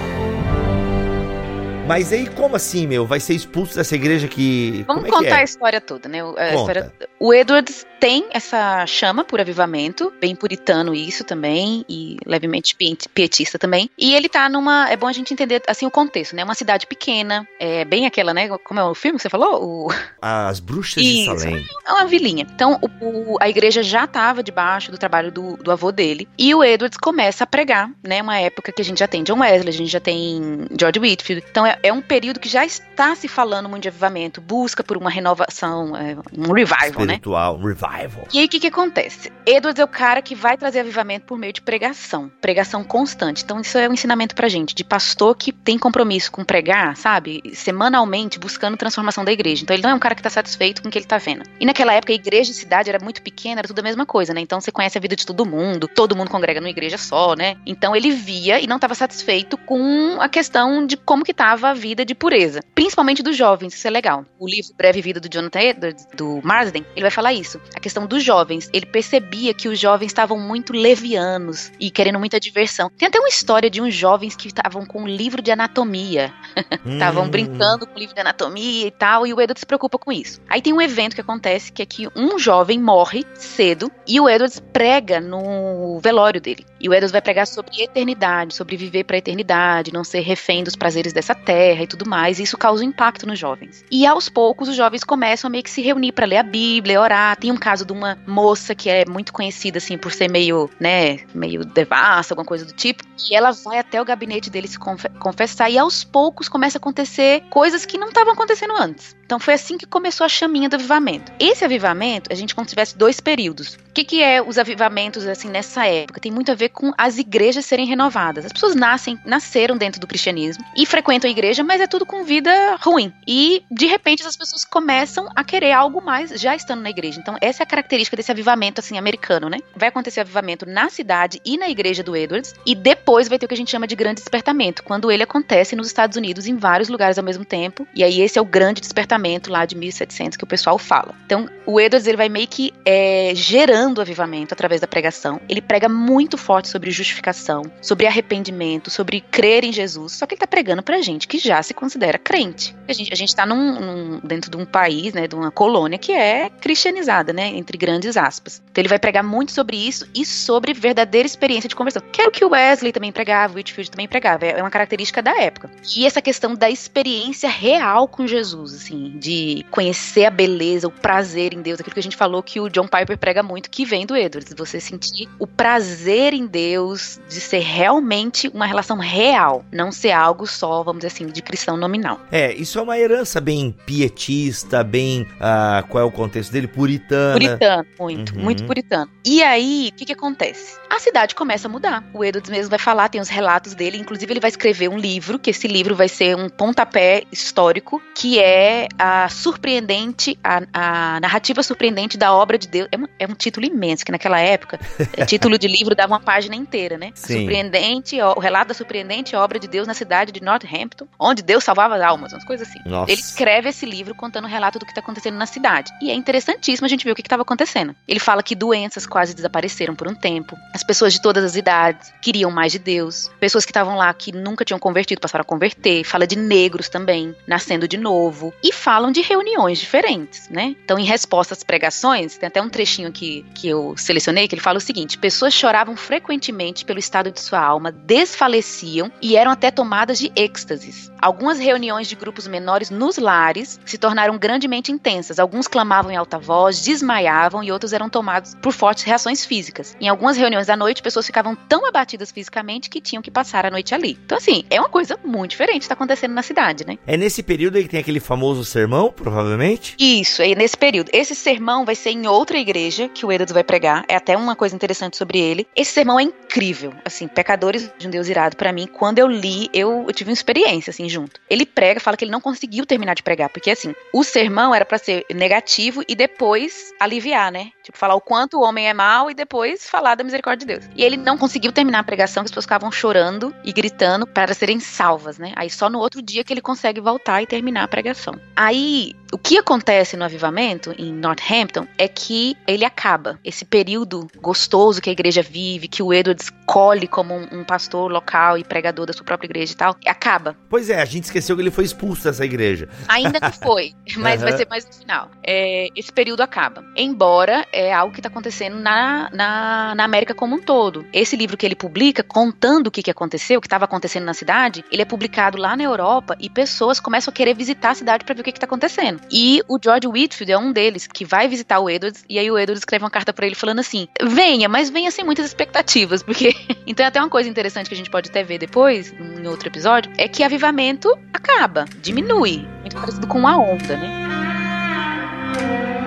Mas 1.89 2.13
aí, 2.13 2.27
como 2.27 2.55
assim, 2.55 2.85
meu? 2.85 3.03
Vai 3.03 3.19
ser 3.19 3.33
expulso 3.33 3.75
dessa 3.75 3.95
igreja 3.95 4.27
que. 4.27 4.83
Vamos 4.85 5.05
é 5.05 5.09
contar 5.09 5.25
que 5.25 5.33
a 5.33 5.41
é? 5.41 5.43
história 5.43 5.81
toda, 5.81 6.07
né? 6.07 6.21
A 6.21 6.23
Conta. 6.23 6.53
história- 6.53 6.93
O 7.19 7.33
Edwards 7.33 7.85
tem 7.99 8.27
essa 8.31 8.85
chama 8.85 9.25
por 9.25 9.41
avivamento, 9.41 10.13
bem 10.21 10.33
puritano 10.33 10.95
isso 10.95 11.25
também, 11.25 11.83
e 11.89 12.15
levemente 12.25 12.73
pie- 12.73 12.97
pietista 13.13 13.59
também. 13.59 13.89
E 13.97 14.13
ele 14.15 14.29
tá 14.29 14.47
numa. 14.47 14.89
É 14.89 14.95
bom 14.95 15.05
a 15.05 15.11
gente 15.11 15.33
entender 15.33 15.61
assim 15.67 15.85
o 15.85 15.91
contexto, 15.91 16.33
né? 16.33 16.45
Uma 16.45 16.55
cidade 16.55 16.87
pequena, 16.87 17.45
é 17.59 17.83
bem 17.83 18.05
aquela, 18.05 18.33
né? 18.33 18.47
Como 18.59 18.79
é 18.79 18.83
o 18.85 18.95
filme 18.95 19.17
que 19.17 19.21
você 19.23 19.29
falou? 19.29 19.61
O, 19.87 19.91
As 20.21 20.61
bruxas 20.61 21.03
de 21.03 21.23
Isso. 21.23 21.39
Salem. 21.39 21.65
é 21.85 21.91
uma 21.91 22.05
vilinha. 22.05 22.47
Então, 22.55 22.79
o- 22.81 23.33
o- 23.33 23.37
a 23.41 23.49
igreja 23.49 23.83
já 23.83 24.05
estava 24.05 24.41
debaixo 24.41 24.89
do 24.91 24.97
trabalho 24.97 25.29
do, 25.29 25.57
do 25.57 25.69
avô 25.69 25.91
dele. 25.91 26.25
E 26.37 26.55
o 26.55 26.63
Edwards 26.63 26.97
começa 26.97 27.43
a 27.43 27.47
pregar, 27.47 27.91
né? 28.01 28.21
Uma 28.21 28.39
época 28.39 28.71
que 28.71 28.81
a 28.81 28.85
gente 28.85 28.99
já 28.99 29.07
tem 29.09 29.23
John 29.23 29.39
Wesley, 29.41 29.67
a 29.69 29.77
gente 29.77 29.91
já 29.91 29.99
tem 29.99 30.67
George 30.79 30.99
Whitfield. 31.01 31.45
Então, 31.51 31.65
é, 31.65 31.77
é 31.83 31.91
um 31.91 32.01
período 32.01 32.39
que 32.39 32.47
já 32.47 32.65
está 32.65 33.13
se 33.13 33.27
falando 33.27 33.67
muito 33.67 33.83
de 33.83 33.89
avivamento, 33.89 34.39
busca 34.39 34.81
por 34.85 34.95
uma 34.95 35.09
renovação, 35.09 35.97
é, 35.97 36.15
um 36.37 36.53
revival, 36.53 37.05
né? 37.05 37.08
Espiritual, 37.13 37.57
um 37.57 37.65
revival. 37.65 38.27
E 38.33 38.39
aí, 38.39 38.45
o 38.45 38.49
que 38.49 38.59
que 38.59 38.67
acontece? 38.67 39.31
Edwards 39.45 39.79
é 39.79 39.83
o 39.83 39.87
cara 39.87 40.21
que 40.21 40.35
vai 40.35 40.57
trazer 40.57 40.79
avivamento 40.81 41.25
por 41.25 41.37
meio 41.37 41.53
de 41.53 41.61
pregação. 41.61 42.31
Pregação 42.41 42.83
constante. 42.83 43.43
Então, 43.43 43.59
isso 43.59 43.77
é 43.77 43.89
um 43.89 43.93
ensinamento 43.93 44.35
pra 44.35 44.47
gente, 44.47 44.75
de 44.75 44.83
pastor 44.83 45.35
que 45.35 45.51
tem 45.51 45.77
compromisso 45.77 46.31
com 46.31 46.43
pregar, 46.43 46.95
sabe? 46.95 47.41
Semanalmente, 47.53 48.39
buscando 48.39 48.77
transformação 48.77 49.23
da 49.23 49.31
igreja. 49.31 49.63
Então, 49.63 49.75
ele 49.75 49.83
não 49.83 49.91
é 49.91 49.93
um 49.93 49.99
cara 49.99 50.15
que 50.15 50.21
tá 50.21 50.29
satisfeito 50.29 50.81
com 50.81 50.87
o 50.87 50.91
que 50.91 50.97
ele 50.97 51.05
tá 51.05 51.17
vendo. 51.17 51.43
E 51.59 51.65
naquela 51.65 51.93
época, 51.93 52.13
a 52.13 52.15
igreja 52.15 52.51
e 52.51 52.53
cidade 52.53 52.89
era 52.89 53.03
muito 53.03 53.21
pequena, 53.21 53.61
era 53.61 53.67
tudo 53.67 53.79
a 53.79 53.83
mesma 53.83 54.05
coisa, 54.05 54.33
né? 54.33 54.41
Então, 54.41 54.59
você 54.61 54.71
conhece 54.71 54.97
a 54.97 55.01
vida 55.01 55.15
de 55.15 55.25
todo 55.25 55.45
mundo, 55.45 55.87
todo 55.87 56.15
mundo 56.15 56.29
congrega 56.29 56.61
numa 56.61 56.69
igreja 56.69 56.97
só, 56.97 57.35
né? 57.35 57.57
Então, 57.65 57.95
ele 57.95 58.11
via 58.11 58.59
e 58.59 58.67
não 58.67 58.75
estava 58.77 58.95
satisfeito 58.95 59.57
com 59.57 60.17
a 60.19 60.29
questão 60.29 60.85
de 60.85 60.95
como 60.97 61.23
que 61.23 61.33
tava 61.33 61.69
a 61.69 61.73
vida 61.73 62.05
de 62.05 62.13
pureza. 62.13 62.61
Principalmente 62.75 63.23
dos 63.23 63.35
jovens, 63.35 63.73
isso 63.73 63.87
é 63.87 63.91
legal. 63.91 64.25
O 64.37 64.47
livro 64.47 64.73
Breve 64.77 65.01
Vida 65.01 65.19
do 65.19 65.29
Jonathan 65.31 65.59
Edwards, 65.59 66.07
do 66.15 66.39
Marsden, 66.43 66.85
ele 66.99 67.05
vai 67.05 67.11
falar 67.11 67.33
isso. 67.33 67.59
A 67.75 67.79
questão 67.79 68.05
dos 68.05 68.23
jovens. 68.23 68.69
Ele 68.73 68.85
percebia 68.85 69.53
que 69.53 69.67
os 69.69 69.79
jovens 69.79 70.07
estavam 70.07 70.37
muito 70.37 70.73
levianos 70.73 71.71
e 71.79 71.89
querendo 71.89 72.19
muita 72.19 72.39
diversão. 72.39 72.91
Tem 72.97 73.07
até 73.07 73.17
uma 73.19 73.29
história 73.29 73.69
de 73.69 73.81
uns 73.81 73.93
jovens 73.95 74.35
que 74.35 74.47
estavam 74.47 74.85
com 74.85 75.03
um 75.03 75.07
livro 75.07 75.41
de 75.41 75.51
anatomia. 75.51 76.33
Estavam 76.85 77.25
Hum. 77.25 77.29
brincando 77.29 77.85
com 77.87 77.95
o 77.95 77.99
livro 77.99 78.13
de 78.15 78.21
anatomia 78.21 78.87
e 78.87 78.91
tal, 78.91 79.25
e 79.25 79.33
o 79.33 79.39
Edward 79.39 79.59
se 79.59 79.65
preocupa 79.65 79.97
com 79.97 80.11
isso. 80.11 80.41
Aí 80.49 80.61
tem 80.61 80.73
um 80.73 80.81
evento 80.81 81.15
que 81.15 81.21
acontece 81.21 81.71
que 81.71 81.81
é 81.81 81.85
que 81.85 82.07
um 82.15 82.37
jovem 82.39 82.79
morre 82.79 83.25
cedo 83.35 83.91
e 84.07 84.19
o 84.19 84.27
Edwards 84.27 84.59
prega 84.73 85.19
no 85.21 85.99
velório 85.99 86.41
dele. 86.41 86.65
E 86.79 86.87
o 86.89 86.93
Edwards 86.93 87.11
vai 87.11 87.21
pregar 87.21 87.45
sobre 87.45 87.81
eternidade, 87.81 88.55
sobre 88.55 88.75
viver 88.77 89.03
pra 89.03 89.17
eternidade, 89.17 89.93
não 89.93 90.03
ser 90.03 90.21
refém 90.21 90.63
dos 90.63 90.75
prazeres 90.75 91.11
dessa 91.13 91.35
terra 91.35 91.83
e 91.83 91.87
tudo 91.87 92.07
mais. 92.09 92.39
E 92.39 92.43
isso 92.43 92.57
causa 92.57 92.83
um 92.83 92.87
impacto 92.87 93.27
nos 93.27 93.37
jovens. 93.37 93.83
E 93.91 94.05
aos 94.05 94.29
poucos 94.29 94.67
os 94.69 94.75
jovens 94.75 95.03
começam 95.03 95.47
a 95.47 95.51
meio 95.51 95.63
que 95.63 95.69
se 95.69 95.81
reunir 95.81 96.11
pra 96.13 96.25
ler 96.25 96.37
a 96.37 96.43
Bíblia, 96.43 96.88
orar. 96.97 97.35
Tem 97.37 97.51
um 97.51 97.57
caso 97.57 97.85
de 97.85 97.93
uma 97.93 98.17
moça 98.25 98.73
que 98.73 98.89
é 98.89 99.05
muito 99.05 99.33
conhecida 99.33 99.77
assim 99.77 99.97
por 99.97 100.11
ser 100.11 100.29
meio, 100.29 100.69
né, 100.79 101.19
meio 101.33 101.65
devassa, 101.65 102.33
alguma 102.33 102.45
coisa 102.45 102.65
do 102.65 102.73
tipo, 102.73 103.03
e 103.29 103.35
ela 103.35 103.51
vai 103.51 103.79
até 103.79 104.01
o 104.01 104.05
gabinete 104.05 104.49
dele 104.49 104.67
se 104.67 104.79
confe- 104.79 105.09
confessar 105.19 105.69
e 105.69 105.77
aos 105.77 106.03
poucos 106.03 106.47
começa 106.49 106.77
a 106.77 106.79
acontecer 106.79 107.43
coisas 107.49 107.85
que 107.85 107.97
não 107.97 108.07
estavam 108.07 108.33
acontecendo 108.33 108.73
antes. 108.77 109.15
Então 109.25 109.39
foi 109.39 109.53
assim 109.53 109.77
que 109.77 109.85
começou 109.85 110.25
a 110.25 110.29
chaminha 110.29 110.67
do 110.67 110.75
avivamento. 110.75 111.31
Esse 111.39 111.63
avivamento, 111.63 112.31
a 112.31 112.35
gente 112.35 112.55
como 112.55 112.65
se 112.65 112.71
tivesse 112.71 112.97
dois 112.97 113.19
períodos. 113.19 113.77
Que, 113.99 114.05
que 114.05 114.23
é 114.23 114.41
os 114.41 114.57
avivamentos 114.57 115.27
assim 115.27 115.49
nessa 115.49 115.85
época? 115.85 116.21
Tem 116.21 116.31
muito 116.31 116.49
a 116.49 116.55
ver 116.55 116.69
com 116.69 116.93
as 116.97 117.17
igrejas 117.17 117.65
serem 117.65 117.85
renovadas. 117.85 118.45
As 118.45 118.53
pessoas 118.53 118.73
nascem, 118.73 119.19
nasceram 119.25 119.75
dentro 119.75 119.99
do 119.99 120.07
cristianismo 120.07 120.63
e 120.73 120.85
frequentam 120.85 121.27
a 121.27 121.31
igreja, 121.31 121.65
mas 121.65 121.81
é 121.81 121.87
tudo 121.87 122.05
com 122.05 122.23
vida 122.23 122.77
ruim. 122.79 123.11
E 123.27 123.61
de 123.69 123.87
repente 123.87 124.21
essas 124.21 124.37
pessoas 124.37 124.63
começam 124.63 125.27
a 125.35 125.43
querer 125.43 125.73
algo 125.73 126.01
mais 126.01 126.29
já 126.39 126.55
estando 126.55 126.81
na 126.81 126.89
igreja. 126.89 127.19
Então 127.19 127.35
essa 127.41 127.61
é 127.61 127.65
a 127.65 127.67
característica 127.67 128.15
desse 128.15 128.31
avivamento 128.31 128.79
assim 128.79 128.97
americano, 128.97 129.49
né? 129.49 129.57
Vai 129.75 129.89
acontecer 129.89 130.21
avivamento 130.21 130.65
na 130.65 130.89
cidade 130.89 131.41
e 131.43 131.57
na 131.57 131.69
igreja 131.69 132.01
do 132.01 132.15
Edwards 132.15 132.53
e 132.65 132.75
depois 132.75 133.27
vai 133.27 133.37
ter 133.37 133.47
o 133.47 133.49
que 133.49 133.55
a 133.55 133.57
gente 133.57 133.71
chama 133.71 133.85
de 133.85 133.97
grande 133.97 134.21
despertamento, 134.21 134.81
quando 134.81 135.11
ele 135.11 135.23
acontece 135.23 135.75
nos 135.75 135.87
Estados 135.87 136.15
Unidos 136.15 136.47
em 136.47 136.55
vários 136.55 136.87
lugares 136.87 137.17
ao 137.17 137.23
mesmo 137.23 137.43
tempo. 137.43 137.85
E 137.93 138.01
aí 138.01 138.21
esse 138.21 138.39
é 138.39 138.41
o 138.41 138.45
grande 138.45 138.79
despertamento 138.79 139.51
lá 139.51 139.65
de 139.65 139.75
1700 139.75 140.37
que 140.37 140.43
o 140.45 140.47
pessoal 140.47 140.77
fala. 140.77 141.13
Então 141.25 141.49
o 141.65 141.81
Edwards 141.81 142.07
ele 142.07 142.17
vai 142.17 142.29
meio 142.29 142.47
que 142.47 142.73
é, 142.85 143.33
gerando 143.35 143.88
o 143.97 144.01
avivamento 144.01 144.53
através 144.53 144.79
da 144.79 144.87
pregação. 144.87 145.41
Ele 145.49 145.61
prega 145.61 145.89
muito 145.89 146.37
forte 146.37 146.69
sobre 146.69 146.91
justificação, 146.91 147.63
sobre 147.81 148.05
arrependimento, 148.05 148.89
sobre 148.89 149.21
crer 149.21 149.63
em 149.63 149.71
Jesus. 149.73 150.13
Só 150.13 150.25
que 150.25 150.35
ele 150.35 150.39
tá 150.39 150.47
pregando 150.47 150.83
pra 150.83 151.01
gente 151.01 151.27
que 151.27 151.37
já 151.39 151.61
se 151.63 151.73
considera 151.73 152.17
crente. 152.17 152.75
A 152.87 152.93
gente, 152.93 153.11
a 153.13 153.15
gente 153.15 153.35
tá 153.35 153.45
num, 153.45 153.79
num- 153.79 154.19
dentro 154.23 154.49
de 154.51 154.57
um 154.57 154.65
país, 154.65 155.13
né, 155.13 155.27
de 155.27 155.35
uma 155.35 155.51
colônia 155.51 155.97
que 155.97 156.11
é 156.11 156.49
cristianizada, 156.49 157.33
né, 157.33 157.47
entre 157.47 157.77
grandes 157.77 158.15
aspas. 158.17 158.61
Então 158.71 158.81
ele 158.81 158.89
vai 158.89 158.99
pregar 158.99 159.23
muito 159.23 159.51
sobre 159.51 159.75
isso 159.77 160.07
e 160.13 160.25
sobre 160.25 160.73
verdadeira 160.73 161.25
experiência 161.25 161.67
de 161.67 161.75
conversão. 161.75 162.01
Que 162.11 162.21
era 162.21 162.29
o 162.29 162.33
que 162.33 162.45
o 162.45 162.49
Wesley 162.49 162.91
também 162.91 163.11
pregava, 163.11 163.53
o 163.53 163.57
Whitfield 163.57 163.91
também 163.91 164.07
pregava. 164.07 164.45
É 164.45 164.61
uma 164.61 164.69
característica 164.69 165.21
da 165.21 165.37
época. 165.39 165.69
E 165.95 166.05
essa 166.05 166.21
questão 166.21 166.55
da 166.55 166.69
experiência 166.69 167.49
real 167.49 168.07
com 168.07 168.27
Jesus, 168.27 168.73
assim, 168.73 169.13
de 169.17 169.65
conhecer 169.71 170.25
a 170.25 170.29
beleza, 170.29 170.87
o 170.87 170.91
prazer 170.91 171.53
em 171.53 171.61
Deus, 171.61 171.79
aquilo 171.79 171.93
que 171.93 171.99
a 171.99 172.03
gente 172.03 172.15
falou 172.17 172.41
que 172.43 172.59
o 172.59 172.69
John 172.69 172.87
Piper 172.87 173.17
prega 173.17 173.43
muito, 173.43 173.69
que 173.69 173.78
vem 173.85 174.05
do 174.05 174.15
Edwards. 174.15 174.53
Você 174.57 174.79
sentir 174.79 175.27
o 175.37 175.45
prazer 175.47 176.33
em 176.33 176.45
Deus, 176.45 177.19
de 177.29 177.39
ser 177.41 177.59
realmente 177.59 178.47
uma 178.53 178.65
relação 178.65 178.97
real, 178.97 179.65
não 179.71 179.91
ser 179.91 180.11
algo 180.11 180.45
só, 180.47 180.83
vamos 180.83 180.99
dizer 181.01 181.07
assim, 181.13 181.27
de 181.27 181.41
cristão 181.41 181.77
nominal. 181.77 182.19
É, 182.31 182.53
isso 182.53 182.79
é 182.79 182.81
uma 182.81 182.97
herança 182.97 183.39
bem 183.41 183.75
pietista, 183.85 184.83
bem. 184.83 185.27
ah, 185.39 185.83
qual 185.89 186.03
é 186.03 186.07
o 186.07 186.11
contexto 186.11 186.51
dele? 186.51 186.67
Puritana. 186.67 187.33
Puritano, 187.33 187.85
muito, 187.99 188.35
Uhum. 188.35 188.41
muito 188.43 188.63
puritano. 188.65 189.09
E 189.25 189.41
aí, 189.43 189.89
o 189.93 189.97
que 189.97 190.05
que 190.05 190.13
acontece? 190.13 190.77
A 190.89 190.99
cidade 190.99 191.35
começa 191.35 191.67
a 191.67 191.71
mudar. 191.71 192.03
O 192.13 192.23
Edwards 192.23 192.49
mesmo 192.49 192.69
vai 192.69 192.79
falar, 192.79 193.09
tem 193.09 193.21
os 193.21 193.29
relatos 193.29 193.73
dele, 193.73 193.97
inclusive 193.97 194.31
ele 194.33 194.39
vai 194.39 194.49
escrever 194.49 194.89
um 194.89 194.97
livro, 194.97 195.37
que 195.39 195.49
esse 195.51 195.67
livro 195.67 195.95
vai 195.95 196.07
ser 196.09 196.35
um 196.35 196.49
pontapé 196.49 197.23
histórico, 197.31 198.01
que 198.15 198.39
é 198.39 198.87
a 198.97 199.27
surpreendente, 199.29 200.37
a, 200.43 200.61
a 200.73 201.19
narrativa 201.19 201.61
surpreendente 201.63 202.17
da 202.17 202.33
obra 202.33 202.57
de 202.57 202.67
Deus. 202.67 202.87
É 202.91 202.97
um, 202.97 203.05
é 203.19 203.27
um 203.27 203.33
título 203.35 203.58
imenso, 203.65 204.05
que 204.05 204.11
naquela 204.11 204.39
época, 204.39 204.79
é, 205.13 205.25
título 205.25 205.57
de 205.57 205.67
livro 205.67 205.95
dava 205.95 206.13
uma 206.13 206.19
página 206.19 206.55
inteira, 206.55 206.97
né? 206.97 207.11
Surpreendente, 207.15 208.21
o 208.21 208.39
relato 208.39 208.69
da 208.69 208.73
surpreendente 208.73 209.35
obra 209.35 209.59
de 209.59 209.67
Deus 209.67 209.87
na 209.87 209.93
cidade 209.93 210.31
de 210.31 210.41
Northampton, 210.41 211.07
onde 211.19 211.41
Deus 211.41 211.63
salvava 211.63 211.95
as 211.95 212.01
almas, 212.01 212.33
umas 212.33 212.43
coisas 212.43 212.67
assim. 212.67 212.79
Nossa. 212.85 213.11
Ele 213.11 213.21
escreve 213.21 213.69
esse 213.69 213.85
livro 213.85 214.15
contando 214.15 214.45
o 214.45 214.47
relato 214.47 214.79
do 214.79 214.85
que 214.85 214.91
está 214.91 215.01
acontecendo 215.01 215.37
na 215.37 215.45
cidade. 215.45 215.91
E 216.01 216.09
é 216.09 216.13
interessantíssimo 216.13 216.85
a 216.85 216.89
gente 216.89 217.05
ver 217.05 217.11
o 217.11 217.15
que 217.15 217.21
estava 217.21 217.43
acontecendo. 217.43 217.95
Ele 218.07 218.19
fala 218.19 218.43
que 218.43 218.55
doenças 218.55 219.05
quase 219.05 219.35
desapareceram 219.35 219.95
por 219.95 220.07
um 220.07 220.15
tempo. 220.15 220.55
As 220.73 220.83
pessoas 220.83 221.13
de 221.13 221.21
todas 221.21 221.43
as 221.43 221.55
idades 221.55 222.11
queriam 222.21 222.51
mais 222.51 222.71
de 222.71 222.79
Deus. 222.79 223.29
Pessoas 223.39 223.65
que 223.65 223.71
estavam 223.71 223.95
lá 223.95 224.13
que 224.13 224.31
nunca 224.31 224.65
tinham 224.65 224.79
convertido 224.79 225.21
passaram 225.21 225.41
a 225.41 225.45
converter. 225.45 226.03
Fala 226.03 226.25
de 226.25 226.35
negros 226.35 226.89
também, 226.89 227.35
nascendo 227.47 227.87
de 227.87 227.97
novo. 227.97 228.53
E 228.63 228.71
falam 228.73 229.11
de 229.11 229.21
reuniões 229.21 229.79
diferentes, 229.79 230.49
né? 230.49 230.75
Então, 230.83 230.97
em 230.97 231.05
resposta 231.05 231.53
às 231.53 231.63
pregações, 231.63 232.37
tem 232.37 232.47
até 232.47 232.61
um 232.61 232.69
trechinho 232.69 233.07
aqui 233.07 233.45
que 233.53 233.67
eu 233.67 233.95
selecionei 233.97 234.47
que 234.47 234.55
ele 234.55 234.61
fala 234.61 234.77
o 234.77 234.81
seguinte: 234.81 235.17
pessoas 235.17 235.53
choravam 235.53 235.95
frequentemente 235.95 236.85
pelo 236.85 236.99
estado 236.99 237.31
de 237.31 237.39
sua 237.39 237.59
alma, 237.59 237.91
desfaleciam 237.91 239.11
e 239.21 239.35
eram 239.35 239.51
até 239.51 239.71
tomadas 239.71 240.19
de 240.19 240.31
êxtases. 240.35 241.11
Algumas 241.21 241.59
reuniões 241.59 242.07
de 242.07 242.15
grupos 242.15 242.47
menores 242.47 242.89
nos 242.89 243.17
lares 243.17 243.79
se 243.85 243.97
tornaram 243.97 244.37
grandemente 244.37 244.91
intensas. 244.91 245.39
Alguns 245.39 245.67
clamavam 245.67 246.11
em 246.11 246.15
alta 246.15 246.39
voz, 246.39 246.81
desmaiavam 246.81 247.63
e 247.63 247.71
outros 247.71 247.91
eram 247.91 248.09
tomados 248.09 248.55
por 248.55 248.71
fortes 248.71 249.03
reações 249.03 249.45
físicas. 249.45 249.97
Em 249.99 250.07
algumas 250.07 250.37
reuniões 250.37 250.67
da 250.67 250.77
noite, 250.77 251.01
pessoas 251.01 251.25
ficavam 251.25 251.55
tão 251.55 251.85
abatidas 251.85 252.31
fisicamente 252.31 252.89
que 252.89 253.01
tinham 253.01 253.21
que 253.21 253.29
passar 253.29 253.65
a 253.65 253.71
noite 253.71 253.93
ali. 253.93 254.17
Então, 254.25 254.37
assim, 254.37 254.63
é 254.69 254.79
uma 254.79 254.89
coisa 254.89 255.19
muito 255.23 255.51
diferente 255.51 255.79
que 255.79 255.85
está 255.85 255.93
acontecendo 255.93 256.33
na 256.33 256.41
cidade, 256.41 256.85
né? 256.85 256.97
É 257.05 257.17
nesse 257.17 257.43
período 257.43 257.77
aí 257.77 257.83
que 257.83 257.89
tem 257.89 257.99
aquele 257.99 258.19
famoso 258.19 258.63
sermão, 258.63 259.11
provavelmente? 259.11 259.95
Isso, 259.99 260.41
é 260.41 260.55
nesse 260.55 260.77
período. 260.77 261.09
Esse 261.11 261.35
sermão 261.35 261.85
vai 261.85 261.95
ser 261.95 262.11
em 262.11 262.27
outra 262.27 262.57
igreja 262.57 263.09
que 263.09 263.25
o 263.25 263.31
Edwards 263.39 263.53
vai 263.53 263.63
pregar. 263.63 264.05
É 264.07 264.15
até 264.15 264.35
uma 264.35 264.55
coisa 264.55 264.75
interessante 264.75 265.17
sobre 265.17 265.39
ele. 265.39 265.67
Esse 265.75 265.91
sermão 265.91 266.19
é 266.19 266.23
incrível. 266.23 266.93
Assim, 267.05 267.27
Pecadores 267.27 267.89
de 267.97 268.07
um 268.07 268.11
Deus 268.11 268.27
Irado, 268.27 268.55
para 268.55 268.71
mim, 268.71 268.87
quando 268.87 269.19
eu 269.19 269.27
li, 269.27 269.69
eu, 269.73 270.05
eu, 270.07 270.13
tive 270.13 270.29
uma 270.29 270.33
experiência, 270.33 270.91
assim, 270.91 271.07
junto. 271.07 271.39
Ele 271.49 271.65
prega, 271.65 271.99
fala 271.99 272.17
que 272.17 272.25
ele 272.25 272.31
não 272.31 272.41
conseguiu 272.41 272.85
terminar 272.85 273.13
de 273.13 273.23
pregar, 273.23 273.49
porque, 273.49 273.71
assim, 273.71 273.95
o 274.13 274.23
sermão 274.23 274.73
era 274.73 274.85
para 274.85 274.97
ser 274.97 275.25
negativo 275.33 276.03
e 276.07 276.15
depois 276.15 276.93
aliviar, 276.99 277.51
né? 277.51 277.71
Tipo, 277.89 277.97
falar 277.97 278.13
o 278.13 278.21
quanto 278.21 278.59
o 278.59 278.61
homem 278.61 278.87
é 278.87 278.93
mau 278.93 279.31
e 279.31 279.33
depois 279.33 279.89
falar 279.89 280.13
da 280.13 280.23
misericórdia 280.23 280.65
de 280.65 280.73
Deus. 280.73 280.89
E 280.95 281.03
ele 281.03 281.17
não 281.17 281.37
conseguiu 281.37 281.71
terminar 281.71 281.99
a 281.99 282.03
pregação, 282.03 282.43
que 282.43 282.45
as 282.45 282.51
pessoas 282.51 282.65
ficavam 282.65 282.91
chorando 282.91 283.53
e 283.63 283.73
gritando 283.73 284.27
para 284.27 284.53
serem 284.53 284.79
salvas, 284.79 285.39
né? 285.39 285.53
Aí 285.55 285.71
só 285.71 285.89
no 285.89 285.97
outro 285.97 286.21
dia 286.21 286.43
que 286.43 286.53
ele 286.53 286.61
consegue 286.61 287.01
voltar 287.01 287.41
e 287.41 287.47
terminar 287.47 287.83
a 287.83 287.87
pregação. 287.87 288.39
Aí, 288.55 289.13
o 289.33 289.37
que 289.37 289.57
acontece 289.57 290.15
no 290.15 290.23
avivamento, 290.23 290.93
em 290.99 291.11
Northampton, 291.11 291.87
é 291.97 292.07
que 292.07 292.55
ele 292.67 292.85
acaba. 292.85 293.39
Esse 293.43 293.65
período 293.65 294.27
gostoso 294.37 295.01
que 295.01 295.09
a 295.09 295.13
igreja 295.13 295.41
vive, 295.41 295.87
que 295.87 296.03
o 296.03 296.13
Edwards 296.13 296.51
colhe 296.67 297.07
como 297.07 297.33
um, 297.33 297.47
um 297.51 297.63
pastor 297.63 298.11
local 298.11 298.57
e 298.57 298.63
pregador 298.63 299.07
da 299.07 299.13
sua 299.13 299.25
própria 299.25 299.47
igreja 299.47 299.73
e 299.73 299.75
tal, 299.75 299.95
acaba. 300.05 300.55
Pois 300.69 300.89
é, 300.89 301.01
a 301.01 301.05
gente 301.05 301.23
esqueceu 301.23 301.55
que 301.55 301.61
ele 301.61 301.71
foi 301.71 301.85
expulso 301.85 302.25
dessa 302.25 302.45
igreja. 302.45 302.87
Ainda 303.07 303.39
não 303.39 303.51
foi, 303.51 303.93
mas 304.17 304.41
uhum. 304.41 304.49
vai 304.49 304.57
ser 304.57 304.67
mais 304.69 304.85
no 304.85 304.93
final. 304.93 305.31
É, 305.43 305.87
esse 305.95 306.11
período 306.11 306.41
acaba. 306.41 306.83
Embora 306.95 307.65
é 307.79 307.93
algo 307.93 308.13
que 308.13 308.19
está 308.19 308.29
acontecendo 308.29 308.77
na, 308.77 309.29
na, 309.31 309.95
na, 309.95 310.03
América 310.03 310.33
como 310.33 310.55
um 310.55 310.59
todo. 310.59 311.05
Esse 311.13 311.35
livro 311.35 311.57
que 311.57 311.65
ele 311.65 311.75
publica, 311.75 312.23
contando 312.23 312.87
o 312.87 312.91
que, 312.91 313.01
que 313.01 313.11
aconteceu, 313.11 313.59
o 313.59 313.61
que 313.61 313.67
estava 313.67 313.85
acontecendo 313.85 314.25
na 314.25 314.33
cidade, 314.33 314.83
ele 314.91 315.01
é 315.01 315.05
publicado 315.05 315.57
lá 315.57 315.75
na 315.75 315.83
Europa 315.83 316.35
e 316.39 316.49
pessoas 316.49 316.99
começam 316.99 317.31
a 317.31 317.33
querer 317.33 317.55
visitar 317.55 317.91
a 317.91 317.95
cidade 317.95 318.25
para 318.25 318.35
ver 318.35 318.41
o 318.41 318.43
que 318.43 318.49
está 318.49 318.65
acontecendo. 318.65 319.21
E 319.31 319.61
o 319.67 319.79
George 319.81 320.07
Whitfield 320.07 320.51
é 320.51 320.57
um 320.57 320.71
deles 320.71 321.07
que 321.07 321.23
vai 321.23 321.47
visitar 321.47 321.79
o 321.79 321.89
Edwards 321.89 322.23
e 322.29 322.37
aí 322.37 322.49
o 322.51 322.57
Edwards 322.57 322.81
escreve 322.81 323.03
uma 323.03 323.11
carta 323.11 323.31
para 323.31 323.45
ele 323.45 323.55
falando 323.55 323.79
assim: 323.79 324.07
venha, 324.21 324.67
mas 324.67 324.89
venha 324.89 325.11
sem 325.11 325.23
muitas 325.23 325.45
expectativas, 325.45 326.21
porque. 326.23 326.55
então, 326.85 327.05
até 327.05 327.19
uma 327.19 327.29
coisa 327.29 327.49
interessante 327.49 327.87
que 327.87 327.93
a 327.93 327.97
gente 327.97 328.09
pode 328.09 328.29
até 328.29 328.43
ver 328.43 328.57
depois, 328.57 329.13
em 329.13 329.47
outro 329.47 329.69
episódio, 329.69 330.11
é 330.17 330.27
que 330.27 330.43
avivamento 330.43 331.09
acaba, 331.33 331.85
diminui. 332.01 332.67
Muito 332.81 332.95
parecido 332.95 333.27
com 333.27 333.39
uma 333.39 333.57
onda, 333.57 333.97
né? 333.97 335.98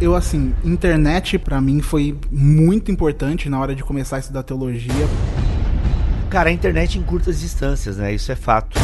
Eu 0.00 0.14
assim, 0.14 0.54
internet 0.64 1.38
para 1.38 1.60
mim 1.60 1.80
foi 1.80 2.18
muito 2.30 2.90
importante 2.90 3.48
na 3.48 3.58
hora 3.58 3.74
de 3.74 3.82
começar 3.82 4.16
a 4.16 4.18
estudar 4.18 4.42
teologia. 4.42 5.06
Cara, 6.28 6.50
a 6.50 6.52
internet 6.52 6.98
em 6.98 7.02
curtas 7.02 7.40
distâncias, 7.40 7.96
né? 7.96 8.12
Isso 8.12 8.30
é 8.30 8.36
fato. 8.36 8.78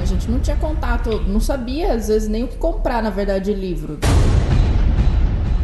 A 0.00 0.04
gente 0.04 0.30
não 0.30 0.40
tinha 0.40 0.56
contato, 0.56 1.20
não 1.28 1.38
sabia 1.38 1.92
às 1.92 2.08
vezes 2.08 2.28
nem 2.28 2.44
o 2.44 2.48
que 2.48 2.56
comprar, 2.56 3.02
na 3.02 3.10
verdade, 3.10 3.52
livro. 3.52 3.98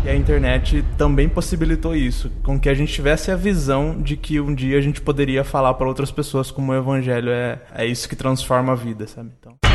E 0.04 0.08
a 0.08 0.14
internet 0.14 0.84
também 0.98 1.30
possibilitou 1.30 1.96
isso, 1.96 2.30
com 2.42 2.60
que 2.60 2.68
a 2.68 2.74
gente 2.74 2.92
tivesse 2.92 3.30
a 3.30 3.36
visão 3.36 4.00
de 4.02 4.18
que 4.18 4.38
um 4.38 4.54
dia 4.54 4.76
a 4.76 4.82
gente 4.82 5.00
poderia 5.00 5.42
falar 5.42 5.72
para 5.74 5.88
outras 5.88 6.10
pessoas 6.10 6.50
como 6.50 6.72
o 6.72 6.74
evangelho 6.74 7.30
é, 7.30 7.58
é 7.74 7.86
isso 7.86 8.06
que 8.06 8.14
transforma 8.14 8.72
a 8.72 8.76
vida, 8.76 9.06
sabe? 9.06 9.30
Então. 9.40 9.73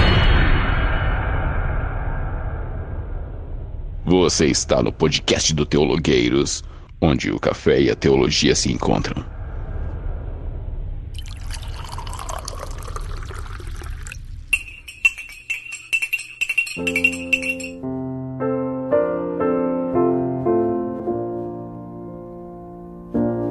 Você 4.10 4.48
está 4.48 4.82
no 4.82 4.92
podcast 4.92 5.54
do 5.54 5.68
Teologueiros, 5.68 6.64
onde 7.00 7.30
o 7.30 7.40
café 7.40 7.80
e 7.80 7.92
a 7.92 7.96
teologia 7.96 8.56
se 8.56 8.72
encontram. 8.72 9.24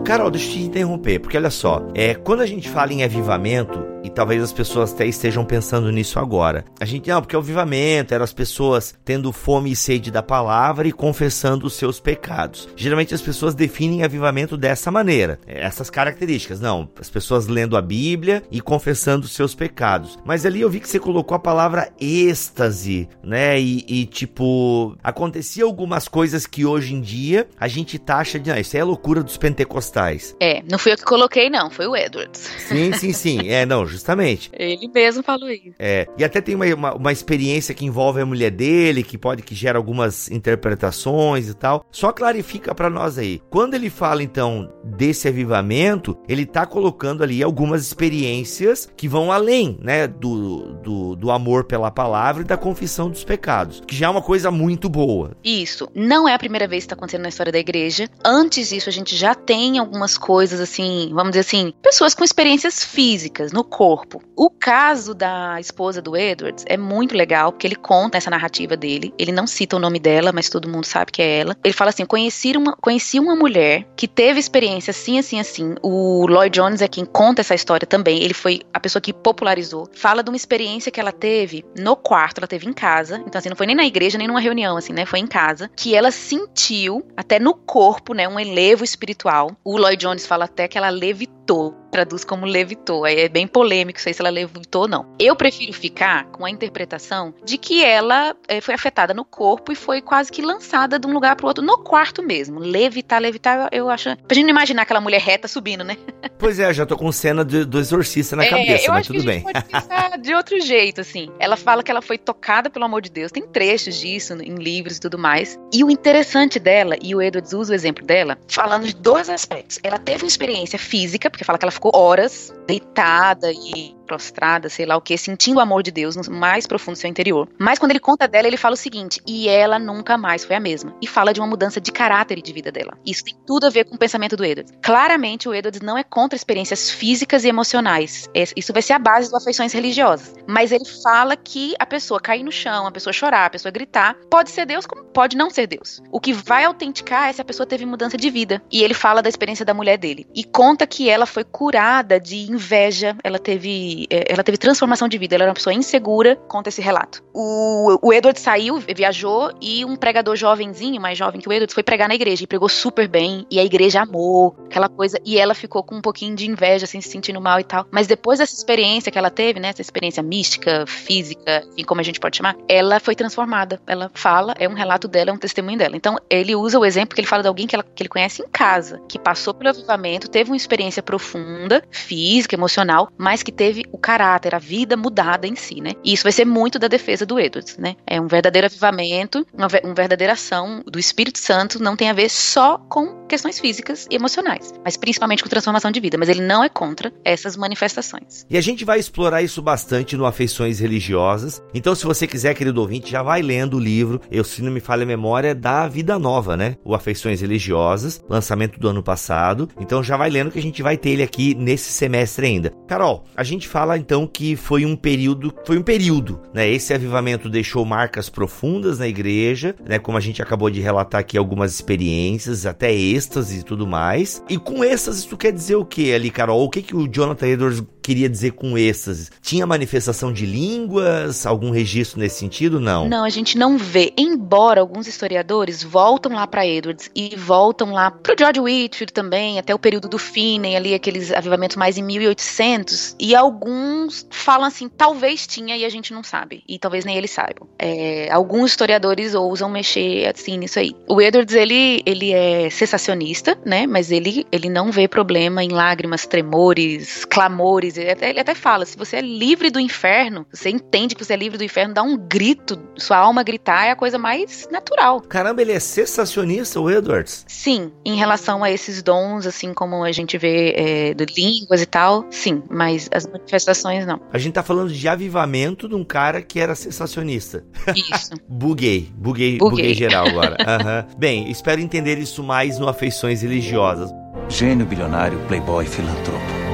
Carol, 0.05 0.33
deixa 0.33 0.49
eu 0.49 0.53
te 0.55 0.63
interromper, 0.63 1.21
porque 1.21 1.37
olha 1.37 1.51
só, 1.51 1.87
é, 1.95 2.17
quando 2.17 2.41
a 2.41 2.47
gente 2.47 2.69
fala 2.69 2.93
em 2.93 3.05
avivamento, 3.05 3.79
e 4.09 4.11
talvez 4.11 4.43
as 4.43 4.53
pessoas 4.55 4.93
até 4.93 5.07
estejam 5.07 5.45
pensando 5.45 5.93
nisso 5.93 6.19
agora. 6.19 6.65
A 6.81 6.87
gente, 6.87 7.11
não, 7.11 7.21
porque 7.21 7.37
o 7.37 7.41
avivamento 7.41 8.15
eram 8.15 8.25
as 8.25 8.33
pessoas 8.33 8.95
tendo 9.05 9.31
fome 9.33 9.71
e 9.71 9.77
sede 9.77 10.11
da 10.11 10.23
palavra 10.23 10.89
e 10.89 10.93
confessando 10.93 11.67
os 11.67 11.75
seus 11.75 12.01
pecados. 12.01 12.69
Geralmente 12.75 13.15
as 13.15 13.21
pessoas 13.21 13.55
definem 13.55 14.03
avivamento 14.03 14.57
dessa 14.57 14.91
maneira, 14.91 15.39
essas 15.47 15.91
características. 15.91 16.59
Não, 16.59 16.89
as 16.99 17.11
pessoas 17.11 17.47
lendo 17.47 17.77
a 17.77 17.83
Bíblia 17.83 18.43
e 18.51 18.63
confessando 18.63 19.27
os 19.27 19.33
seus 19.33 19.55
pecados. 19.55 20.19
Mas 20.25 20.47
ali 20.47 20.63
eu 20.63 20.71
vi 20.71 20.81
que 20.81 20.89
você 20.89 20.99
colocou 20.99 21.35
a 21.35 21.39
palavra 21.39 21.91
êxtase, 22.01 23.09
né? 23.23 23.61
E, 23.61 23.85
e 23.87 24.07
tipo, 24.07 24.97
acontecia 25.05 25.65
algumas 25.65 26.09
coisas 26.09 26.47
que 26.47 26.65
hoje 26.65 26.95
em 26.95 27.01
dia 27.03 27.47
a 27.61 27.69
gente 27.69 27.99
taxa 27.99 28.39
de, 28.39 28.49
não, 28.49 28.57
isso 28.57 28.75
é 28.75 28.81
a 28.81 28.85
loucura 28.85 29.23
dos 29.23 29.37
pentecostais. 29.37 30.35
É, 30.41 30.63
não 30.71 30.79
fui 30.79 30.93
eu 30.93 30.97
que 30.97 31.05
coloquei, 31.05 31.51
não, 31.51 31.71
foi 31.71 31.87
o 31.87 31.95
Edwards. 31.95 32.51
Sim, 32.67 32.93
sim, 32.95 33.13
sim. 33.13 33.39
É, 33.59 33.65
não, 33.65 33.87
justamente. 33.99 34.51
Ele 34.53 34.89
mesmo 34.89 35.23
falou 35.23 35.51
isso. 35.51 35.75
É, 35.79 36.07
e 36.17 36.25
até 36.25 36.41
tem 36.41 36.55
uma, 36.55 36.67
uma, 36.75 36.95
uma, 36.95 37.13
experiência 37.13 37.75
que 37.75 37.85
envolve 37.85 38.21
a 38.21 38.27
mulher 38.27 38.51
dele, 38.51 39.03
que 39.03 39.19
pode 39.19 39.43
que 39.43 39.55
gera 39.55 39.77
algumas 39.77 40.31
interpretações 40.31 41.49
e 41.49 41.55
tal. 41.55 41.85
Só 41.91 42.13
clarifica 42.13 42.75
para 42.75 42.89
nós 42.89 43.19
aí. 43.19 43.41
Quando 43.51 43.75
ele 43.75 43.91
fala 43.91 44.23
então 44.23 44.73
desse 44.85 45.29
avivamento, 45.29 46.17
ele 46.29 46.47
tá 46.47 46.65
colocando 46.65 47.23
ali 47.23 47.43
algumas 47.43 47.83
experiências 47.83 48.89
que 48.97 49.09
vão 49.09 49.33
além, 49.33 49.79
né, 49.83 50.07
do, 50.07 50.75
do, 50.75 51.17
do 51.17 51.31
amor 51.31 51.65
pela 51.65 51.91
palavra 51.91 52.43
e 52.43 52.47
da 52.47 52.57
confissão 52.57 53.11
dos 53.11 53.25
pecados, 53.25 53.83
que 53.87 53.97
já 53.97 54.07
é 54.07 54.11
uma 54.11 54.23
coisa 54.23 54.51
muito 54.51 54.89
boa. 54.89 55.37
Isso. 55.43 55.89
Não 55.95 56.29
é 56.29 56.35
a 56.35 56.39
primeira 56.39 56.69
vez 56.69 56.85
que 56.85 56.87
está 56.87 56.95
acontecendo 56.95 57.23
na 57.23 57.29
história 57.29 57.53
da 57.53 57.59
igreja. 57.59 58.09
Antes 58.25 58.69
disso, 58.69 58.89
a 58.89 58.93
gente 58.93 59.17
já 59.17 59.35
tem 59.35 59.79
algumas 59.79 60.17
coisas 60.17 60.61
assim, 60.61 61.11
vamos 61.13 61.31
dizer 61.31 61.41
assim, 61.41 61.73
pessoas 61.83 62.15
com 62.15 62.23
experiências 62.23 62.85
físicas 62.85 63.53
no 63.53 63.65
corpo 63.65 63.88
corpo. 63.89 64.23
O 64.37 64.51
caso 64.51 65.15
da 65.15 65.59
esposa 65.59 66.03
do 66.03 66.15
Edwards 66.15 66.63
é 66.69 66.77
muito 66.77 67.17
legal, 67.17 67.53
porque 67.53 67.67
ele 67.67 67.75
conta 67.75 68.19
essa 68.19 68.31
narrativa 68.31 68.77
dele. 68.77 69.15
Ele 69.19 69.33
não 69.33 69.47
cita 69.47 69.77
o 69.77 69.79
nome 69.79 69.99
dela, 69.99 70.31
mas 70.31 70.51
todo 70.51 70.69
mundo 70.69 70.85
sabe 70.85 71.11
que 71.11 71.23
é 71.23 71.39
ela. 71.39 71.57
Ele 71.65 71.73
fala 71.73 71.89
assim: 71.89 72.05
conheci 72.05 72.55
uma, 72.55 72.77
conheci 72.77 73.19
uma 73.19 73.35
mulher 73.35 73.87
que 73.97 74.07
teve 74.07 74.39
experiência 74.39 74.91
assim, 74.91 75.19
assim, 75.19 75.41
assim. 75.41 75.75
O 75.83 76.27
Lloyd 76.27 76.55
Jones 76.55 76.83
é 76.83 76.89
quem 76.89 77.07
conta 77.07 77.41
essa 77.41 77.55
história 77.55 77.87
também. 77.87 78.23
Ele 78.23 78.35
foi 78.35 78.61
a 78.75 78.79
pessoa 78.79 79.01
que 79.01 79.11
popularizou. 79.11 79.89
Fala 79.95 80.23
de 80.23 80.29
uma 80.29 80.37
experiência 80.37 80.93
que 80.93 81.01
ela 81.01 81.13
teve 81.13 81.65
no 81.75 81.97
quarto, 81.97 82.39
ela 82.39 82.47
teve 82.47 82.69
em 82.69 82.75
casa. 82.75 83.23
Então, 83.27 83.39
assim, 83.39 83.49
não 83.49 83.57
foi 83.57 83.67
nem 83.67 83.77
na 83.77 83.87
igreja, 83.87 84.19
nem 84.19 84.29
numa 84.29 84.41
reunião, 84.41 84.77
assim, 84.77 84.93
né? 84.93 85.07
Foi 85.07 85.19
em 85.19 85.27
casa. 85.27 85.71
Que 85.75 85.95
ela 85.95 86.11
sentiu, 86.11 87.07
até 87.17 87.39
no 87.39 87.55
corpo, 87.55 88.13
né? 88.13 88.29
Um 88.29 88.39
elevo 88.39 88.85
espiritual. 88.85 89.57
O 89.65 89.79
Lloyd 89.79 89.97
Jones 89.97 90.27
fala 90.27 90.45
até 90.45 90.69
que 90.69 90.77
ela 90.77 90.91
levitou 90.91 91.75
traduz 91.91 92.25
como 92.25 92.47
levitou. 92.47 93.05
Aí 93.05 93.21
é 93.21 93.29
bem 93.29 93.47
polêmico 93.47 93.78
sei 93.97 94.13
se 94.13 94.21
ela 94.21 94.31
levitou 94.31 94.83
ou 94.83 94.89
não. 94.89 95.15
Eu 95.19 95.35
prefiro 95.37 95.73
ficar 95.73 96.25
com 96.27 96.45
a 96.45 96.51
interpretação 96.51 97.35
de 97.45 97.59
que 97.59 97.85
ela 97.85 98.35
é, 98.47 98.61
foi 98.61 98.75
afetada 98.75 99.13
no 99.13 99.25
corpo 99.25 99.73
e 99.73 99.75
foi 99.75 100.01
quase 100.01 100.31
que 100.31 100.43
lançada 100.43 100.99
de 100.99 101.07
um 101.07 101.13
lugar 101.13 101.37
para 101.37 101.47
outro, 101.47 101.65
no 101.65 101.79
quarto 101.79 102.23
mesmo. 102.23 102.59
Levitar, 102.59 103.21
levitar, 103.21 103.69
eu 103.73 103.89
acho. 103.91 104.17
Pra 104.27 104.35
gente 104.35 104.45
não 104.45 104.51
imaginar 104.51 104.83
aquela 104.83 105.01
mulher 105.01 105.21
reta 105.21 105.49
subindo, 105.49 105.85
né? 105.85 105.97
Pois 106.39 106.59
é, 106.59 106.73
já 106.73 106.87
tô 106.87 106.97
com 106.97 107.11
cena 107.11 107.45
do, 107.45 107.67
do 107.67 107.79
exorcista 107.79 108.37
na 108.37 108.45
é, 108.45 108.51
cabeça, 108.51 108.93
mas 108.93 109.07
tudo 109.07 109.25
bem. 109.25 109.43
Pode 109.43 109.65
pensar 109.65 110.19
de 110.19 110.35
outro 110.35 110.61
jeito, 110.61 111.01
assim. 111.01 111.29
Ela 111.39 111.57
fala 111.57 111.83
que 111.83 111.91
ela 111.91 112.03
foi 112.03 112.17
tocada 112.17 112.71
pelo 112.71 112.85
amor 112.85 113.03
de 113.03 113.11
Deus. 113.11 113.33
Tem 113.33 113.47
trechos 113.47 113.97
disso 113.97 114.35
em 114.35 114.55
livros 114.55 114.97
e 114.97 115.01
tudo 115.01 115.19
mais. 115.19 115.59
E 115.73 115.83
o 115.83 115.91
interessante 115.91 116.59
dela, 116.59 116.97
e 117.03 117.15
o 117.15 117.23
Edwards 117.23 117.53
usa 117.53 117.73
o 117.73 117.75
exemplo 117.75 118.05
dela, 118.05 118.39
falando 118.49 118.87
de 118.87 118.95
dois 118.95 119.29
aspectos. 119.29 119.79
Ela 119.83 119.99
teve 119.99 120.25
uma 120.25 120.29
experiência 120.29 120.79
física, 120.79 121.31
porque 121.31 121.45
fala 121.45 121.59
que 121.59 121.65
ela 121.65 121.73
ficou 121.73 121.93
horas 121.95 122.53
deitada 122.67 123.51
e 123.51 123.68
you. 123.77 123.98
Prostrada, 124.09 124.69
sei 124.69 124.87
lá 124.87 124.97
o 124.97 125.01
que, 125.01 125.17
sentindo 125.19 125.59
o 125.59 125.61
amor 125.61 125.83
de 125.83 125.91
Deus 125.91 126.17
no 126.17 126.35
mais 126.35 126.67
profundo 126.67 126.95
do 126.95 126.99
seu 126.99 127.11
interior. 127.11 127.49
Mas 127.59 127.79
quando 127.79 127.93
ele 127.93 128.01
conta 128.01 128.27
dela, 128.27 128.49
ele 128.49 128.57
fala 128.57 128.75
o 128.75 128.77
seguinte: 128.77 129.21
e 129.27 129.49
ela 129.49 129.79
nunca 129.79 130.17
mais 130.17 130.45
foi 130.45 130.57
a 130.57 130.61
mesma. 130.61 130.95
E 131.01 131.07
fala 131.07 131.33
de 131.33 131.41
uma 131.41 131.47
mudança 131.47 131.81
de 131.81 131.93
caráter 131.93 132.39
e 132.39 132.43
de 132.43 132.53
vida 132.53 132.73
dela. 132.73 132.97
Isso 133.07 133.23
tem 133.25 133.37
tudo 133.47 133.67
a 133.67 133.71
ver 133.71 133.85
com 133.85 133.95
o 133.95 133.99
pensamento 133.99 134.37
do 134.37 134.45
Edwards. 134.45 134.73
Claramente, 134.83 135.49
o 135.49 135.55
Edwards 135.55 135.83
não 135.83 135.99
é 135.99 136.03
contra 136.03 136.37
experiências 136.37 136.91
físicas 136.91 137.45
e 137.45 137.49
emocionais. 137.49 138.29
Isso 138.57 138.73
vai 138.73 138.83
ser 138.83 138.95
a 138.95 138.99
base 138.99 139.31
das 139.31 139.43
afeições 139.43 139.73
religiosas. 139.73 140.35
Mas 140.47 140.73
ele 140.73 140.87
fala 141.03 141.37
que 141.37 141.75
a 141.79 141.85
pessoa 141.85 142.19
cair 142.21 142.43
no 142.43 142.51
chão, 142.51 142.87
a 142.87 142.91
pessoa 142.91 143.13
chorar, 143.13 143.47
a 143.47 143.51
pessoa 143.51 143.71
gritar, 143.71 144.17
pode 144.31 144.51
ser 144.51 144.65
Deus 144.65 144.87
como 144.87 145.05
pode 145.05 145.37
não 145.37 145.51
ser 145.51 145.67
Deus. 145.67 146.01
O 146.11 146.21
que 146.21 146.33
vai 146.33 146.65
autenticar 146.65 147.29
é 147.29 147.33
se 147.33 147.43
a 147.43 147.45
pessoa 147.45 147.67
teve 147.67 147.85
mudança 147.85 148.17
de 148.17 148.31
vida. 148.31 148.63
E 148.71 148.83
ele 148.83 148.95
fala 148.95 149.21
da 149.21 149.29
experiência 149.29 149.65
da 149.65 149.75
mulher 149.75 149.99
dele. 149.99 150.27
E 150.35 150.45
conta 150.45 150.87
que 150.87 151.09
ela 151.11 151.27
foi 151.27 151.45
curada 151.45 152.21
de 152.21 152.51
inveja, 152.51 153.17
ela 153.23 153.39
teve 153.39 153.98
é, 154.11 154.33
ela 154.33 154.43
teve 154.43 154.59
transformação 154.59 155.09
de 155.09 155.19
vida. 155.19 155.35
Ela 155.35 155.45
era 155.45 155.51
uma 155.51 155.55
pessoa 155.55 155.75
insegura, 155.75 156.37
conta 156.49 156.69
esse 156.69 156.81
relato. 156.81 157.23
O, 157.33 157.99
o 158.03 158.13
Edward 158.13 158.39
saiu, 158.39 158.79
viajou 158.79 159.53
e 159.61 159.85
um 159.85 159.97
pregador 159.97 160.37
jovenzinho, 160.37 161.01
mais 161.01 161.19
jovem 161.19 161.41
que 161.41 161.49
o 161.49 161.53
Edward, 161.53 161.73
foi 161.73 161.83
pregar 161.83 162.09
na 162.09 162.15
igreja 162.15 162.45
e 162.45 162.47
pregou 162.47 162.69
super 162.69 163.09
bem. 163.09 163.47
E 163.51 163.59
a 163.59 163.65
igreja 163.65 164.03
amou 164.03 164.57
aquela 164.67 164.89
coisa. 164.89 165.19
E 165.25 165.39
ela 165.39 165.55
ficou 165.55 165.83
com 165.83 165.97
um 165.97 166.01
pouquinho 166.01 166.35
de 166.35 166.49
inveja, 166.49 166.85
assim, 166.85 167.01
se 167.01 167.09
sentindo 167.09 167.41
mal 167.41 167.59
e 167.61 167.65
tal. 167.65 167.87
Mas 167.91 168.07
depois 168.07 168.39
dessa 168.39 168.55
experiência 168.55 169.11
que 169.11 169.19
ela 169.19 169.31
teve, 169.31 169.61
né, 169.61 169.69
essa 169.69 169.83
experiência 169.83 170.23
mística, 170.23 170.85
física, 170.87 171.65
enfim, 171.73 171.85
como 171.85 172.01
a 172.01 172.05
gente 172.05 172.21
pode 172.21 172.37
chamar, 172.37 172.57
ela 172.69 173.01
foi 173.01 173.15
transformada. 173.15 173.81
Ela 173.87 174.11
fala, 174.15 174.55
é 174.59 174.69
um 174.69 174.75
relato 174.75 175.09
dela, 175.09 175.31
é 175.31 175.33
um 175.33 175.39
testemunho 175.39 175.79
dela. 175.79 175.97
Então 175.97 176.17
ele 176.29 176.55
usa 176.55 176.79
o 176.79 176.85
exemplo 176.85 177.15
que 177.15 177.21
ele 177.21 177.29
fala 177.29 177.43
de 177.43 177.49
alguém 177.49 177.67
que, 177.67 177.75
ela, 177.75 177.83
que 177.83 178.03
ele 178.03 178.09
conhece 178.09 178.43
em 178.43 178.49
casa, 178.49 179.01
que 179.09 179.19
passou 179.19 179.55
pelo 179.55 179.71
avivamento, 179.71 180.29
teve 180.29 180.51
uma 180.51 180.57
experiência 180.57 181.03
profunda, 181.03 181.83
física, 181.91 182.55
emocional, 182.55 183.11
mas 183.17 183.43
que 183.43 183.53
teve 183.53 183.85
o 183.93 183.99
caráter, 183.99 184.55
a 184.55 184.59
vida 184.59 184.97
mudada 184.97 185.47
em 185.47 185.57
si, 185.57 185.81
né? 185.81 185.93
E 186.05 186.13
isso 186.13 186.23
vai 186.23 186.33
ser 186.33 186.45
muito 186.45 186.79
da 186.79 186.89
defesa 186.89 187.25
do 187.25 187.39
Edwards, 187.39 187.77
né? 187.79 187.97
É 188.07 188.21
um 188.21 188.27
verdadeiro 188.27 188.67
avivamento, 188.67 189.47
uma, 189.53 189.69
uma 189.85 189.95
verdadeira 189.95 190.33
ação 190.35 190.83
do 190.87 190.99
Espírito 190.99 191.39
Santo, 191.39 191.83
não 191.83 191.97
tem 191.97 192.09
a 192.09 192.13
ver 192.13 192.29
só 192.29 192.79
com 192.79 193.27
questões 193.27 193.59
físicas 193.59 194.07
e 194.11 194.15
emocionais, 194.15 194.73
mas 194.85 194.97
principalmente 194.97 195.43
com 195.43 195.49
transformação 195.49 195.91
de 195.91 196.01
vida. 196.01 196.17
Mas 196.19 196.29
ele 196.29 196.41
não 196.41 196.63
é 196.63 196.69
contra 196.69 197.13
essas 197.25 197.57
manifestações. 197.57 198.47
E 198.49 198.57
a 198.57 198.61
gente 198.61 198.85
vai 198.85 198.99
explorar 198.99 199.43
isso 199.43 199.61
bastante 199.61 200.17
no 200.17 200.27
Afeições 200.27 200.79
Religiosas. 200.79 201.63
Então, 201.75 201.95
se 201.95 202.05
você 202.05 202.27
quiser, 202.27 202.55
querido 202.55 202.81
ouvinte, 202.81 203.11
já 203.11 203.23
vai 203.23 203.43
lendo 203.43 203.77
o 203.77 203.81
livro, 203.81 204.21
eu 204.31 204.45
se 204.45 204.63
não 204.63 204.73
me 204.73 204.81
falha 204.81 205.03
a 205.03 205.07
memória, 205.07 205.55
da 205.55 205.87
Vida 205.87 206.19
Nova, 206.19 206.57
né? 206.57 206.77
O 206.85 206.95
Afeições 206.95 207.41
Religiosas, 207.41 208.25
lançamento 208.29 208.79
do 208.79 208.89
ano 208.89 209.03
passado. 209.03 209.69
Então 209.79 210.03
já 210.03 210.17
vai 210.17 210.31
lendo 210.31 210.51
que 210.51 210.59
a 210.59 210.63
gente 210.63 210.83
vai 210.83 210.97
ter 210.97 211.11
ele 211.11 211.23
aqui 211.23 211.55
nesse 211.55 211.93
semestre 211.93 212.47
ainda. 212.47 212.73
Carol, 212.87 213.25
a 213.37 213.43
gente 213.43 213.69
fala 213.69 213.78
então 213.97 214.27
que 214.27 214.57
foi 214.57 214.85
um 214.85 214.97
período, 214.97 215.53
foi 215.65 215.79
um 215.79 215.83
período, 215.83 216.41
né? 216.53 216.69
Esse 216.69 216.95
avivamento 216.95 217.49
deixou 217.49 217.85
marcas 217.85 218.29
profundas 218.29 218.99
na 218.99 219.07
igreja, 219.07 219.75
né? 219.87 219.99
Como 219.99 220.19
a 220.19 220.21
gente 220.21 220.43
acabou 220.43 220.71
de 220.71 220.81
relatar 220.81 221.21
aqui 221.21 221.37
algumas 221.37 221.75
experiências, 221.75 222.67
até 222.67 222.93
êxtase 222.93 223.61
e 223.61 223.63
tudo 223.63 223.87
mais. 223.87 224.43
E 224.49 224.59
com 224.59 224.85
êxtase, 224.85 225.27
isso 225.27 225.37
quer 225.37 225.53
dizer 225.53 225.77
o 225.77 225.85
que 225.85 226.13
ali, 226.13 226.31
Carol? 226.31 226.65
O 226.65 226.71
que, 226.71 226.83
que 226.83 226.97
o 226.97 227.09
Jonathan 227.09 227.47
Edwards 227.47 227.83
queria 228.09 228.29
dizer 228.29 228.53
com 228.53 228.79
êxtase? 228.79 229.29
Tinha 229.43 229.67
manifestação 229.67 230.33
de 230.33 230.47
línguas? 230.47 231.45
Algum 231.45 231.71
registro 231.71 232.19
nesse 232.19 232.39
sentido? 232.39 232.81
Não. 232.81 233.07
Não, 233.07 233.23
a 233.23 233.29
gente 233.29 233.59
não 233.59 233.77
vê. 233.77 234.15
Embora 234.17 234.81
alguns 234.81 235.07
historiadores 235.07 235.83
voltam 235.83 236.33
lá 236.33 236.47
para 236.47 236.67
Edwards 236.67 237.11
e 237.15 237.37
voltam 237.37 237.93
lá 237.93 238.11
pro 238.11 238.35
George 238.39 238.61
Whitfield 238.61 239.13
também, 239.13 239.59
até 239.59 239.75
o 239.75 239.79
período 239.79 240.09
do 240.09 240.17
Finney, 240.17 240.75
ali 240.75 240.95
aqueles 240.95 241.31
avivamentos 241.31 241.77
mais 241.77 241.99
em 241.99 242.03
1800, 242.03 243.15
e 243.21 243.35
alguns 243.35 244.27
falam 244.31 244.67
assim, 244.67 244.89
talvez 244.89 245.47
tinha 245.47 245.77
e 245.77 245.85
a 245.85 245.89
gente 245.91 246.15
não 246.15 246.23
sabe, 246.23 246.63
e 246.67 246.79
talvez 246.79 247.05
nem 247.05 247.15
eles 247.15 247.31
saibam. 247.31 247.69
É, 247.79 248.31
alguns 248.33 248.71
historiadores 248.71 249.35
ousam 249.35 249.69
mexer 249.69 250.33
assim 250.35 250.57
nisso 250.57 250.79
aí. 250.79 250.95
O 251.07 251.21
Edwards, 251.21 251.55
ele, 251.55 252.03
ele 252.07 252.33
é 252.33 252.71
cessacionista, 252.71 253.59
né, 253.67 253.87
mas 253.87 254.11
ele, 254.11 254.47
ele 254.51 254.71
não 254.71 254.91
vê 254.91 255.07
problema 255.07 255.63
em 255.63 255.69
lágrimas, 255.69 256.27
tremores, 256.27 257.27
clamores, 257.27 257.98
ele 258.01 258.11
até, 258.11 258.31
ele 258.31 258.41
até 258.41 258.55
fala, 258.55 258.85
se 258.85 258.97
você 258.97 259.17
é 259.17 259.21
livre 259.21 259.71
do 259.71 259.81
inferno, 259.81 260.47
você 260.53 260.71
entende 260.71 261.15
que 261.15 261.25
você 261.25 261.35
é 261.35 261.37
livre 261.37 261.59
do 261.59 261.65
inferno, 261.65 261.95
dá 261.95 262.03
um 262.03 262.17
grito, 262.17 262.81
sua 262.97 263.19
alma 263.19 263.43
gritar 263.43 263.87
é 263.87 263.91
a 263.91 263.97
coisa 263.97 264.19
mais 264.19 264.69
natural. 264.71 265.21
Caramba, 265.21 265.63
ele 265.63 265.73
é 265.73 265.81
cessacionista, 265.81 266.81
o 266.81 266.91
Edwards? 266.91 267.45
Sim, 267.47 267.93
em 268.05 268.17
relação 268.17 268.63
a 268.63 268.71
esses 268.71 269.03
dons, 269.03 269.47
assim 269.47 269.73
como 269.75 270.05
a 270.05 270.13
gente 270.13 270.39
vê 270.39 270.75
é, 270.77 271.15
de 271.15 271.27
línguas 271.37 271.83
e 271.83 271.87
tal, 271.87 272.27
sim, 272.31 272.63
mas 272.71 273.09
as 273.13 273.27
manifestações 273.27 274.07
não. 274.07 274.21
A 274.33 274.39
gente 274.39 274.55
tá 274.55 274.63
falando 274.63 274.93
de 274.93 275.09
avivamento 275.09 275.89
de 275.89 275.95
um 275.95 276.05
cara 276.05 276.43
que 276.43 276.61
era 276.61 276.75
cessacionista. 276.75 277.65
Isso. 277.95 278.31
buguei, 278.49 279.09
buguei, 279.15 279.59
buguei, 279.59 279.77
buguei 279.77 279.95
geral 279.95 280.27
agora. 280.27 280.57
Uhum. 280.59 281.17
Bem, 281.19 281.51
espero 281.51 281.81
entender 281.81 282.19
isso 282.19 282.43
mais 282.43 282.79
no 282.79 282.89
Afeições 282.89 283.43
Religiosas. 283.43 284.11
Gênio 284.49 284.87
bilionário, 284.87 285.39
playboy, 285.47 285.85
filantropo. 285.87 286.69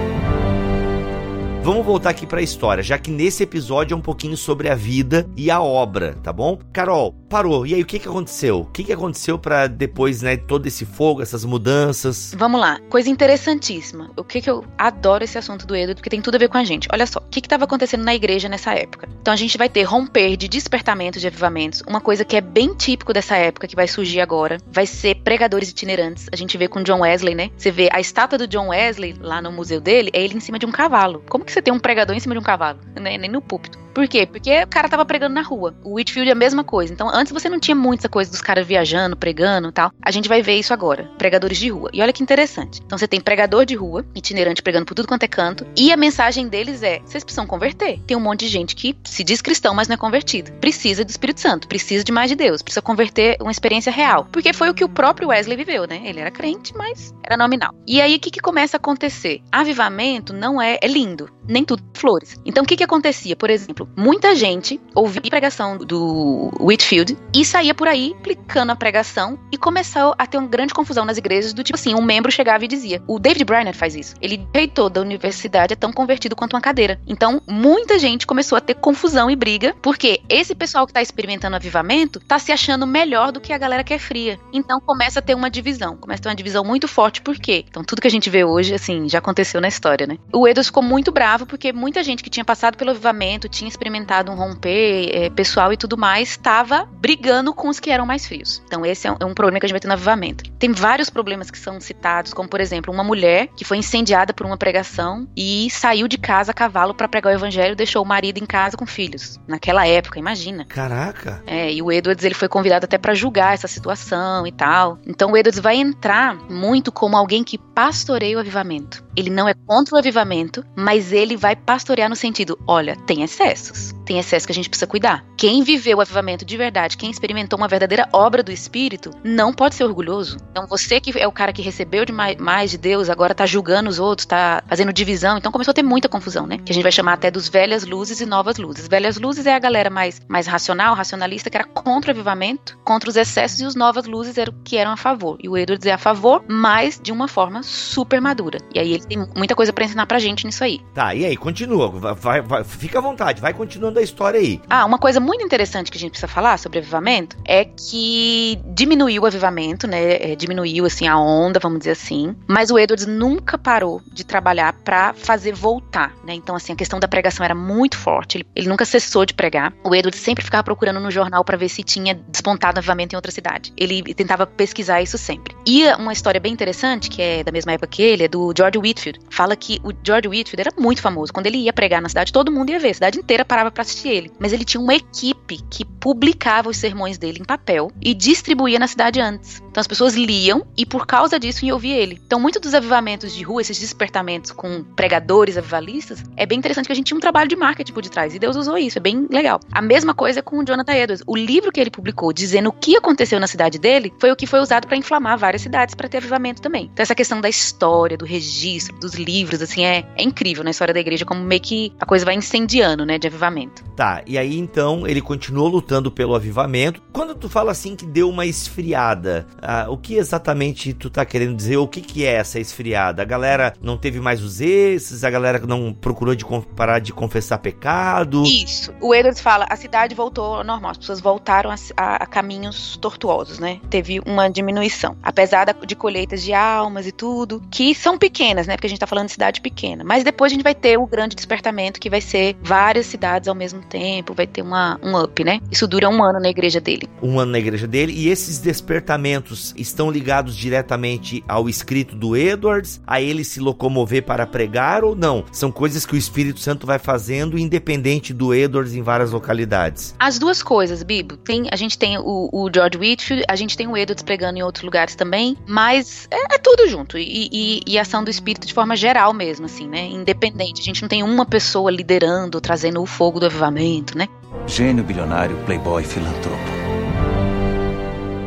Vamos 1.64 1.86
voltar 1.86 2.10
aqui 2.10 2.26
para 2.26 2.40
a 2.40 2.42
história, 2.42 2.82
já 2.82 2.98
que 2.98 3.10
nesse 3.10 3.42
episódio 3.42 3.94
é 3.94 3.96
um 3.96 4.00
pouquinho 4.02 4.36
sobre 4.36 4.68
a 4.68 4.74
vida 4.74 5.26
e 5.34 5.50
a 5.50 5.62
obra, 5.62 6.12
tá 6.22 6.30
bom? 6.30 6.58
Carol, 6.70 7.14
parou. 7.35 7.66
E 7.66 7.74
aí 7.74 7.82
o 7.82 7.85
que 7.85 7.99
que 7.99 8.07
aconteceu? 8.07 8.61
O 8.61 8.66
que 8.66 8.85
que 8.85 8.93
aconteceu 8.93 9.37
para 9.37 9.66
depois, 9.66 10.22
né, 10.22 10.37
todo 10.37 10.66
esse 10.66 10.87
fogo, 10.87 11.20
essas 11.20 11.45
mudanças? 11.45 12.32
Vamos 12.39 12.61
lá. 12.61 12.78
Coisa 12.89 13.11
interessantíssima. 13.11 14.12
O 14.16 14.22
que 14.22 14.41
que 14.41 14.49
eu 14.49 14.64
adoro 14.78 15.24
esse 15.24 15.37
assunto 15.37 15.66
do 15.66 15.74
Edward, 15.74 15.97
porque 15.97 16.09
tem 16.09 16.22
tudo 16.22 16.37
a 16.37 16.39
ver 16.39 16.49
com 16.49 16.59
a 16.59 16.62
gente. 16.62 16.87
Olha 16.93 17.05
só, 17.09 17.18
o 17.18 17.28
que 17.28 17.41
que 17.41 17.49
estava 17.49 17.64
acontecendo 17.64 18.05
na 18.05 18.14
igreja 18.14 18.49
nessa 18.49 18.72
época? 18.72 19.09
Então 19.20 19.35
a 19.35 19.37
gente 19.37 19.59
vai 19.59 19.68
ter 19.68 19.82
romper 19.82 20.37
de 20.37 20.47
despertamentos 20.47 21.20
de 21.20 21.26
avivamentos, 21.26 21.82
uma 21.89 22.01
coisa 22.01 22.24
que 22.24 22.37
é 22.37 22.41
bem 22.41 22.72
típico 22.72 23.12
dessa 23.12 23.37
época 23.37 23.66
que 23.66 23.74
vai 23.74 23.89
surgir 23.89 24.20
agora, 24.20 24.59
vai 24.70 24.87
ser 24.87 25.16
pregadores 25.16 25.70
itinerantes. 25.70 26.28
A 26.32 26.37
gente 26.37 26.57
vê 26.57 26.68
com 26.68 26.85
John 26.85 27.01
Wesley, 27.01 27.35
né? 27.35 27.51
Você 27.57 27.72
vê 27.72 27.89
a 27.93 27.99
estátua 27.99 28.39
do 28.39 28.47
John 28.47 28.68
Wesley 28.68 29.16
lá 29.20 29.43
no 29.43 29.51
museu 29.51 29.80
dele, 29.80 30.11
é 30.12 30.22
ele 30.22 30.37
em 30.37 30.41
cima 30.41 30.57
de 30.57 30.66
um 30.66 30.70
cavalo. 30.70 31.20
Como 31.28 31.45
que 31.45 31.51
você 31.51 31.61
tem 31.61 31.74
um 31.74 31.80
pregador 31.80 32.14
em 32.14 32.20
cima 32.20 32.37
de 32.37 32.39
um 32.39 32.45
cavalo, 32.45 32.78
né? 32.95 33.18
nem 33.18 33.28
no 33.28 33.43
púlpito. 33.43 33.82
Por 33.95 34.09
quê? 34.09 34.26
Porque 34.26 34.62
o 34.64 34.66
cara 34.66 34.89
tava 34.89 35.05
pregando 35.05 35.35
na 35.35 35.43
rua. 35.43 35.72
O 35.85 35.95
Whitfield 35.95 36.28
é 36.28 36.32
a 36.32 36.35
mesma 36.35 36.64
coisa. 36.64 36.93
Então, 36.93 37.09
antes 37.25 37.33
você 37.33 37.49
não 37.49 37.59
tinha 37.59 37.75
muita 37.75 38.07
coisa 38.07 38.31
dos 38.31 38.43
caras 38.43 38.66
viajando, 38.66 39.16
pregando 39.16 39.68
e 39.68 39.72
tal. 39.72 39.91
A 40.03 40.11
gente 40.11 40.29
vai 40.29 40.43
ver 40.43 40.57
isso 40.57 40.75
agora. 40.75 41.11
Pregadores 41.16 41.57
de 41.57 41.70
rua. 41.70 41.89
E 41.93 42.03
olha 42.03 42.12
que 42.12 42.22
interessante. 42.22 42.83
Então, 42.85 42.99
você 42.99 43.09
tem 43.09 43.20
pregador 43.20 43.64
de 43.64 43.75
rua, 43.75 44.05
itinerante 44.14 44.62
pregando 44.62 44.85
por 44.85 44.95
tudo 44.95 45.09
quanto 45.09 45.22
é 45.22 45.29
canto. 45.29 45.66
E 45.75 45.91
a 45.91 45.97
mensagem 45.97 46.49
deles 46.49 46.83
é: 46.83 47.01
vocês 47.01 47.25
precisam 47.25 47.47
converter. 47.47 47.99
Tem 48.07 48.16
um 48.16 48.20
monte 48.20 48.41
de 48.41 48.49
gente 48.49 48.77
que 48.77 48.95
se 49.05 49.25
diz 49.25 49.41
cristão, 49.41 49.75
mas 49.75 49.89
não 49.89 49.95
é 49.95 49.97
convertido. 49.97 50.53
Precisa 50.53 51.05
do 51.05 51.11
Espírito 51.11 51.41
Santo, 51.41 51.66
precisa 51.66 52.05
de 52.05 52.12
mais 52.12 52.29
de 52.29 52.37
Deus, 52.37 52.61
precisa 52.61 52.83
converter 52.83 53.39
uma 53.41 53.51
experiência 53.51 53.91
real. 53.91 54.29
Porque 54.31 54.53
foi 54.53 54.68
o 54.68 54.75
que 54.75 54.85
o 54.85 54.89
próprio 54.89 55.29
Wesley 55.29 55.57
viveu, 55.57 55.87
né? 55.87 56.03
Ele 56.05 56.20
era 56.20 56.31
crente, 56.31 56.75
mas 56.77 57.14
era 57.22 57.37
nominal. 57.37 57.75
E 57.87 58.03
aí, 58.03 58.16
o 58.16 58.20
que, 58.20 58.31
que 58.31 58.41
começa 58.41 58.77
a 58.77 58.79
acontecer? 58.79 59.41
Avivamento 59.51 60.35
não 60.35 60.61
é, 60.61 60.79
é 60.83 60.87
lindo, 60.87 61.31
nem 61.49 61.64
tudo 61.64 61.83
flores. 61.95 62.37
Então, 62.45 62.64
o 62.64 62.66
que, 62.66 62.77
que 62.77 62.85
acontecia? 62.85 63.35
Por 63.35 63.49
exemplo, 63.49 63.89
muita 63.97 64.35
gente 64.35 64.79
ouvia 64.95 65.22
a 65.25 65.31
pregação 65.31 65.79
do 65.79 66.51
Whitfield 66.61 67.13
e 67.32 67.44
saía 67.44 67.74
por 67.74 67.88
aí 67.88 68.14
aplicando 68.18 68.70
a 68.70 68.76
pregação 68.76 69.38
e 69.52 69.58
começou 69.58 70.14
a 70.18 70.26
ter 70.26 70.38
uma 70.38 70.48
grande 70.48 70.74
confusão 70.74 71.04
nas 71.04 71.18
igrejas 71.18 71.52
do 71.52 71.62
tipo 71.62 71.76
assim, 71.76 71.94
um 71.94 72.02
membro 72.02 72.30
chegava 72.30 72.64
e 72.64 72.68
dizia, 72.68 73.02
o 73.06 73.18
David 73.18 73.44
Briner 73.44 73.74
faz 73.74 73.94
isso, 73.94 74.14
ele 74.20 74.46
reitor 74.54 74.88
da 74.90 75.00
universidade 75.00 75.72
é 75.72 75.76
tão 75.76 75.92
convertido 75.92 76.36
quanto 76.36 76.54
uma 76.54 76.60
cadeira. 76.60 77.00
Então, 77.06 77.40
muita 77.46 77.98
gente 77.98 78.26
começou 78.26 78.56
a 78.56 78.60
ter 78.60 78.74
confusão 78.74 79.30
e 79.30 79.36
briga, 79.36 79.74
porque 79.82 80.20
esse 80.28 80.54
pessoal 80.54 80.86
que 80.86 80.90
está 80.90 81.02
experimentando 81.02 81.56
avivamento 81.56 82.18
está 82.18 82.38
se 82.38 82.52
achando 82.52 82.86
melhor 82.86 83.32
do 83.32 83.40
que 83.40 83.52
a 83.52 83.58
galera 83.58 83.84
que 83.84 83.94
é 83.94 83.98
fria. 83.98 84.38
Então, 84.52 84.80
começa 84.80 85.18
a 85.18 85.22
ter 85.22 85.34
uma 85.34 85.50
divisão, 85.50 85.96
começa 85.96 86.20
a 86.20 86.22
ter 86.24 86.28
uma 86.28 86.34
divisão 86.34 86.64
muito 86.64 86.88
forte, 86.88 87.20
por 87.20 87.36
quê? 87.36 87.64
Então, 87.68 87.84
tudo 87.84 88.00
que 88.00 88.08
a 88.08 88.10
gente 88.10 88.30
vê 88.30 88.44
hoje, 88.44 88.74
assim, 88.74 89.08
já 89.08 89.18
aconteceu 89.18 89.60
na 89.60 89.68
história, 89.68 90.06
né? 90.06 90.18
O 90.32 90.46
Edwards 90.46 90.68
ficou 90.68 90.82
muito 90.82 91.12
bravo 91.12 91.46
porque 91.46 91.72
muita 91.72 92.02
gente 92.02 92.22
que 92.22 92.30
tinha 92.30 92.44
passado 92.44 92.76
pelo 92.76 92.90
avivamento, 92.90 93.48
tinha 93.48 93.68
experimentado 93.68 94.30
um 94.30 94.34
romper 94.34 95.10
é, 95.12 95.30
pessoal 95.30 95.72
e 95.72 95.76
tudo 95.76 95.96
mais, 95.96 96.30
estava 96.30 96.88
brigando 97.05 97.52
com 97.52 97.68
os 97.68 97.78
que 97.78 97.90
eram 97.90 98.07
mais 98.07 98.26
frios. 98.26 98.62
Então, 98.64 98.86
esse 98.86 99.07
é 99.07 99.12
um, 99.12 99.16
é 99.20 99.24
um, 99.26 99.34
problema 99.34 99.61
que 99.61 99.66
a 99.66 99.68
gente 99.68 99.74
vai 99.74 99.80
ter 99.80 99.88
no 99.88 99.92
avivamento. 99.92 100.42
Tem 100.59 100.72
vários 100.72 101.11
problemas 101.11 101.50
que 101.50 101.59
são 101.59 101.78
citados, 101.78 102.32
como, 102.32 102.48
por 102.48 102.62
exemplo, 102.62 102.90
uma 102.94 103.05
mulher 103.05 103.48
que 103.55 103.62
foi 103.62 103.76
incendiada 103.76 104.32
por 104.32 104.46
uma 104.46 104.57
pregação 104.57 105.28
e 105.36 105.68
saiu 105.70 106.09
de 106.09 106.16
casa 106.16 106.52
a 106.52 106.55
cavalo 106.55 106.94
para 106.94 107.07
pregar 107.07 107.30
o 107.30 107.36
evangelho 107.36 107.72
e 107.72 107.76
deixou 107.76 108.02
o 108.02 108.07
marido 108.07 108.38
em 108.38 108.46
casa 108.46 108.74
com 108.74 108.86
filhos. 108.86 109.38
Naquela 109.46 109.86
época, 109.86 110.18
imagina. 110.18 110.64
Caraca! 110.64 111.42
É, 111.46 111.70
e 111.70 111.82
o 111.82 111.92
Edwards 111.92 112.24
ele 112.24 112.34
foi 112.34 112.48
convidado 112.48 112.86
até 112.86 112.96
para 112.96 113.12
julgar 113.12 113.52
essa 113.52 113.68
situação 113.68 114.46
e 114.46 114.52
tal. 114.52 114.98
Então, 115.07 115.32
o 115.32 115.36
Edwards 115.36 115.61
vai 115.61 115.76
entrar 115.76 116.34
muito 116.50 116.90
como 116.90 117.18
alguém 117.18 117.44
que 117.44 117.59
pastoreia 117.59 118.38
o 118.38 118.40
avivamento. 118.40 119.03
Ele 119.16 119.30
não 119.30 119.48
é 119.48 119.54
contra 119.54 119.94
o 119.94 119.98
avivamento, 119.98 120.64
mas 120.76 121.12
ele 121.12 121.36
vai 121.36 121.54
pastorear 121.56 122.08
no 122.08 122.16
sentido: 122.16 122.58
olha, 122.66 122.96
tem 123.06 123.22
excessos. 123.22 123.92
Tem 124.04 124.18
excesso 124.18 124.46
que 124.46 124.52
a 124.52 124.54
gente 124.54 124.68
precisa 124.68 124.86
cuidar. 124.86 125.24
Quem 125.36 125.62
viveu 125.62 125.98
o 125.98 126.00
avivamento 126.00 126.44
de 126.44 126.56
verdade, 126.56 126.96
quem 126.96 127.10
experimentou 127.10 127.56
uma 127.56 127.68
verdadeira 127.68 128.08
obra 128.12 128.42
do 128.42 128.52
Espírito, 128.52 129.10
não 129.24 129.52
pode 129.52 129.74
ser 129.74 129.84
orgulhoso. 129.84 130.36
Então 130.50 130.66
você 130.66 131.00
que 131.00 131.18
é 131.18 131.26
o 131.26 131.32
cara 131.32 131.52
que 131.52 131.62
recebeu 131.62 132.04
de 132.04 132.12
mais, 132.12 132.36
mais 132.36 132.70
de 132.70 132.78
Deus, 132.78 133.08
agora 133.08 133.34
tá 133.34 133.46
julgando 133.46 133.88
os 133.88 133.98
outros, 133.98 134.26
tá 134.26 134.62
fazendo 134.68 134.92
divisão. 134.92 135.38
Então 135.38 135.50
começou 135.50 135.72
a 135.72 135.74
ter 135.74 135.82
muita 135.82 136.08
confusão, 136.08 136.46
né? 136.46 136.58
Que 136.58 136.72
a 136.72 136.74
gente 136.74 136.82
vai 136.82 136.92
chamar 136.92 137.14
até 137.14 137.30
dos 137.30 137.48
velhas 137.48 137.84
luzes 137.84 138.20
e 138.20 138.26
novas 138.26 138.58
luzes. 138.58 138.86
Velhas 138.86 139.16
luzes 139.16 139.46
é 139.46 139.54
a 139.54 139.58
galera 139.58 139.88
mais, 139.88 140.20
mais 140.28 140.46
racional, 140.46 140.94
racionalista, 140.94 141.48
que 141.48 141.56
era 141.56 141.66
contra 141.66 142.10
o 142.10 142.14
avivamento, 142.14 142.78
contra 142.84 143.08
os 143.08 143.16
excessos, 143.16 143.60
e 143.60 143.64
os 143.64 143.74
novas 143.74 144.06
luzes 144.06 144.36
eram 144.36 144.54
que 144.64 144.76
eram 144.76 144.92
a 144.92 144.96
favor. 144.96 145.38
E 145.42 145.48
o 145.48 145.56
Edwards 145.56 145.86
é 145.86 145.92
a 145.92 145.98
favor, 145.98 146.44
mas 146.48 147.00
de 147.02 147.12
uma 147.12 147.28
forma 147.28 147.62
super 147.62 148.20
madura. 148.20 148.58
E 148.74 148.78
aí 148.78 148.92
ele 148.92 149.03
Tem 149.07 149.18
muita 149.36 149.55
coisa 149.55 149.72
pra 149.72 149.84
ensinar 149.84 150.07
pra 150.07 150.18
gente 150.18 150.46
nisso 150.46 150.62
aí. 150.64 150.80
Tá, 150.94 151.14
e 151.14 151.24
aí, 151.24 151.36
continua. 151.36 151.88
Vai, 152.14 152.40
vai- 152.40 152.64
fica 152.64 152.98
à 152.98 153.02
vontade, 153.02 153.40
vai 153.40 153.52
continuando 153.52 153.98
a 153.98 154.02
história 154.02 154.38
aí. 154.40 154.61
Ah, 154.68 154.84
uma 154.84 154.98
coisa 154.98 155.20
muito 155.20 155.44
interessante 155.44 155.90
que 155.90 155.96
a 155.96 156.00
gente 156.00 156.11
precisa 156.11 156.28
falar 156.28 156.59
sobre 156.59 156.78
avivamento 156.78 157.36
é 157.44 157.64
que 157.64 158.59
diminuiu 158.66 159.22
o 159.22 159.26
avivamento, 159.26 159.86
né? 159.86 160.14
é, 160.32 160.36
diminuiu 160.36 160.84
assim 160.86 161.07
a 161.07 161.18
onda, 161.18 161.59
vamos 161.61 161.78
dizer 161.78 161.92
assim. 161.92 162.34
Mas 162.48 162.70
o 162.70 162.78
Edwards 162.78 163.07
nunca 163.07 163.57
parou 163.59 164.00
de 164.12 164.24
trabalhar 164.24 164.72
pra 164.84 165.12
fazer 165.14 165.52
voltar, 165.52 166.12
né? 166.24 166.34
Então 166.34 166.55
assim 166.57 166.72
a 166.72 166.76
questão 166.76 166.98
da 167.00 167.09
pregação 167.09 167.44
era 167.44 167.55
muito 167.55 167.96
forte. 167.96 168.38
Ele, 168.38 168.46
ele 168.55 168.68
nunca 168.68 168.84
cessou 168.84 169.24
de 169.24 169.34
pregar. 169.34 169.72
O 169.84 169.94
Edwards 169.94 170.20
sempre 170.20 170.44
ficava 170.44 170.62
procurando 170.62 171.00
no 171.00 171.11
jornal 171.11 171.44
pra 171.44 171.57
ver 171.57 171.68
se 171.68 171.82
tinha 171.82 172.14
despontado 172.28 172.78
avivamento 172.78 173.14
em 173.14 173.16
outra 173.16 173.32
cidade. 173.32 173.72
Ele 173.76 174.02
tentava 174.14 174.46
pesquisar 174.46 175.02
isso 175.02 175.18
sempre. 175.18 175.55
E 175.66 175.86
uma 175.94 176.12
história 176.12 176.40
bem 176.40 176.52
interessante 176.52 177.09
que 177.11 177.20
é 177.22 177.44
da 177.44 177.52
mesma 177.52 177.72
época 177.72 177.86
que 177.88 178.02
ele 178.02 178.24
é 178.24 178.28
do 178.28 178.52
George 178.57 178.78
Whitfield. 178.95 179.20
Fala 179.30 179.57
que 179.57 179.80
o 179.82 179.92
George 180.05 180.28
Whitfield 180.28 180.61
era 180.61 180.70
muito 180.78 181.03
famoso. 181.03 181.32
Quando 181.32 181.47
ele 181.47 181.59
ia 181.59 181.72
pregar 181.72 182.01
na 182.01 182.09
cidade, 182.09 182.32
todo 182.32 182.53
mundo 182.53 182.70
ia 182.70 182.78
ver. 182.78 182.90
A 182.90 182.95
cidade 182.95 183.18
inteira 183.18 183.45
parava 183.45 183.70
pra 183.70 183.82
assistir 183.82 184.09
ele. 184.09 184.30
Mas 184.38 184.53
ele 184.53 184.64
tinha 184.64 184.80
uma 184.80 184.95
equipe 184.95 185.59
que 185.70 185.84
publicava 185.84 186.68
os 186.68 186.76
sermões 186.76 187.18
dele 187.18 187.38
em 187.40 187.45
papel 187.45 187.90
e 188.01 188.14
distribuía 188.14 188.78
na 188.78 188.86
cidade 188.86 189.20
antes. 189.20 189.62
Então 189.70 189.80
as 189.80 189.86
pessoas 189.86 190.14
liam 190.14 190.66
e 190.76 190.84
por 190.84 191.07
causa 191.07 191.40
disso 191.40 191.64
iam 191.64 191.74
ouvir 191.74 191.92
ele. 191.92 192.20
Então 192.26 192.38
muitos 192.38 192.61
dos 192.61 192.74
avivamentos 192.74 193.34
de 193.34 193.42
rua, 193.42 193.62
esses 193.62 193.78
despertamentos 193.78 194.53
com 194.53 194.84
pregadores 194.84 195.57
avivalistas, 195.57 196.22
é 196.36 196.45
bem 196.45 196.59
interessante 196.59 196.86
que 196.86 196.92
a 196.92 196.95
gente 196.95 197.07
tinha 197.07 197.16
um 197.16 197.20
trabalho 197.20 197.49
de 197.49 197.57
marketing 197.57 197.92
por 197.92 198.03
detrás 198.03 198.34
e 198.34 198.38
Deus 198.38 198.55
usou 198.55 198.76
isso, 198.76 198.99
é 198.99 199.01
bem 199.01 199.26
legal. 199.30 199.59
A 199.72 199.80
mesma 199.80 200.12
coisa 200.12 200.42
com 200.42 200.59
o 200.59 200.64
Jonathan 200.64 200.92
Edwards. 200.92 201.24
O 201.26 201.34
livro 201.36 201.72
que 201.72 201.80
ele 201.80 201.90
publicou 201.90 202.34
dizendo 202.34 202.68
o 202.68 202.72
que 202.72 202.97
aconteceu 202.97 203.40
na 203.40 203.47
cidade 203.47 203.78
dele 203.78 204.12
foi 204.20 204.30
o 204.30 204.36
que 204.36 204.47
foi 204.47 204.61
usado 204.61 204.86
para 204.86 204.97
inflamar 204.97 205.38
várias 205.38 205.62
cidades 205.62 205.95
para 205.95 206.07
ter 206.07 206.18
avivamento 206.18 206.61
também. 206.61 206.90
Então 206.92 207.03
essa 207.03 207.14
questão 207.14 207.40
da 207.40 207.49
história, 207.49 208.18
do 208.18 208.26
registro, 208.26 208.84
dos 208.93 209.14
livros, 209.14 209.61
assim, 209.62 209.85
é, 209.85 210.05
é 210.16 210.22
incrível 210.22 210.62
na 210.64 210.70
história 210.70 210.93
da 210.95 211.01
igreja 211.01 211.24
como 211.24 211.41
meio 211.43 211.61
que 211.61 211.93
a 212.01 212.07
coisa 212.07 212.24
vai 212.24 212.35
incendiando, 212.35 213.05
né, 213.05 213.18
de 213.18 213.26
avivamento. 213.26 213.85
Tá, 213.97 214.22
e 214.26 214.37
aí 214.39 214.59
então 214.59 215.07
ele 215.07 215.20
continuou 215.20 215.68
lutando 215.68 216.11
pelo 216.11 216.35
avivamento. 216.35 217.03
Quando 217.12 217.35
tu 217.35 217.49
fala 217.49 217.70
assim 217.72 217.95
que 217.97 218.05
deu 218.07 218.28
uma 218.28 218.45
esfriada, 218.47 219.47
ah, 219.62 219.87
o 219.89 219.97
que 219.97 220.14
exatamente 220.16 220.93
tu 220.93 221.09
tá 221.09 221.24
querendo 221.24 221.55
dizer? 221.57 221.76
O 221.76 221.87
que 221.89 222.01
que 222.01 222.24
é 222.24 222.35
essa 222.35 222.59
esfriada? 222.61 223.22
A 223.22 223.24
galera 223.24 223.72
não 223.80 223.97
teve 223.97 224.20
mais 224.20 224.43
os 224.43 224.61
esses, 224.61 225.24
a 225.24 225.30
galera 225.30 225.59
não 225.66 225.93
procurou 225.93 226.35
de 226.35 226.45
parar 226.76 226.99
de 226.99 227.12
confessar 227.12 227.59
pecado. 227.59 228.43
Isso. 228.45 228.93
O 229.01 229.14
Edwards 229.14 229.41
fala, 229.41 229.66
a 229.70 229.76
cidade 229.76 230.14
voltou 230.14 230.57
ao 230.57 230.64
normal, 230.64 230.91
as 230.93 230.99
pessoas 230.99 231.20
voltaram 231.20 231.70
a, 231.70 231.74
a- 231.97 232.16
a 232.16 232.26
caminhos 232.26 232.97
tortuosos, 233.01 233.59
né? 233.59 233.80
Teve 233.89 234.20
uma 234.26 234.49
diminuição. 234.49 235.16
Apesar 235.22 235.64
da- 235.64 235.72
de 235.72 235.95
colheitas 235.95 236.43
de 236.43 236.53
almas 236.53 237.07
e 237.07 237.12
tudo, 237.12 237.62
que 237.70 237.95
são 237.95 238.18
pequenas, 238.18 238.66
né? 238.66 238.74
Porque 238.77 238.87
a 238.87 238.91
gente 238.91 238.99
tá 238.99 239.07
falando 239.07 239.27
de 239.27 239.33
cidade 239.33 239.61
pequena. 239.61 240.05
Mas 240.05 240.25
depois 240.25 240.53
a 240.53 240.55
gente 240.55 240.64
vai 240.64 240.75
ter 240.75 240.99
o 240.99 241.07
grande 241.07 241.35
despertamento, 241.37 242.01
que 242.01 242.11
vai 242.11 242.20
ser 242.20 242.57
várias 242.62 243.07
cidades 243.07 243.49
ao 243.49 243.55
mesmo 243.55 243.81
tempo, 243.83 244.35
vai 244.35 244.47
ter 244.47 244.62
uma, 244.62 244.99
um 245.03 245.18
up, 245.20 245.43
né? 245.45 245.61
Isso 245.70 245.87
dura 245.87 246.09
um 246.09 246.22
ano 246.22 246.41
na 246.41 246.49
igreja 246.49 246.81
dele. 246.81 247.09
um 247.22 247.39
ano 247.39 247.53
na 247.53 247.59
igreja 247.59 247.87
dele, 247.87 248.12
e 248.12 248.29
esses 248.29 248.59
despertamentos 248.59 249.75
estão 249.77 250.11
ligados 250.11 250.57
diretamente 250.57 251.43
ao 251.49 251.68
escrito 251.68 252.14
do 252.16 252.37
Edwards, 252.37 253.01
a 253.07 253.20
ele 253.20 253.45
se 253.45 253.61
locomover 253.61 254.22
para 254.25 254.47
pregar 254.47 255.05
ou 255.05 255.14
não? 255.14 255.45
São 255.53 255.70
coisas 255.70 256.05
que 256.07 256.14
o 256.14 256.16
Espírito 256.16 256.61
Santo 256.61 256.87
vai 256.87 256.99
fazendo 256.99 257.59
independente 257.59 258.33
do 258.33 258.55
Edwards 258.55 258.95
em 258.95 259.03
várias 259.03 259.31
localidades. 259.31 260.14
As 260.18 260.39
duas 260.39 260.62
coisas, 260.62 261.03
Bibo. 261.03 261.37
Tem, 261.37 261.68
a 261.70 261.77
gente 261.77 261.99
tem 261.99 262.18
o, 262.18 262.49
o 262.53 262.70
George 262.72 262.99
Whitfield, 262.99 263.45
a 263.49 263.57
gente 263.57 263.77
tem 263.77 263.87
o 263.87 263.97
Edwards 263.97 264.22
pregando 264.22 264.59
em 264.59 264.62
outros 264.62 264.85
lugares 264.85 265.14
também, 265.14 265.57
mas 265.66 266.29
é, 266.31 266.55
é 266.55 266.59
tudo 266.59 266.89
junto. 266.89 267.18
E, 267.18 267.49
e, 267.53 267.81
e 267.87 267.99
ação 267.99 268.22
do 268.25 268.31
Espírito 268.31 268.63
de 268.66 268.74
forma 268.74 268.96
geral 268.96 269.32
mesmo, 269.32 269.66
assim, 269.66 269.86
né? 269.88 270.06
Independente. 270.06 270.80
A 270.80 270.84
gente 270.84 271.02
não 271.02 271.08
tem 271.08 271.22
uma 271.22 271.46
pessoa 271.46 271.90
liderando, 271.90 272.60
trazendo 272.60 273.00
o 273.02 273.06
fogo 273.06 273.40
do 273.40 273.46
avivamento, 273.46 274.16
né? 274.16 274.28
Gênio 274.66 275.04
bilionário, 275.04 275.56
playboy, 275.64 276.02
filantropo. 276.04 276.74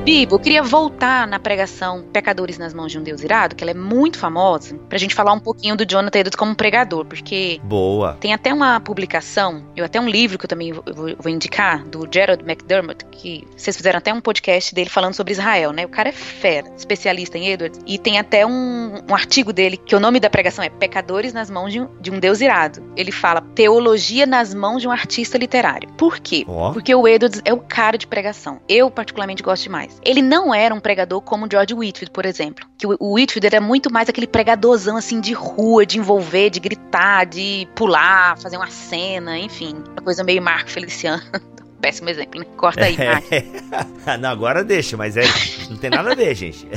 Bibo, 0.08 0.36
eu 0.36 0.40
queria 0.40 0.64
voltar 0.64 1.28
na 1.28 1.38
pregação 1.38 2.02
Pecadores 2.14 2.58
nas 2.58 2.74
Mãos 2.74 2.94
de 2.94 2.98
um 2.98 3.04
Deus 3.04 3.22
Irado, 3.22 3.58
que 3.58 3.62
ela 3.62 3.72
é 3.72 3.74
muito 3.74 4.18
famosa, 4.18 4.74
pra 4.88 4.98
gente 4.98 5.14
falar 5.14 5.34
um 5.34 5.40
pouquinho 5.40 5.76
do 5.76 5.86
Jonathan 5.86 6.20
Edwards 6.20 6.38
como 6.38 6.56
pregador, 6.56 7.04
porque 7.04 7.60
Boa. 7.62 8.14
Tem 8.14 8.34
até 8.34 8.54
uma 8.54 8.80
publicação, 8.80 9.66
eu 9.76 9.84
até 9.84 10.00
um 10.00 10.08
livro 10.08 10.38
que 10.38 10.46
eu 10.46 10.48
também 10.48 10.72
vou, 10.72 10.82
vou- 11.20 11.30
indicar, 11.30 11.84
do 11.84 12.08
Gerald 12.10 12.42
McDermott, 12.42 13.04
que 13.12 13.46
vocês 13.58 13.76
fizeram 13.76 13.98
até 13.98 14.14
um 14.14 14.22
podcast 14.22 14.74
dele 14.74 14.90
falando 14.90 15.14
sobre 15.14 15.34
Israel, 15.34 15.74
né? 15.74 15.86
O 15.86 15.90
cara 15.90 16.08
é 16.08 16.14
fera, 16.14 16.72
especialista 16.78 17.38
em 17.38 17.50
Edwards. 17.50 17.78
E 17.86 17.98
tem 17.98 18.18
até 18.18 18.46
um, 18.46 19.02
um 19.10 19.14
artigo 19.14 19.52
dele, 19.52 19.76
que 19.76 19.94
o 19.94 20.00
nome 20.00 20.22
da 20.22 20.30
pregação 20.30 20.64
é 20.64 20.70
Pecadores 20.70 21.34
nas 21.34 21.50
Mãos 21.50 21.74
de 21.74 21.82
um, 21.82 21.90
de 22.00 22.12
um 22.12 22.18
Deus 22.18 22.40
Irado. 22.40 22.82
Ele 22.96 23.12
fala 23.12 23.42
Teologia 23.54 24.26
nas 24.26 24.54
Mãos 24.54 24.82
de 24.82 24.88
um 24.88 24.92
Artista 24.92 25.38
Literário. 25.38 25.90
Por 25.98 26.18
quê? 26.18 26.46
Ó. 26.48 26.72
Porque 26.72 26.96
o 26.96 27.06
Edwards 27.06 27.42
é 27.44 27.52
o 27.54 27.60
cara 27.60 27.98
de 27.98 28.08
pregação. 28.08 28.62
Eu, 28.70 28.90
particularmente, 28.90 29.44
gosto 29.44 29.64
demais. 29.64 29.97
Ele 30.04 30.22
não 30.22 30.54
era 30.54 30.74
um 30.74 30.80
pregador 30.80 31.22
como 31.22 31.48
George 31.52 31.74
Whitfield, 31.74 32.12
por 32.12 32.26
exemplo. 32.26 32.66
Que 32.78 32.88
o, 32.88 32.96
o 33.00 33.14
Whitfield 33.14 33.46
era 33.46 33.62
muito 33.62 33.92
mais 33.92 34.08
aquele 34.10 34.28
pregadorzão, 34.28 34.98
assim, 34.98 35.20
de 35.20 35.34
rua, 35.34 35.86
de 35.86 35.98
envolver, 35.98 36.50
de 36.50 36.60
gritar, 36.60 37.26
de 37.26 37.68
pular, 37.76 38.38
fazer 38.38 38.58
uma 38.58 38.70
cena, 38.70 39.38
enfim. 39.38 39.84
Uma 39.92 40.02
coisa 40.02 40.24
meio 40.24 40.42
Marco 40.42 40.70
Feliciano. 40.70 41.24
Péssimo 41.82 42.10
exemplo, 42.10 42.40
né? 42.40 42.46
Corta 42.58 42.86
aí, 42.86 42.98
Marco. 42.98 43.28
não, 44.20 44.30
agora 44.30 44.64
deixa, 44.64 44.98
mas 44.98 45.16
é, 45.18 45.24
não 45.70 45.78
tem 45.78 45.90
nada 45.90 46.12
a 46.12 46.16
ver, 46.16 46.34
gente. 46.36 46.68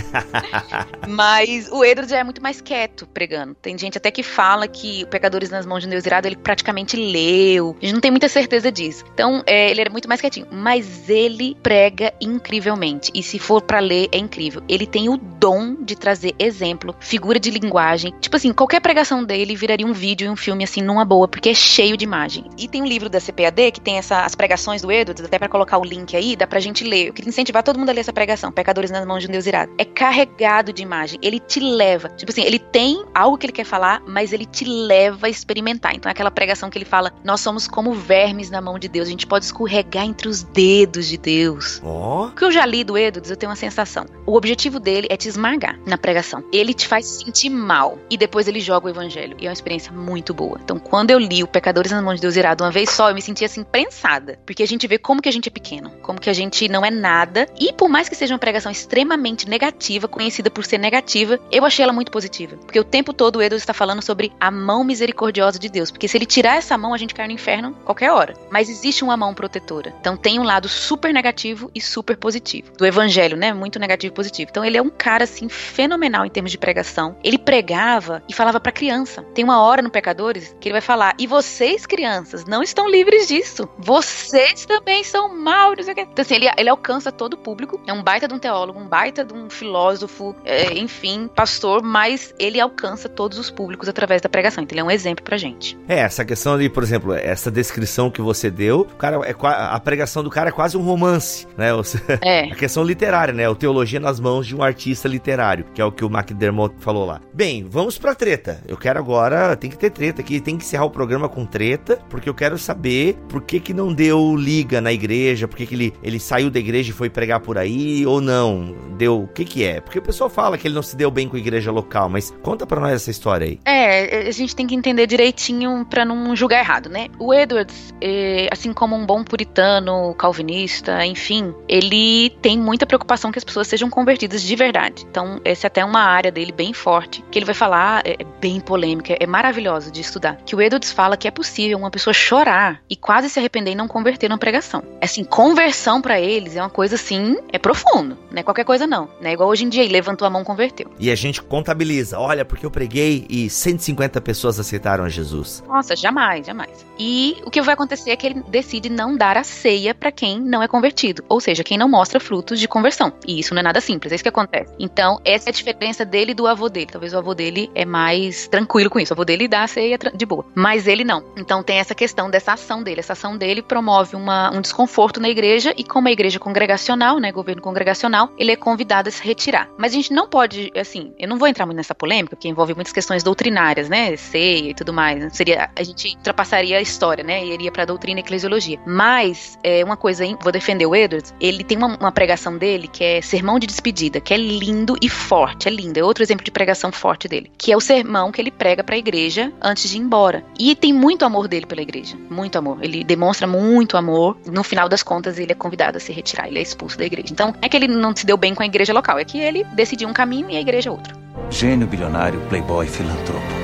Mas 1.09 1.69
o 1.71 1.85
Edwards 1.85 2.11
já 2.11 2.19
é 2.19 2.25
muito 2.25 2.43
mais 2.43 2.61
quieto 2.61 3.07
pregando. 3.07 3.55
Tem 3.55 3.77
gente 3.77 3.99
até 3.99 4.11
que 4.11 4.23
fala 4.23 4.69
que 4.69 5.05
o 5.05 5.07
Pecadores 5.07 5.51
nas 5.51 5.67
Mãos 5.67 5.81
de 5.81 5.87
um 5.87 5.91
Deus 5.91 6.07
Irado 6.07 6.29
ele 6.29 6.37
praticamente 6.37 6.97
leu. 6.97 7.77
A 7.81 7.85
gente 7.85 7.95
não 7.95 8.01
tem 8.01 8.11
muita 8.11 8.29
certeza 8.29 8.71
disso. 8.71 9.05
Então, 9.13 9.43
é, 9.47 9.71
ele 9.71 9.81
era 9.81 9.91
muito 9.91 10.09
mais 10.09 10.21
quietinho. 10.21 10.47
Mas 10.51 11.09
ele 11.09 11.57
prega 11.63 12.13
incrivelmente. 12.21 13.11
E 13.15 13.23
se 13.23 13.39
for 13.39 13.63
pra 13.63 13.81
ler, 13.81 14.09
é 14.13 14.19
incrível. 14.19 14.63
Ele 14.69 14.87
tem 14.87 15.09
o 15.09 15.17
dom 15.17 15.77
de 15.83 15.97
trazer 15.97 16.35
exemplo, 16.39 16.95
figura 17.01 17.39
de 17.39 17.51
linguagem. 17.51 18.15
Tipo 18.21 18.37
assim, 18.37 18.53
qualquer 18.53 18.81
pregação 18.81 19.25
dele 19.25 19.57
viraria 19.57 19.87
um 19.87 19.93
vídeo 19.93 20.27
e 20.27 20.29
um 20.29 20.37
filme 20.37 20.65
assim 20.65 20.83
numa 20.83 21.05
boa, 21.05 21.27
porque 21.27 21.51
é 21.51 21.55
cheio 21.55 21.97
de 21.97 22.05
imagem. 22.05 22.45
E 22.57 22.69
tem 22.69 22.83
um 22.83 22.87
livro 22.87 23.09
da 23.09 23.21
CPAD 23.21 23.73
que 23.73 23.81
tem 23.81 23.99
essa, 23.99 24.25
as 24.25 24.35
pregações 24.35 24.83
do 24.83 24.90
Edwards, 24.91 25.25
até 25.25 25.39
pra 25.39 25.49
colocar 25.49 25.79
o 25.79 25.85
link 25.85 26.17
aí, 26.17 26.37
dá 26.37 26.47
pra 26.47 26.61
gente 26.61 26.85
ler. 26.85 27.09
Eu 27.09 27.13
queria 27.13 27.29
incentivar 27.29 27.63
todo 27.63 27.79
mundo 27.79 27.91
a 27.91 27.93
ler 27.93 28.01
essa 28.01 28.13
pregação, 28.13 28.53
Pecadores 28.53 28.91
nas 28.91 29.07
Mãos 29.07 29.21
de 29.21 29.29
um 29.29 29.33
Deus 29.33 29.47
Irado. 29.47 29.73
É 29.79 29.85
carregado 29.85 30.73
de 30.73 30.83
imagem. 30.83 31.19
Ele 31.23 31.39
te 31.39 31.61
leva. 31.61 32.09
Tipo 32.11 32.33
assim, 32.33 32.43
ele 32.43 32.59
tem 32.59 33.05
algo 33.15 33.39
que 33.39 33.47
ele 33.47 33.53
quer 33.53 33.65
falar, 33.65 34.03
mas 34.07 34.33
ele 34.33 34.47
te 34.47 34.65
leva 34.65 35.27
a 35.27 35.31
experimentar. 35.31 35.95
Então 35.95 36.09
é 36.09 36.13
aquela 36.13 36.31
pregação 36.31 36.71
que 36.71 36.79
ele 36.79 36.85
fala: 36.85 37.13
Nós 37.25 37.41
somos 37.41 37.67
como 37.67 37.93
vermes 37.93 38.51
na 38.51 38.61
mão 38.61 38.79
de 38.79 38.89
Deus. 38.89 39.09
A 39.09 39.11
gente 39.11 39.27
pode 39.27 39.45
escorregar 39.45 40.05
entre 40.05 40.29
os 40.29 40.43
dedos 40.43 41.07
de 41.07 41.17
Deus. 41.17 41.81
Ó. 41.85 42.27
O 42.27 42.33
que 42.33 42.45
eu 42.45 42.53
já 42.53 42.65
li 42.67 42.85
do 42.85 42.97
Edwards, 42.97 43.31
eu 43.31 43.37
tenho 43.37 43.51
uma 43.51 43.57
sensação. 43.57 44.07
O 44.27 44.37
objetivo 44.37 44.79
dele 44.79 45.07
é 45.11 45.17
te 45.17 45.29
esmagar 45.29 45.79
na 45.87 45.99
pregação. 45.99 46.45
Ele 46.53 46.75
te 46.75 46.87
faz 46.87 47.07
sentir 47.07 47.51
mal. 47.51 47.99
E 48.11 48.17
depois 48.17 48.49
ele 48.49 48.61
joga 48.61 48.87
o 48.87 48.91
evangelho. 48.91 49.37
E 49.39 49.47
é 49.47 49.49
uma 49.49 49.53
experiência 49.53 49.93
muito 49.93 50.33
boa. 50.33 50.59
Então, 50.63 50.79
quando 50.79 51.11
eu 51.11 51.19
li 51.19 51.43
o 51.43 51.47
Pecadores 51.47 51.93
nas 51.93 52.03
Mãos 52.03 52.17
de 52.17 52.23
Deus 52.23 52.37
Irado 52.37 52.65
uma 52.65 52.71
vez 52.71 52.91
só, 52.91 53.11
eu 53.11 53.15
me 53.15 53.23
senti 53.23 53.45
assim, 53.45 53.63
prensada. 53.63 54.39
Porque 54.47 54.63
a 54.63 54.67
gente 54.67 54.80
vê 54.87 54.99
como 54.99 55.23
que 55.23 55.29
a 55.29 55.33
gente 55.33 55.49
é 55.49 55.53
pequeno. 55.53 55.91
Como 56.03 56.21
que 56.21 56.31
a 56.31 56.33
gente 56.33 56.69
não 56.69 56.85
é 56.85 56.91
nada. 56.91 57.47
E 57.59 57.73
por 57.73 57.89
mais 57.89 58.09
que 58.09 58.15
seja 58.15 58.35
uma 58.35 58.39
pregação 58.39 58.71
extremamente 58.71 59.49
negativa, 59.49 60.09
conhecida 60.09 60.51
por 60.51 60.65
ser 60.65 60.79
negativa, 60.79 61.39
eu 61.51 61.65
achei 61.65 61.83
ela 61.83 61.93
muito 61.93 62.11
positiva. 62.11 62.57
Porque 62.57 62.81
o 62.81 62.85
tempo 62.85 63.13
todo 63.13 63.37
o 63.37 63.43
Edwards 63.43 63.63
está 63.63 63.75
falando 63.75 64.03
sobre 64.03 64.33
a 64.41 64.51
mão 64.51 64.85
misericordiosa 64.85 65.59
de 65.59 65.69
Deus. 65.69 65.91
Porque 65.91 66.09
se 66.09 66.17
ele 66.17 66.27
tirar 66.27 66.57
essa 66.57 66.77
mão, 66.77 66.95
a 66.95 66.99
gente 66.99 67.15
cai 67.15 67.27
no 67.27 67.33
inferno 67.33 67.77
qualquer 67.85 68.11
hora. 68.11 68.35
Mas 68.51 68.69
existe 68.69 69.05
uma 69.05 69.17
mão 69.17 69.35
protetora. 69.35 69.95
Então 70.01 70.17
tem 70.17 70.39
um 70.39 70.45
lado 70.45 70.69
super 70.69 71.13
negativo 71.13 71.71
e 71.75 71.81
super 71.81 72.17
positivo. 72.17 72.73
Do 72.77 72.87
evangelho, 72.87 73.37
né? 73.37 73.53
Muito 73.53 73.79
negativo 73.79 74.13
e 74.13 74.17
positivo. 74.17 74.51
Então 74.51 74.65
ele 74.65 74.77
é 74.77 74.83
um 74.83 74.91
cara, 74.91 75.25
assim, 75.25 75.49
fenomenal 75.49 76.25
em 76.25 76.31
termos 76.31 76.53
de 76.53 76.59
pregação. 76.59 77.17
Ele 77.23 77.39
pregava 77.39 78.23
e 78.29 78.35
falava 78.35 78.61
pra 78.61 78.73
criança. 78.73 79.23
Tem 79.35 79.45
uma 79.45 79.63
hora 79.63 79.83
no 79.83 79.91
Pecadores 79.91 80.55
que 80.61 80.69
ele 80.69 80.75
vai 80.75 80.81
falar: 80.81 81.15
E 81.19 81.27
vocês, 81.27 81.87
crianças, 81.87 82.45
não 82.45 82.63
estão 82.63 82.89
livres 82.89 83.29
disso. 83.29 83.69
Vocês 83.79 84.67
também 84.71 85.03
são 85.03 85.37
maus, 85.37 85.77
não 85.79 85.83
sei 85.83 85.93
o 85.93 85.97
quê. 85.97 86.07
Então, 86.13 86.23
assim, 86.23 86.37
ele, 86.37 86.49
ele 86.57 86.69
alcança 86.69 87.11
todo 87.11 87.35
o 87.35 87.37
público. 87.37 87.81
É 87.89 87.93
um 87.93 88.05
baita 88.05 88.29
de 88.29 88.35
um 88.35 88.39
teólogo, 88.39 88.79
um 88.79 88.87
baita 88.87 89.25
de 89.25 89.35
um 89.35 89.51
filósofo, 89.51 90.37
é, 90.45 90.79
enfim, 90.79 91.29
pastor, 91.35 91.83
mas 91.83 92.33
ele 92.39 92.61
alcança 92.61 93.09
todos 93.09 93.37
os 93.37 93.51
públicos 93.51 93.89
através 93.89 94.23
da 94.23 94.29
pregação. 94.29 94.63
Então 94.63 94.77
ele 94.77 94.81
é 94.81 94.85
um 94.85 94.91
exemplo 94.91 95.25
pra 95.25 95.37
gente. 95.37 95.77
É, 95.89 95.99
essa 95.99 96.25
questão 96.25 96.55
ali, 96.55 96.69
por 96.69 96.85
exemplo, 96.85 97.13
essa 97.13 97.51
descrição 97.51 98.13
que 98.13 98.23
você 98.23 98.49
deu, 98.49 98.83
o 98.83 98.97
cara 98.97 99.17
é, 99.29 99.35
a 99.43 99.81
pregação 99.81 100.23
do 100.23 100.31
cara 100.31 100.51
é 100.51 100.53
quase 100.53 100.77
um 100.77 100.83
romance, 100.83 101.49
né? 101.57 101.71
É. 102.23 102.45
A 102.53 102.55
questão 102.55 102.85
literária, 102.85 103.33
né? 103.33 103.49
O 103.49 103.55
teologia 103.55 103.99
nas 103.99 104.21
mãos 104.21 104.47
de 104.47 104.55
um 104.55 104.63
artista 104.63 105.09
literário, 105.09 105.65
que 105.75 105.81
é 105.81 105.85
o 105.85 105.91
que 105.91 106.05
o 106.05 106.09
McDermott 106.09 106.75
falou 106.79 107.07
lá. 107.07 107.21
Bem, 107.33 107.65
vamos 107.69 107.97
pra 107.97 108.15
treta. 108.15 108.63
Eu 108.69 108.77
quero 108.77 108.99
agora, 108.99 109.57
tem 109.57 109.71
que 109.71 109.79
ter 109.79 109.91
treta 109.91 110.21
aqui, 110.21 110.41
tem 110.41 110.57
que 110.59 110.65
encerrar 110.65 110.85
o 110.85 110.91
programa 110.91 111.29
com 111.29 111.47
treta, 111.47 111.99
porque 112.09 112.29
eu 112.29 112.35
quero 112.35 112.59
saber 112.59 113.17
por 113.29 113.43
que 113.43 113.59
que 113.59 113.73
não 113.73 113.93
deu 113.93 114.35
liga 114.61 114.81
na 114.81 114.93
igreja, 114.93 115.49
por 115.49 115.57
que 115.57 115.75
ele, 115.75 115.95
ele 116.03 116.21
saiu 116.21 116.51
da 116.51 116.59
igreja 116.59 116.91
e 116.91 116.93
foi 116.93 117.09
pregar 117.09 117.41
por 117.41 117.57
aí, 117.57 118.07
ou 118.07 118.21
não. 118.21 118.77
deu. 118.97 119.23
O 119.23 119.29
que 119.29 119.45
que 119.45 119.65
é? 119.65 119.81
Porque 119.81 119.99
o 119.99 120.03
pessoal 120.03 120.29
fala 120.29 120.59
que 120.59 120.69
ele 120.69 120.75
não 120.75 120.83
se 120.83 120.97
deu 120.97 121.11
bem 121.11 121.29
com 121.29 121.37
a 121.37 121.39
igreja 121.39 121.73
local, 121.73 122.09
mas 122.09 122.33
conta 122.43 122.67
pra 122.67 122.81
nós 122.81 122.93
essa 122.93 123.11
história 123.11 123.47
aí. 123.47 123.59
É, 123.65 124.29
a 124.29 124.31
gente 124.31 124.55
tem 124.55 124.67
que 124.67 124.75
entender 124.75 125.07
direitinho 125.07 125.87
pra 125.89 126.05
não 126.05 126.37
julgar 126.37 126.59
errado, 126.59 126.89
né? 126.89 127.09
O 127.19 127.33
Edwards, 127.33 127.95
eh, 128.01 128.49
assim 128.51 128.73
como 128.73 128.95
um 128.95 129.07
bom 129.07 129.25
puritano, 129.25 130.15
calvinista, 130.15 131.05
enfim, 131.07 131.55
ele 131.69 132.31
tem 132.43 132.59
muita 132.59 132.87
preocupação 132.87 133.33
que 133.33 133.39
as 133.39 133.45
pessoas 133.45 133.67
sejam 133.67 133.89
convertidas 133.89 134.43
de 134.43 134.55
verdade. 134.55 135.07
Então, 135.11 135.41
essa 135.45 135.67
é 135.67 135.69
até 135.69 135.85
uma 135.85 136.01
área 136.01 136.31
dele 136.31 136.53
bem 136.53 136.73
forte, 136.73 137.25
que 137.31 137.39
ele 137.39 137.47
vai 137.47 137.55
falar, 137.55 138.03
é, 138.05 138.13
é 138.13 138.25
bem 138.41 138.61
polêmica, 138.61 139.17
é 139.19 139.27
maravilhoso 139.27 139.91
de 139.91 140.01
estudar. 140.01 140.37
Que 140.45 140.55
o 140.55 140.61
Edwards 140.61 140.93
fala 140.93 141.17
que 141.17 141.27
é 141.27 141.31
possível 141.31 141.79
uma 141.79 141.91
pessoa 141.91 142.13
chorar 142.13 142.83
e 142.91 142.97
quase 142.97 143.31
se 143.31 143.39
arrepender 143.39 143.73
e 143.73 143.75
não 143.75 143.89
converter 143.89 144.29
numa 144.29 144.39
pregação. 144.51 144.83
Assim, 145.01 145.23
conversão 145.23 146.03
pra 146.03 146.21
eles 146.21 146.57
é 146.57 146.61
uma 146.61 146.69
coisa 146.71 146.97
assim, 146.97 147.37
é 147.53 147.59
profundo, 147.59 148.19
não 148.31 148.41
é 148.41 148.43
qualquer 148.43 148.65
coisa 148.65 148.87
não. 148.87 149.09
Não 149.21 149.31
é 149.31 149.33
igual 149.33 149.49
hoje 149.49 149.65
em 149.65 149.69
dia, 149.69 149.85
ele 149.85 149.93
levantou 149.93 150.27
a 150.27 150.31
mão 150.31 150.43
converteu. 150.45 150.91
E 150.99 151.11
a 151.11 151.15
gente 151.15 151.41
contabiliza, 151.41 152.19
olha, 152.19 152.45
porque 152.45 152.67
eu 152.67 152.71
preguei 152.71 153.27
e 153.31 153.49
150 153.49 154.21
pessoas 154.21 154.59
aceitaram 154.59 155.09
Jesus. 155.09 155.63
Nossa, 155.69 155.95
jamais, 155.95 156.47
jamais. 156.47 156.85
E 156.99 157.37
o 157.47 157.51
que 157.51 157.63
vai 157.63 157.75
acontecer 157.75 158.11
é 158.11 158.17
que 158.17 158.27
ele 158.27 158.43
decide 158.49 158.89
não 158.91 159.17
dar 159.17 159.37
a 159.37 159.45
ceia 159.45 159.95
pra 159.95 160.11
quem 160.11 160.41
não 160.41 160.63
é 160.63 160.69
convertido, 160.69 161.25
ou 161.29 161.41
seja, 161.41 161.63
quem 161.63 161.79
não 161.79 161.89
mostra 161.89 162.19
frutos 162.19 162.59
de 162.59 162.67
conversão. 162.67 163.13
E 163.27 163.39
isso 163.39 163.55
não 163.55 163.61
é 163.61 163.63
nada 163.63 163.81
simples, 163.81 164.11
é 164.13 164.15
isso 164.17 164.25
que 164.25 164.29
acontece. 164.29 164.73
Então, 164.79 165.21
essa 165.25 165.49
é 165.49 165.51
a 165.51 165.55
diferença 165.55 166.05
dele 166.05 166.33
e 166.33 166.35
do 166.35 166.47
avô 166.47 166.69
dele. 166.69 166.89
Talvez 166.91 167.15
o 167.15 167.19
avô 167.19 167.35
dele 167.35 167.71
é 167.75 167.85
mais 167.85 168.49
tranquilo 168.49 168.91
com 168.91 168.99
isso. 168.99 169.13
O 169.13 169.15
avô 169.15 169.25
dele 169.25 169.47
dá 169.47 169.63
a 169.63 169.67
ceia 169.69 169.97
de 170.15 170.27
boa, 170.27 170.45
mas 170.55 170.87
ele 170.87 171.05
não. 171.05 171.23
Então 171.37 171.63
tem 171.63 171.79
essa 171.79 171.95
questão 171.95 172.29
dessa 172.31 172.53
ação 172.55 172.83
dele. 172.83 173.01
Essa 173.01 173.13
ação 173.13 173.37
dele 173.37 173.63
promove 173.63 174.17
uma- 174.17 174.40
um 174.53 174.61
desconforto 174.61 175.21
na 175.21 175.29
igreja 175.29 175.75
e 175.77 175.85
como 175.85 176.09
é 176.09 176.13
igreja 176.13 176.39
congregacional, 176.39 177.19
né, 177.19 177.33
governo 177.33 177.61
congregacional, 177.61 178.31
ele 178.39 178.53
é 178.53 178.57
convidado 178.57 179.09
a 179.09 179.13
se 179.13 179.23
retirar. 179.23 179.69
Mas 179.77 179.93
a 179.93 179.97
gente 179.97 180.13
não 180.13 180.29
pode, 180.29 180.71
assim, 180.77 181.13
eu 181.19 181.29
não 181.29 181.37
vou 181.37 181.49
entrar 181.49 181.67
muito 181.67 181.77
nessa 181.77 181.95
polêmica, 181.95 182.37
porque 182.37 182.49
envolve 182.49 182.75
muitas 182.75 182.93
questões 182.93 183.23
doutrinárias, 183.23 183.89
né, 183.89 184.17
ceia 184.17 184.71
e 184.71 184.75
tudo 184.75 184.93
mais. 184.93 185.21
né? 185.21 185.31
Seria, 185.31 185.71
a 185.77 185.83
gente 185.83 186.15
ultrapassaria 186.17 186.79
a 186.79 186.81
história, 186.81 187.25
né, 187.25 187.45
e 187.45 187.53
iria 187.53 187.73
pra 187.73 187.85
doutrina 187.85 188.21
e 188.21 188.23
eclesiologia. 188.23 188.79
Mas, 188.87 189.59
é, 189.63 189.85
uma 189.85 189.97
coisa, 189.97 190.25
hein, 190.25 190.39
vou 190.41 190.53
defender 190.53 190.87
o 190.87 190.95
Edwards, 190.95 191.35
ele 191.41 191.65
tem 191.65 191.77
uma, 191.77 191.97
uma 191.99 192.13
pregação 192.13 192.57
dele 192.57 192.89
que 192.89 193.03
é 193.05 193.21
sermão 193.21 193.59
de 193.59 193.67
despedida, 193.67 194.21
que 194.21 194.33
é 194.33 194.37
lindo 194.37 194.97
e 195.03 195.09
forte, 195.09 195.69
é 195.69 195.71
lindo. 195.71 195.99
É 195.99 196.05
outro 196.05 196.23
exemplo 196.23 196.45
de 196.45 196.51
pregação 196.51 196.93
forte 196.93 197.29
dele, 197.29 197.51
que 197.59 197.73
é 197.73 197.77
o 197.77 197.81
sermão 197.81 198.31
que 198.31 198.41
ele 198.41 198.51
prega 198.51 198.85
pra 198.85 198.97
igreja 198.97 199.53
antes 199.61 199.89
de 199.89 199.97
ir 199.97 200.01
embora. 200.01 200.45
E 200.59 200.75
tem 200.75 200.93
muito 200.93 201.25
amor 201.25 201.49
dele 201.49 201.67
pela 201.67 201.83
igreja, 201.83 202.17
muito 202.31 202.57
amor. 202.57 202.79
Ele 202.83 203.03
demonstra 203.05 203.47
muito 203.47 203.97
amor. 203.97 204.30
No 204.47 204.63
final 204.63 204.89
das 204.89 205.03
contas, 205.03 205.39
ele 205.39 205.53
é 205.53 205.55
convidado 205.55 205.97
a 205.97 206.01
se 206.01 206.13
retirar, 206.13 206.49
ele 206.49 206.59
é 206.59 206.63
expulso 206.63 206.99
da 206.99 207.05
igreja. 207.05 207.29
Então, 207.33 207.55
é 207.61 207.69
que 207.69 207.77
ele 207.77 207.89
não 207.89 208.15
se 208.15 208.27
deu 208.27 208.37
bem 208.37 208.55
com 208.55 208.63
a 208.63 208.67
igreja 208.67 208.93
local, 208.93 209.19
é 209.19 209.25
que 209.25 209.39
ele 209.39 209.65
decidiu 209.75 210.09
um 210.09 210.13
caminho 210.13 210.51
e 210.51 210.57
a 210.57 210.61
igreja 210.61 210.91
outro. 210.91 211.17
Gênio 211.51 211.87
bilionário, 211.87 212.41
playboy, 212.49 212.87
filantropo. 212.87 213.60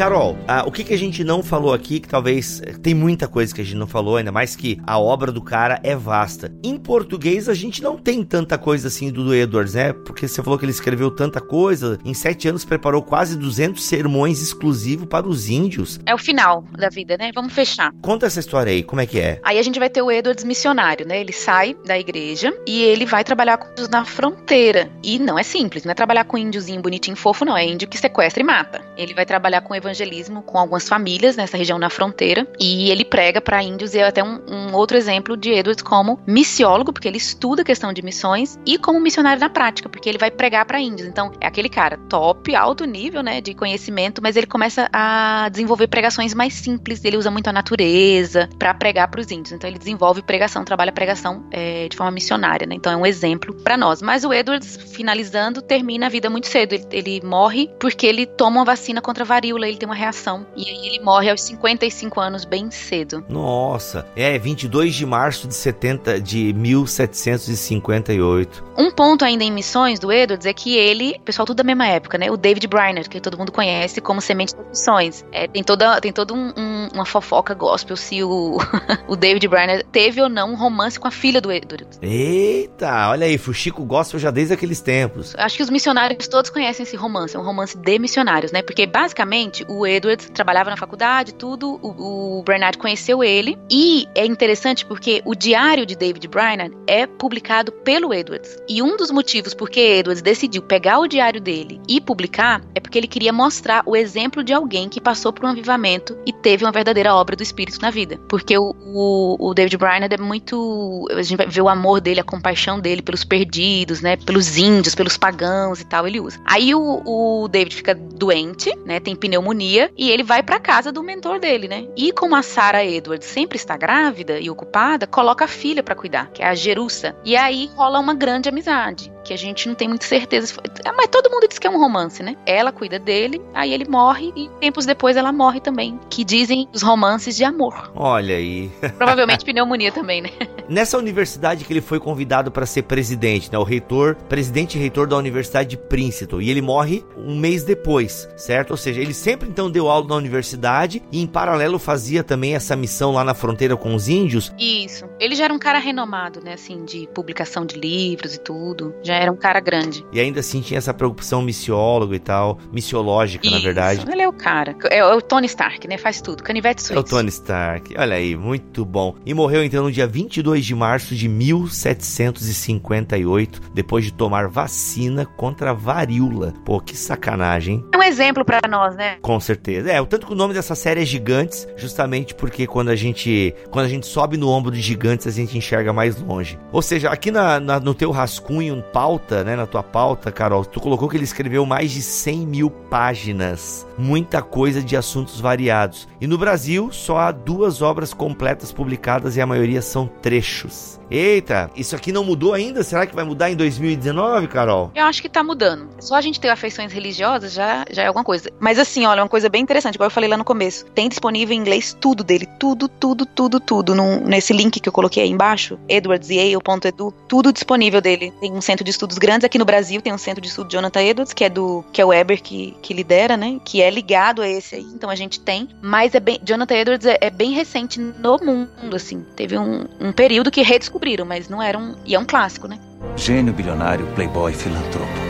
Carol, 0.00 0.38
ah, 0.48 0.64
o 0.66 0.72
que, 0.72 0.82
que 0.82 0.94
a 0.94 0.96
gente 0.96 1.22
não 1.22 1.42
falou 1.42 1.74
aqui, 1.74 2.00
que 2.00 2.08
talvez 2.08 2.62
eh, 2.64 2.72
tem 2.82 2.94
muita 2.94 3.28
coisa 3.28 3.54
que 3.54 3.60
a 3.60 3.64
gente 3.64 3.76
não 3.76 3.86
falou, 3.86 4.16
ainda 4.16 4.32
mais 4.32 4.56
que 4.56 4.80
a 4.86 4.98
obra 4.98 5.30
do 5.30 5.42
cara 5.42 5.78
é 5.82 5.94
vasta. 5.94 6.50
Em 6.64 6.78
português, 6.78 7.50
a 7.50 7.52
gente 7.52 7.82
não 7.82 7.98
tem 7.98 8.24
tanta 8.24 8.56
coisa 8.56 8.88
assim 8.88 9.12
do 9.12 9.34
Edwards, 9.34 9.74
né? 9.74 9.92
Porque 9.92 10.26
você 10.26 10.42
falou 10.42 10.58
que 10.58 10.64
ele 10.64 10.72
escreveu 10.72 11.10
tanta 11.10 11.38
coisa, 11.38 11.98
em 12.02 12.14
sete 12.14 12.48
anos 12.48 12.64
preparou 12.64 13.02
quase 13.02 13.36
200 13.36 13.84
sermões 13.84 14.40
exclusivos 14.40 15.06
para 15.06 15.28
os 15.28 15.50
índios. 15.50 16.00
É 16.06 16.14
o 16.14 16.18
final 16.18 16.64
da 16.78 16.88
vida, 16.88 17.18
né? 17.18 17.30
Vamos 17.34 17.52
fechar. 17.52 17.92
Conta 18.00 18.24
essa 18.24 18.40
história 18.40 18.72
aí, 18.72 18.82
como 18.82 19.02
é 19.02 19.06
que 19.06 19.20
é? 19.20 19.38
Aí 19.44 19.58
a 19.58 19.62
gente 19.62 19.78
vai 19.78 19.90
ter 19.90 20.00
o 20.00 20.10
Edwards 20.10 20.44
missionário, 20.44 21.06
né? 21.06 21.20
Ele 21.20 21.34
sai 21.34 21.76
da 21.84 21.98
igreja 21.98 22.54
e 22.66 22.82
ele 22.84 23.04
vai 23.04 23.22
trabalhar 23.22 23.58
com 23.58 23.70
índios 23.72 23.90
na 23.90 24.06
fronteira. 24.06 24.90
E 25.04 25.18
não 25.18 25.38
é 25.38 25.42
simples, 25.42 25.84
não 25.84 25.92
é 25.92 25.94
trabalhar 25.94 26.24
com 26.24 26.38
índiozinho 26.38 26.80
bonitinho 26.80 27.18
fofo, 27.18 27.44
não. 27.44 27.54
É 27.54 27.66
índio 27.66 27.86
que 27.86 27.98
sequestra 27.98 28.42
e 28.42 28.46
mata. 28.46 28.80
Ele 28.96 29.12
vai 29.12 29.26
trabalhar 29.26 29.60
com 29.60 29.74
evangelismo 29.90 30.42
com 30.42 30.58
algumas 30.58 30.88
famílias 30.88 31.36
nessa 31.36 31.56
região 31.56 31.78
na 31.78 31.90
fronteira. 31.90 32.46
E 32.58 32.90
ele 32.90 33.04
prega 33.04 33.40
para 33.40 33.62
índios. 33.62 33.94
E 33.94 33.98
é 33.98 34.06
até 34.06 34.22
um, 34.22 34.40
um 34.48 34.74
outro 34.74 34.96
exemplo 34.96 35.36
de 35.36 35.50
Edwards 35.50 35.82
como 35.82 36.20
missiólogo, 36.26 36.92
porque 36.92 37.08
ele 37.08 37.16
estuda 37.16 37.62
a 37.62 37.64
questão 37.64 37.92
de 37.92 38.02
missões, 38.02 38.58
e 38.64 38.78
como 38.78 39.00
missionário 39.00 39.40
na 39.40 39.50
prática, 39.50 39.88
porque 39.88 40.08
ele 40.08 40.18
vai 40.18 40.30
pregar 40.30 40.64
para 40.64 40.80
índios. 40.80 41.08
Então 41.08 41.32
é 41.40 41.46
aquele 41.46 41.68
cara 41.68 41.98
top, 42.08 42.54
alto 42.54 42.84
nível, 42.84 43.22
né? 43.22 43.40
De 43.40 43.54
conhecimento, 43.54 44.22
mas 44.22 44.36
ele 44.36 44.46
começa 44.46 44.88
a 44.92 45.48
desenvolver 45.50 45.88
pregações 45.88 46.34
mais 46.34 46.54
simples. 46.54 47.04
Ele 47.04 47.16
usa 47.16 47.30
muito 47.30 47.48
a 47.48 47.52
natureza 47.52 48.48
para 48.58 48.72
pregar 48.74 49.08
para 49.10 49.20
os 49.20 49.30
índios. 49.30 49.52
Então 49.52 49.68
ele 49.68 49.78
desenvolve 49.78 50.22
pregação, 50.22 50.64
trabalha 50.64 50.92
pregação 50.92 51.44
é, 51.50 51.88
de 51.88 51.96
forma 51.96 52.12
missionária, 52.12 52.66
né? 52.66 52.74
Então 52.74 52.92
é 52.92 52.96
um 52.96 53.06
exemplo 53.06 53.54
para 53.54 53.76
nós. 53.76 54.02
Mas 54.02 54.24
o 54.24 54.32
Edwards, 54.32 54.76
finalizando, 54.92 55.62
termina 55.62 56.06
a 56.06 56.08
vida 56.08 56.30
muito 56.30 56.46
cedo. 56.46 56.74
Ele, 56.74 56.86
ele 56.92 57.20
morre 57.24 57.70
porque 57.78 58.06
ele 58.06 58.26
toma 58.26 58.60
uma 58.60 58.64
vacina 58.64 59.00
contra 59.00 59.24
a 59.24 59.26
varíola, 59.26 59.66
ele 59.66 59.78
tem 59.80 59.88
uma 59.88 59.94
reação. 59.94 60.46
E 60.54 60.68
aí 60.68 60.86
ele 60.86 61.00
morre 61.00 61.30
aos 61.30 61.40
55 61.42 62.20
anos, 62.20 62.44
bem 62.44 62.70
cedo. 62.70 63.24
Nossa, 63.28 64.06
é 64.14 64.38
22 64.38 64.94
de 64.94 65.06
março 65.06 65.48
de 65.48 65.54
70 65.54 66.20
de 66.20 66.52
1758. 66.52 68.64
Um 68.76 68.90
ponto 68.90 69.24
ainda 69.24 69.42
em 69.42 69.50
missões 69.50 69.98
do 69.98 70.12
Edwards 70.12 70.46
é 70.46 70.52
que 70.52 70.76
ele, 70.76 71.18
pessoal 71.24 71.46
tudo 71.46 71.58
da 71.58 71.64
mesma 71.64 71.86
época, 71.86 72.16
né? 72.16 72.30
O 72.30 72.36
David 72.36 72.66
Briner, 72.66 73.08
que 73.08 73.20
todo 73.20 73.36
mundo 73.36 73.52
conhece 73.52 74.00
como 74.00 74.20
semente 74.20 74.54
das 74.54 74.68
missões. 74.68 75.24
É, 75.32 75.48
tem 75.48 75.62
toda, 75.62 76.00
tem 76.00 76.12
toda 76.12 76.34
um, 76.34 76.52
um, 76.56 76.88
uma 76.94 77.04
fofoca 77.04 77.54
gospel 77.54 77.96
se 77.96 78.22
o, 78.22 78.58
o 79.08 79.16
David 79.16 79.48
Briner 79.48 79.84
teve 79.90 80.22
ou 80.22 80.28
não 80.28 80.52
um 80.52 80.56
romance 80.56 80.98
com 80.98 81.08
a 81.08 81.10
filha 81.10 81.40
do 81.40 81.50
Edwards. 81.50 81.98
Eita, 82.02 83.08
olha 83.08 83.26
aí, 83.26 83.38
Fuxico 83.38 83.84
gospel 83.84 84.20
já 84.20 84.30
desde 84.30 84.54
aqueles 84.54 84.80
tempos. 84.80 85.34
Acho 85.36 85.56
que 85.56 85.62
os 85.62 85.70
missionários 85.70 86.28
todos 86.28 86.50
conhecem 86.50 86.82
esse 86.82 86.96
romance, 86.96 87.36
é 87.36 87.38
um 87.38 87.42
romance 87.42 87.76
de 87.76 87.98
missionários, 87.98 88.52
né? 88.52 88.62
Porque 88.62 88.86
basicamente 88.86 89.64
o 89.70 89.86
Edwards 89.86 90.28
trabalhava 90.34 90.68
na 90.68 90.76
faculdade, 90.76 91.32
tudo, 91.32 91.78
o, 91.80 92.40
o 92.40 92.44
conheceu 92.78 93.22
ele, 93.22 93.56
e 93.70 94.08
é 94.16 94.26
interessante 94.26 94.84
porque 94.84 95.22
o 95.24 95.34
diário 95.34 95.86
de 95.86 95.94
David 95.94 96.26
Briner 96.26 96.72
é 96.86 97.06
publicado 97.06 97.70
pelo 97.70 98.12
Edwards. 98.12 98.56
E 98.68 98.82
um 98.82 98.96
dos 98.96 99.12
motivos 99.12 99.54
por 99.54 99.70
que 99.70 99.80
Edwards 99.80 100.22
decidiu 100.22 100.62
pegar 100.62 100.98
o 100.98 101.06
diário 101.06 101.40
dele 101.40 101.80
e 101.88 102.00
publicar 102.00 102.62
é 102.74 102.80
porque 102.80 102.98
ele 102.98 103.06
queria 103.06 103.32
mostrar 103.32 103.84
o 103.86 103.94
exemplo 103.94 104.42
de 104.42 104.52
alguém 104.52 104.88
que 104.88 105.00
passou 105.00 105.32
por 105.32 105.44
um 105.44 105.48
avivamento 105.48 106.18
e 106.26 106.32
teve 106.32 106.64
uma 106.64 106.72
verdadeira 106.72 107.14
obra 107.14 107.36
do 107.36 107.42
Espírito 107.42 107.80
na 107.80 107.90
vida. 107.90 108.18
Porque 108.28 108.58
o, 108.58 108.74
o, 108.84 109.50
o 109.50 109.54
David 109.54 109.76
Briner 109.76 110.12
é 110.12 110.18
muito. 110.18 111.06
A 111.12 111.22
gente 111.22 111.46
ver 111.46 111.60
o 111.60 111.68
amor 111.68 112.00
dele, 112.00 112.20
a 112.20 112.24
compaixão 112.24 112.80
dele 112.80 113.02
pelos 113.02 113.24
perdidos, 113.24 114.00
né? 114.00 114.16
Pelos 114.16 114.56
índios, 114.56 114.94
pelos 114.94 115.16
pagãos 115.16 115.80
e 115.80 115.84
tal, 115.84 116.06
ele 116.06 116.20
usa. 116.20 116.40
Aí 116.44 116.74
o, 116.74 117.02
o 117.04 117.48
David 117.48 117.76
fica 117.76 117.94
doente, 117.94 118.74
né? 118.84 118.98
Tem 118.98 119.14
pneumonia 119.14 119.49
e 119.96 120.10
ele 120.10 120.22
vai 120.22 120.42
pra 120.42 120.60
casa 120.60 120.92
do 120.92 121.02
mentor 121.02 121.38
dele, 121.38 121.66
né? 121.66 121.86
E 121.96 122.12
como 122.12 122.36
a 122.36 122.42
Sarah 122.42 122.84
Edwards 122.84 123.26
sempre 123.26 123.56
está 123.56 123.76
grávida 123.76 124.38
e 124.38 124.48
ocupada, 124.48 125.06
coloca 125.06 125.44
a 125.44 125.48
filha 125.48 125.82
pra 125.82 125.94
cuidar, 125.94 126.30
que 126.30 126.42
é 126.42 126.46
a 126.46 126.54
Jerusa. 126.54 127.16
E 127.24 127.36
aí 127.36 127.70
rola 127.74 127.98
uma 127.98 128.14
grande 128.14 128.48
amizade, 128.48 129.12
que 129.30 129.34
a 129.34 129.38
gente 129.38 129.68
não 129.68 129.76
tem 129.76 129.86
muita 129.86 130.06
certeza. 130.06 130.52
Ah, 130.84 130.92
Mas 130.92 131.06
todo 131.06 131.30
mundo 131.30 131.46
diz 131.48 131.56
que 131.56 131.64
é 131.64 131.70
um 131.70 131.78
romance, 131.78 132.20
né? 132.20 132.36
Ela 132.44 132.72
cuida 132.72 132.98
dele, 132.98 133.40
aí 133.54 133.72
ele 133.72 133.88
morre 133.88 134.32
e 134.34 134.48
tempos 134.60 134.84
depois 134.84 135.16
ela 135.16 135.30
morre 135.30 135.60
também, 135.60 136.00
que 136.10 136.24
dizem 136.24 136.68
os 136.74 136.82
romances 136.82 137.36
de 137.36 137.44
amor. 137.44 137.92
Olha 137.94 138.34
aí. 138.34 138.68
Provavelmente 138.98 139.44
pneumonia 139.44 139.92
também, 139.92 140.20
né? 140.20 140.30
Nessa 140.68 140.98
universidade 140.98 141.64
que 141.64 141.72
ele 141.72 141.80
foi 141.80 142.00
convidado 142.00 142.50
para 142.50 142.66
ser 142.66 142.82
presidente, 142.82 143.52
né? 143.52 143.58
O 143.58 143.62
reitor, 143.62 144.16
presidente 144.28 144.76
e 144.76 144.80
reitor 144.80 145.06
da 145.06 145.16
Universidade 145.16 145.68
de 145.70 145.76
Princeton. 145.76 146.40
E 146.40 146.50
ele 146.50 146.60
morre 146.60 147.04
um 147.16 147.38
mês 147.38 147.62
depois, 147.62 148.28
certo? 148.36 148.72
Ou 148.72 148.76
seja, 148.76 149.00
ele 149.00 149.14
sempre 149.14 149.48
então 149.48 149.70
deu 149.70 149.88
aula 149.88 150.08
na 150.08 150.16
universidade 150.16 151.04
e 151.12 151.22
em 151.22 151.26
paralelo 151.26 151.78
fazia 151.78 152.24
também 152.24 152.56
essa 152.56 152.74
missão 152.74 153.12
lá 153.12 153.22
na 153.22 153.34
fronteira 153.34 153.76
com 153.76 153.94
os 153.94 154.08
índios. 154.08 154.52
Isso. 154.58 155.08
Ele 155.20 155.36
já 155.36 155.44
era 155.44 155.54
um 155.54 155.58
cara 155.58 155.78
renomado, 155.78 156.40
né? 156.42 156.54
Assim, 156.54 156.84
de 156.84 157.08
publicação 157.14 157.64
de 157.64 157.78
livros 157.78 158.34
e 158.34 158.40
tudo. 158.40 158.92
Já 159.04 159.19
era 159.20 159.30
um 159.30 159.36
cara 159.36 159.60
grande. 159.60 160.04
E 160.12 160.18
ainda 160.20 160.40
assim 160.40 160.60
tinha 160.60 160.78
essa 160.78 160.92
preocupação 160.94 161.42
missiólogo 161.42 162.14
e 162.14 162.18
tal, 162.18 162.58
missiológica, 162.72 163.48
na 163.50 163.56
Isso. 163.56 163.64
verdade. 163.64 164.04
Ele 164.10 164.22
é 164.22 164.28
o 164.28 164.32
cara. 164.32 164.74
É 164.90 165.04
o 165.04 165.20
Tony 165.20 165.46
Stark, 165.46 165.86
né? 165.86 165.98
Faz 165.98 166.20
tudo. 166.20 166.42
Canivete 166.42 166.82
É 166.82 166.86
suíço. 166.86 167.00
o 167.00 167.04
Tony 167.04 167.28
Stark. 167.28 167.94
Olha 167.98 168.16
aí, 168.16 168.34
muito 168.36 168.84
bom. 168.84 169.14
E 169.26 169.34
morreu 169.34 169.62
então 169.64 169.82
no 169.84 169.92
dia 169.92 170.06
22 170.06 170.64
de 170.64 170.74
março 170.74 171.14
de 171.14 171.28
1758, 171.28 173.60
depois 173.74 174.04
de 174.04 174.12
tomar 174.12 174.48
vacina 174.48 175.24
contra 175.26 175.70
a 175.70 175.74
varíola. 175.74 176.52
Pô, 176.64 176.80
que 176.80 176.96
sacanagem? 176.96 177.84
É 177.92 177.96
um 177.98 178.02
exemplo 178.02 178.44
pra 178.44 178.60
nós, 178.68 178.94
né? 178.96 179.16
Com 179.20 179.38
certeza. 179.40 179.90
É, 179.90 180.00
o 180.00 180.06
tanto 180.06 180.26
que 180.26 180.32
o 180.32 180.36
nome 180.36 180.54
dessa 180.54 180.74
série 180.74 181.02
é 181.02 181.04
Gigantes, 181.04 181.66
justamente 181.76 182.34
porque 182.34 182.66
quando 182.66 182.88
a 182.88 182.96
gente 182.96 183.54
quando 183.70 183.86
a 183.86 183.88
gente 183.88 184.06
sobe 184.06 184.36
no 184.36 184.48
ombro 184.48 184.70
de 184.72 184.80
gigantes, 184.80 185.26
a 185.26 185.30
gente 185.30 185.56
enxerga 185.56 185.92
mais 185.92 186.20
longe. 186.20 186.58
Ou 186.72 186.82
seja, 186.82 187.10
aqui 187.10 187.30
na, 187.30 187.60
na- 187.60 187.80
no 187.80 187.94
teu 187.94 188.10
rascunho, 188.10 188.82
pauta, 189.00 189.42
né, 189.42 189.56
na 189.56 189.64
tua 189.66 189.82
pauta, 189.82 190.30
Carol, 190.30 190.62
tu 190.62 190.78
colocou 190.78 191.08
que 191.08 191.16
ele 191.16 191.24
escreveu 191.24 191.64
mais 191.64 191.90
de 191.90 192.02
100 192.02 192.46
mil 192.46 192.68
páginas. 192.70 193.86
Muita 193.96 194.42
coisa 194.42 194.82
de 194.82 194.94
assuntos 194.94 195.40
variados. 195.40 196.06
E 196.20 196.26
no 196.26 196.36
Brasil, 196.36 196.90
só 196.92 197.16
há 197.16 197.32
duas 197.32 197.80
obras 197.80 198.12
completas 198.12 198.72
publicadas 198.72 199.38
e 199.38 199.40
a 199.40 199.46
maioria 199.46 199.80
são 199.80 200.06
trechos. 200.06 200.99
Eita, 201.10 201.70
isso 201.74 201.96
aqui 201.96 202.12
não 202.12 202.22
mudou 202.22 202.54
ainda? 202.54 202.82
Será 202.82 203.04
que 203.04 203.14
vai 203.14 203.24
mudar 203.24 203.50
em 203.50 203.56
2019, 203.56 204.46
Carol? 204.46 204.92
Eu 204.94 205.04
acho 205.04 205.20
que 205.20 205.28
tá 205.28 205.42
mudando. 205.42 205.88
Só 205.98 206.14
a 206.14 206.20
gente 206.20 206.38
ter 206.38 206.48
afeições 206.48 206.92
religiosas 206.92 207.52
já, 207.52 207.84
já 207.90 208.04
é 208.04 208.06
alguma 208.06 208.24
coisa. 208.24 208.50
Mas 208.60 208.78
assim, 208.78 209.04
olha, 209.06 209.22
uma 209.22 209.28
coisa 209.28 209.48
bem 209.48 209.62
interessante, 209.62 209.96
igual 209.96 210.06
eu 210.06 210.12
falei 210.12 210.30
lá 210.30 210.36
no 210.36 210.44
começo. 210.44 210.86
Tem 210.94 211.08
disponível 211.08 211.54
em 211.54 211.58
inglês 211.58 211.96
tudo 212.00 212.22
dele. 212.22 212.46
Tudo, 212.58 212.88
tudo, 212.88 213.26
tudo, 213.26 213.58
tudo. 213.58 213.94
Num, 213.94 214.20
nesse 214.24 214.52
link 214.52 214.78
que 214.78 214.88
eu 214.88 214.92
coloquei 214.92 215.24
aí 215.24 215.30
embaixo, 215.30 215.78
edwardsyale.edu, 215.88 217.12
tudo 217.26 217.52
disponível 217.52 218.00
dele. 218.00 218.32
Tem 218.40 218.52
um 218.52 218.60
centro 218.60 218.84
de 218.84 218.90
estudos 218.90 219.18
grandes 219.18 219.44
aqui 219.44 219.58
no 219.58 219.64
Brasil, 219.64 220.00
tem 220.00 220.12
um 220.12 220.18
centro 220.18 220.40
de 220.40 220.48
estudo 220.48 220.70
Jonathan 220.70 221.02
Edwards, 221.02 221.32
que 221.32 221.44
é 221.44 221.48
do 221.48 221.84
que 221.92 222.00
é 222.00 222.04
o 222.04 222.08
Weber 222.08 222.40
que, 222.40 222.76
que 222.80 222.94
lidera, 222.94 223.36
né? 223.36 223.58
Que 223.64 223.82
é 223.82 223.90
ligado 223.90 224.42
a 224.42 224.48
esse 224.48 224.76
aí. 224.76 224.86
Então 224.94 225.10
a 225.10 225.16
gente 225.16 225.40
tem. 225.40 225.68
Mas 225.82 226.14
é 226.14 226.20
bem. 226.20 226.38
Jonathan 226.44 226.74
Edwards 226.74 227.06
é, 227.06 227.18
é 227.20 227.30
bem 227.30 227.52
recente 227.52 227.98
no 227.98 228.38
mundo, 228.38 228.94
assim. 228.94 229.24
Teve 229.34 229.58
um, 229.58 229.86
um 230.00 230.12
período 230.12 230.50
que 230.50 230.62
redescobriram, 231.00 231.24
mas 231.24 231.48
não 231.48 231.62
era 231.62 231.78
um. 231.78 231.94
E 232.04 232.14
é 232.14 232.18
um 232.18 232.24
clássico, 232.24 232.68
né? 232.68 232.78
Gênio 233.16 233.52
bilionário, 233.52 234.06
playboy, 234.14 234.52
filantropo. 234.52 235.29